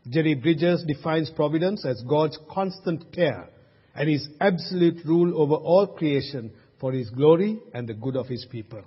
Jerry 0.08 0.34
Bridges 0.34 0.84
defines 0.86 1.30
providence 1.30 1.84
as 1.86 2.02
God's 2.08 2.38
constant 2.50 3.12
care 3.12 3.48
and 3.94 4.08
His 4.08 4.28
absolute 4.40 5.04
rule 5.06 5.40
over 5.40 5.54
all 5.54 5.86
creation 5.86 6.52
for 6.80 6.92
His 6.92 7.08
glory 7.10 7.58
and 7.72 7.88
the 7.88 7.94
good 7.94 8.16
of 8.16 8.26
His 8.26 8.44
people. 8.50 8.82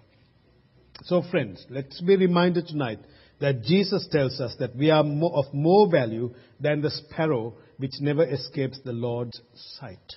So 1.04 1.24
friends, 1.32 1.66
let's 1.70 2.02
be 2.02 2.16
reminded 2.16 2.68
tonight 2.68 3.00
that 3.40 3.64
Jesus 3.64 4.08
tells 4.12 4.40
us 4.40 4.56
that 4.60 4.76
we 4.76 4.90
are 4.90 5.04
of 5.04 5.54
more 5.54 5.90
value 5.90 6.34
than 6.60 6.82
the 6.82 6.90
sparrow 6.90 7.54
which 7.78 7.94
never 8.00 8.24
escapes 8.24 8.80
the 8.84 8.94
Lord's 8.94 9.40
sight. 9.80 10.16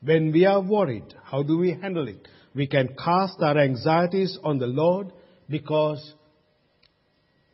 When 0.00 0.32
we 0.32 0.44
are 0.44 0.60
worried, 0.60 1.14
how 1.24 1.42
do 1.42 1.58
we 1.58 1.72
handle 1.72 2.08
it? 2.08 2.26
We 2.54 2.66
can 2.66 2.94
cast 3.02 3.40
our 3.40 3.58
anxieties 3.58 4.38
on 4.42 4.58
the 4.58 4.66
Lord 4.66 5.12
because 5.48 6.14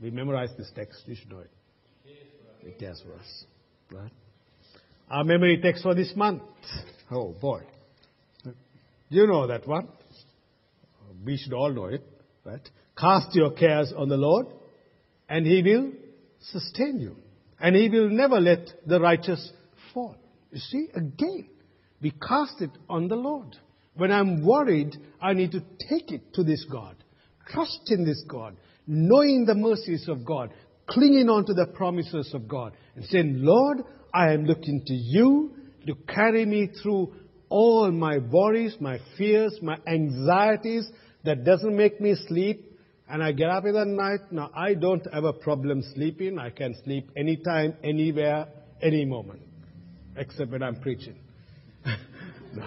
we 0.01 0.11
memorize 0.11 0.51
this 0.57 0.71
text. 0.75 1.03
You 1.07 1.15
should 1.15 1.31
know 1.31 1.41
it. 1.41 1.51
It 2.69 2.79
cares 2.79 3.03
for 3.05 3.15
us. 3.15 3.45
Right? 3.91 4.13
Our 5.11 5.25
memory 5.25 5.59
text 5.63 5.83
for 5.83 5.95
this 5.95 6.13
month. 6.15 6.43
Oh 7.11 7.35
boy. 7.41 7.63
You 9.09 9.27
know 9.27 9.47
that 9.47 9.67
one. 9.67 9.89
We 11.25 11.39
should 11.39 11.55
all 11.55 11.73
know 11.73 11.87
it. 11.87 12.05
Right? 12.45 12.69
Cast 12.97 13.35
your 13.35 13.53
cares 13.53 13.93
on 13.97 14.09
the 14.09 14.17
Lord 14.17 14.47
and 15.29 15.47
He 15.47 15.63
will 15.63 15.93
sustain 16.41 17.01
you. 17.01 17.17
And 17.59 17.75
He 17.75 17.89
will 17.89 18.11
never 18.11 18.39
let 18.39 18.69
the 18.87 19.01
righteous 19.01 19.51
fall. 19.95 20.17
You 20.53 20.59
see, 20.59 20.89
again, 20.95 21.49
we 22.01 22.11
cast 22.11 22.61
it 22.61 22.71
on 22.89 23.09
the 23.09 23.17
Lord. 23.17 23.57
When 23.95 24.13
I'm 24.13 24.45
worried, 24.47 24.95
I 25.21 25.33
need 25.33 25.53
to 25.53 25.61
take 25.89 26.13
it 26.13 26.35
to 26.35 26.45
this 26.45 26.65
God. 26.71 26.97
Trust 27.49 27.91
in 27.91 28.05
this 28.05 28.23
God. 28.29 28.57
Knowing 28.87 29.45
the 29.47 29.55
mercies 29.55 30.09
of 30.09 30.25
God. 30.25 30.53
Clinging 30.89 31.29
on 31.29 31.45
to 31.47 31.55
the 31.55 31.67
promises 31.67 32.33
of 32.35 32.49
God. 32.49 32.73
And 32.97 33.05
saying, 33.07 33.35
Lord, 33.39 33.79
I 34.13 34.33
am 34.33 34.45
looking 34.45 34.83
to 34.87 34.95
you 34.95 35.55
to 35.87 35.95
carry 36.13 36.45
me 36.45 36.71
through 36.83 37.15
all 37.49 37.91
my 37.91 38.19
worries, 38.19 38.77
my 38.81 38.99
fears, 39.17 39.59
my 39.63 39.79
anxieties 39.87 40.89
that 41.25 41.45
doesn't 41.45 41.77
make 41.77 42.01
me 42.01 42.15
sleep. 42.27 42.65
And 43.09 43.23
I 43.23 43.33
get 43.33 43.49
up 43.49 43.65
in 43.65 43.73
the 43.73 43.85
night. 43.85 44.33
Now, 44.33 44.51
I 44.55 44.75
don't 44.75 45.07
have 45.13 45.25
a 45.25 45.33
problem 45.33 45.83
sleeping. 45.95 46.39
I 46.39 46.51
can 46.51 46.75
sleep 46.85 47.11
anytime, 47.17 47.75
anywhere, 47.83 48.47
any 48.83 49.05
moment. 49.05 49.43
Except 50.17 50.51
when 50.51 50.63
I'm 50.63 50.81
preaching. 50.81 51.17
no, 52.55 52.67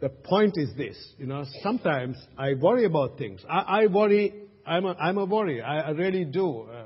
the 0.00 0.08
point 0.08 0.54
is 0.56 0.68
this, 0.76 0.96
you 1.18 1.26
know, 1.26 1.44
sometimes 1.62 2.16
I 2.36 2.54
worry 2.54 2.84
about 2.84 3.16
things. 3.16 3.42
I, 3.48 3.82
I 3.82 3.86
worry, 3.86 4.34
I'm 4.66 4.84
a, 4.84 4.92
I'm 4.92 5.18
a 5.18 5.24
worry. 5.24 5.62
I, 5.62 5.80
I 5.80 5.90
really 5.90 6.24
do. 6.24 6.68
Uh, 6.70 6.84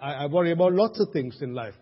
I, 0.00 0.12
I 0.12 0.26
worry 0.26 0.52
about 0.52 0.72
lots 0.72 1.00
of 1.00 1.10
things 1.12 1.38
in 1.40 1.54
life. 1.54 1.74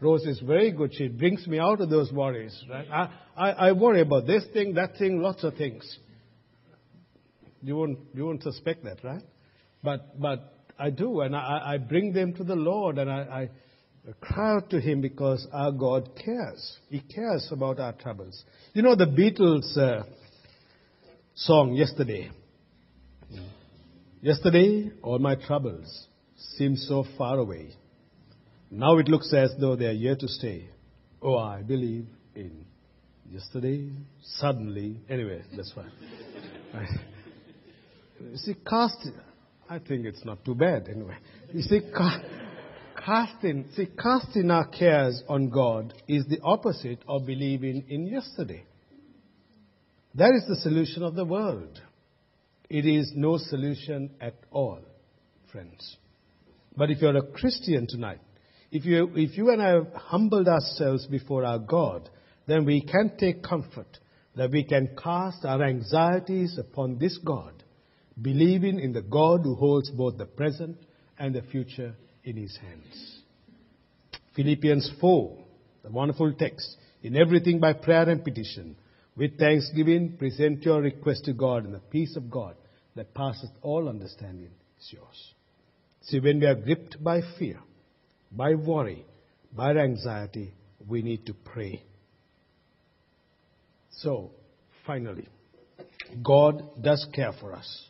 Rose 0.00 0.24
is 0.26 0.40
very 0.40 0.70
good. 0.70 0.94
She 0.94 1.08
brings 1.08 1.46
me 1.46 1.58
out 1.58 1.80
of 1.80 1.90
those 1.90 2.12
worries, 2.12 2.56
right? 2.70 2.86
I, 2.90 3.10
I, 3.36 3.50
I 3.50 3.72
worry 3.72 4.00
about 4.00 4.26
this 4.26 4.44
thing, 4.52 4.74
that 4.74 4.96
thing, 4.96 5.20
lots 5.20 5.42
of 5.42 5.54
things. 5.54 5.98
You 7.62 7.76
won't, 7.76 7.98
you 8.14 8.24
won't 8.24 8.42
suspect 8.42 8.84
that, 8.84 9.02
right? 9.02 9.22
But, 9.82 10.20
but 10.20 10.54
I 10.78 10.90
do, 10.90 11.20
and 11.22 11.34
I, 11.34 11.74
I 11.74 11.78
bring 11.78 12.12
them 12.12 12.34
to 12.34 12.44
the 12.44 12.54
Lord, 12.54 12.98
and 12.98 13.10
I, 13.10 13.48
I 14.06 14.12
cry 14.20 14.56
out 14.56 14.70
to 14.70 14.80
Him 14.80 15.00
because 15.00 15.46
our 15.52 15.72
God 15.72 16.10
cares. 16.24 16.78
He 16.88 17.00
cares 17.00 17.48
about 17.50 17.80
our 17.80 17.92
troubles. 17.92 18.44
You 18.74 18.82
know 18.82 18.94
the 18.94 19.06
Beatles 19.06 19.76
uh, 19.76 20.04
song 21.34 21.74
yesterday. 21.74 22.30
Yesterday, 24.20 24.90
all 25.02 25.18
my 25.18 25.34
troubles 25.34 26.06
seemed 26.56 26.78
so 26.78 27.04
far 27.16 27.38
away. 27.38 27.70
Now 28.70 28.98
it 28.98 29.08
looks 29.08 29.32
as 29.32 29.54
though 29.58 29.76
they 29.76 29.86
are 29.86 29.94
here 29.94 30.16
to 30.16 30.28
stay. 30.28 30.68
Oh, 31.20 31.36
I 31.36 31.62
believe 31.62 32.06
in 32.34 32.64
yesterday, 33.30 33.90
suddenly. 34.22 35.00
Anyway, 35.08 35.42
that's 35.56 35.72
fine. 35.72 35.90
see, 38.36 38.54
cast, 38.68 39.08
I 39.68 39.78
think 39.78 40.06
it's 40.06 40.24
not 40.24 40.44
too 40.44 40.54
bad 40.54 40.88
anyway. 40.88 41.16
You 41.52 41.62
see, 41.62 41.80
cast, 41.96 42.20
casting, 43.04 43.66
see, 43.74 43.88
casting 44.00 44.50
our 44.50 44.66
cares 44.68 45.22
on 45.28 45.48
God 45.48 45.94
is 46.06 46.24
the 46.26 46.40
opposite 46.42 47.00
of 47.08 47.26
believing 47.26 47.84
in 47.88 48.06
yesterday. 48.06 48.64
That 50.14 50.32
is 50.34 50.44
the 50.48 50.56
solution 50.56 51.02
of 51.02 51.14
the 51.14 51.24
world. 51.24 51.80
It 52.68 52.84
is 52.84 53.12
no 53.14 53.38
solution 53.38 54.10
at 54.20 54.34
all, 54.50 54.80
friends. 55.50 55.96
But 56.78 56.92
if 56.92 57.02
you're 57.02 57.16
a 57.16 57.22
Christian 57.22 57.88
tonight, 57.88 58.20
if 58.70 58.84
you, 58.84 59.10
if 59.16 59.36
you 59.36 59.50
and 59.50 59.60
I 59.60 59.70
have 59.70 59.92
humbled 59.94 60.46
ourselves 60.46 61.06
before 61.06 61.44
our 61.44 61.58
God, 61.58 62.08
then 62.46 62.64
we 62.64 62.82
can 62.82 63.16
take 63.18 63.42
comfort 63.42 63.98
that 64.36 64.52
we 64.52 64.62
can 64.62 64.90
cast 65.02 65.44
our 65.44 65.60
anxieties 65.64 66.56
upon 66.56 66.98
this 66.98 67.18
God, 67.18 67.64
believing 68.22 68.78
in 68.78 68.92
the 68.92 69.02
God 69.02 69.40
who 69.42 69.56
holds 69.56 69.90
both 69.90 70.18
the 70.18 70.26
present 70.26 70.76
and 71.18 71.34
the 71.34 71.42
future 71.42 71.96
in 72.22 72.36
his 72.36 72.56
hands. 72.56 73.22
Philippians 74.36 74.92
4, 75.00 75.36
the 75.82 75.90
wonderful 75.90 76.32
text. 76.32 76.76
In 77.02 77.16
everything 77.16 77.58
by 77.58 77.72
prayer 77.72 78.08
and 78.08 78.22
petition, 78.22 78.76
with 79.16 79.36
thanksgiving, 79.36 80.16
present 80.16 80.62
your 80.62 80.80
request 80.80 81.24
to 81.24 81.32
God, 81.32 81.64
and 81.64 81.74
the 81.74 81.80
peace 81.80 82.14
of 82.14 82.30
God 82.30 82.54
that 82.94 83.14
passeth 83.14 83.50
all 83.62 83.88
understanding 83.88 84.52
is 84.78 84.92
yours. 84.92 85.34
See, 86.02 86.20
when 86.20 86.40
we 86.40 86.46
are 86.46 86.54
gripped 86.54 87.02
by 87.02 87.20
fear, 87.38 87.58
by 88.30 88.54
worry, 88.54 89.04
by 89.54 89.72
anxiety, 89.72 90.54
we 90.86 91.02
need 91.02 91.26
to 91.26 91.34
pray. 91.34 91.82
So, 93.90 94.30
finally, 94.86 95.28
God 96.22 96.82
does 96.82 97.06
care 97.12 97.32
for 97.40 97.52
us. 97.52 97.86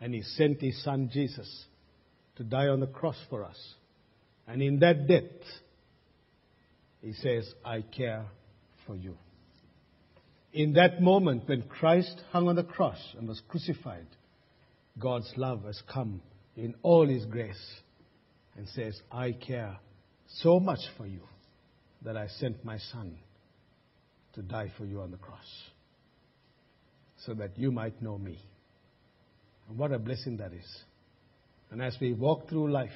And 0.00 0.12
He 0.12 0.22
sent 0.22 0.60
His 0.60 0.82
Son 0.82 1.08
Jesus 1.12 1.64
to 2.36 2.44
die 2.44 2.66
on 2.66 2.80
the 2.80 2.86
cross 2.86 3.16
for 3.30 3.44
us. 3.44 3.58
And 4.46 4.60
in 4.62 4.78
that 4.80 5.06
death, 5.06 5.22
He 7.00 7.12
says, 7.14 7.50
I 7.64 7.82
care 7.82 8.26
for 8.86 8.96
you. 8.96 9.16
In 10.52 10.72
that 10.74 11.00
moment 11.02 11.48
when 11.48 11.62
Christ 11.62 12.22
hung 12.30 12.48
on 12.48 12.56
the 12.56 12.64
cross 12.64 12.98
and 13.18 13.28
was 13.28 13.40
crucified, 13.48 14.06
God's 14.98 15.30
love 15.36 15.64
has 15.64 15.80
come 15.92 16.22
in 16.56 16.74
all 16.82 17.06
His 17.06 17.24
grace 17.26 17.80
and 18.56 18.66
says, 18.68 19.00
I 19.12 19.32
care 19.32 19.76
so 20.42 20.58
much 20.58 20.80
for 20.96 21.06
you 21.06 21.20
that 22.02 22.16
I 22.16 22.28
sent 22.28 22.64
my 22.64 22.78
Son 22.92 23.16
to 24.34 24.42
die 24.42 24.72
for 24.76 24.84
you 24.84 25.00
on 25.00 25.10
the 25.10 25.16
cross 25.16 25.46
so 27.24 27.34
that 27.34 27.58
you 27.58 27.70
might 27.72 28.00
know 28.02 28.18
me. 28.18 28.38
And 29.68 29.78
what 29.78 29.92
a 29.92 29.98
blessing 29.98 30.36
that 30.38 30.52
is. 30.52 30.82
And 31.70 31.82
as 31.82 31.96
we 32.00 32.12
walk 32.12 32.48
through 32.48 32.70
life, 32.70 32.90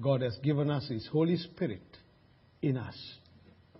God 0.00 0.22
has 0.22 0.36
given 0.42 0.70
us 0.70 0.88
His 0.88 1.06
Holy 1.12 1.36
Spirit 1.36 1.82
in 2.62 2.76
us. 2.76 2.96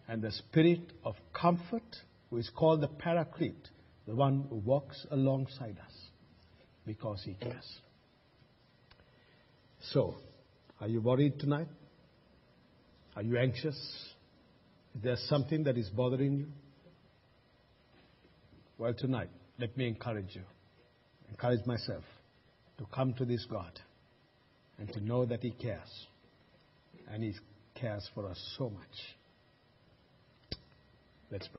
And 0.09 0.21
the 0.21 0.33
Spirit 0.33 0.93
of 1.05 1.15
comfort, 1.33 1.97
who 2.31 2.37
is 2.37 2.51
called 2.55 2.83
the 2.83 2.89
Paraclete, 2.89 3.69
the 4.07 4.15
one 4.15 4.47
who 4.51 4.57
walks 4.57 5.07
alongside 5.11 5.79
us 5.79 5.95
because 6.85 7.23
He 7.25 7.35
cares. 7.35 7.81
So, 9.91 10.15
are 10.81 10.89
you 10.89 11.01
worried 11.01 11.41
tonight? 11.41 11.69
Are 13.17 13.23
you 13.23 13.37
anxious? 13.37 13.77
Is 14.95 15.03
there 15.03 15.17
something 15.29 15.65
that 15.65 15.77
is 15.77 15.89
bothering 15.91 16.39
you? 16.39 16.47
Well, 18.79 18.95
tonight, 18.95 19.29
let 19.59 19.77
me 19.77 19.87
encourage 19.87 20.35
you, 20.35 20.43
encourage 21.29 21.65
myself 21.67 22.05
to 22.79 22.87
come 22.95 23.15
to 23.15 23.25
this 23.25 23.45
God 23.51 23.79
and 24.79 24.93
to 24.93 25.01
know 25.01 25.25
that 25.27 25.41
He 25.41 25.51
cares. 25.51 26.07
And 27.09 27.23
He 27.23 27.35
cares 27.75 28.09
for 28.15 28.27
us 28.27 28.41
so 28.59 28.71
much. 28.71 28.87
Let's 31.31 31.49
pray. 31.49 31.59